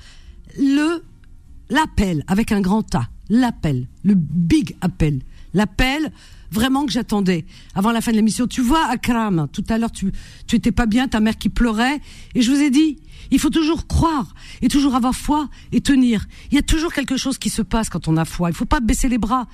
[0.58, 1.02] le
[1.70, 5.20] l'appel avec un grand A, l'appel, le big appel,
[5.52, 6.10] l'appel
[6.50, 7.44] vraiment que j'attendais
[7.74, 8.46] avant la fin de l'émission.
[8.46, 10.12] Tu vois, Akram, tout à l'heure, tu,
[10.46, 12.00] tu étais pas bien, ta mère qui pleurait,
[12.34, 12.98] et je vous ai dit,
[13.30, 16.26] il faut toujours croire et toujours avoir foi et tenir.
[16.50, 18.50] Il y a toujours quelque chose qui se passe quand on a foi.
[18.50, 19.46] Il faut pas baisser les bras.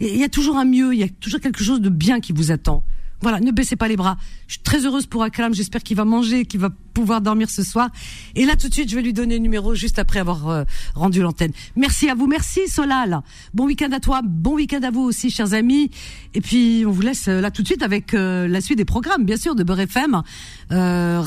[0.00, 2.32] Il y a toujours un mieux, il y a toujours quelque chose de bien qui
[2.32, 2.84] vous attend.
[3.22, 4.16] Voilà, ne baissez pas les bras.
[4.46, 5.54] Je suis très heureuse pour Akram.
[5.54, 7.90] J'espère qu'il va manger, qu'il va pouvoir dormir ce soir.
[8.34, 10.64] Et là, tout de suite, je vais lui donner le numéro juste après avoir euh,
[10.94, 11.52] rendu l'antenne.
[11.76, 12.26] Merci à vous.
[12.26, 13.20] Merci, Solal.
[13.54, 14.20] Bon week-end à toi.
[14.24, 15.90] Bon week-end à vous aussi, chers amis.
[16.34, 18.84] Et puis, on vous laisse euh, là tout de suite avec euh, la suite des
[18.84, 20.22] programmes, bien sûr, de Beurre FM,
[20.72, 21.20] euh,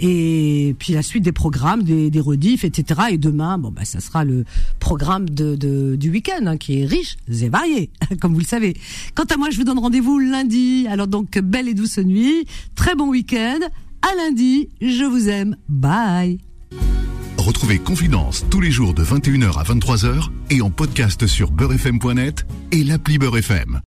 [0.00, 3.00] et puis la suite des programmes, des, des rediffs, etc.
[3.10, 4.44] Et demain, bon bah ça sera le
[4.80, 7.90] programme de, de du week-end hein, qui est riche et varié,
[8.20, 8.74] comme vous le savez.
[9.14, 10.86] Quant à moi, je vous donne rendez-vous lundi.
[10.88, 13.58] Alors donc belle et douce nuit, très bon week-end.
[14.02, 15.56] À lundi, je vous aime.
[15.68, 16.38] Bye.
[17.38, 22.84] Retrouvez Confidence tous les jours de 21h à 23h et en podcast sur beurrefm.net et
[22.84, 23.80] l'appli Beurrefm.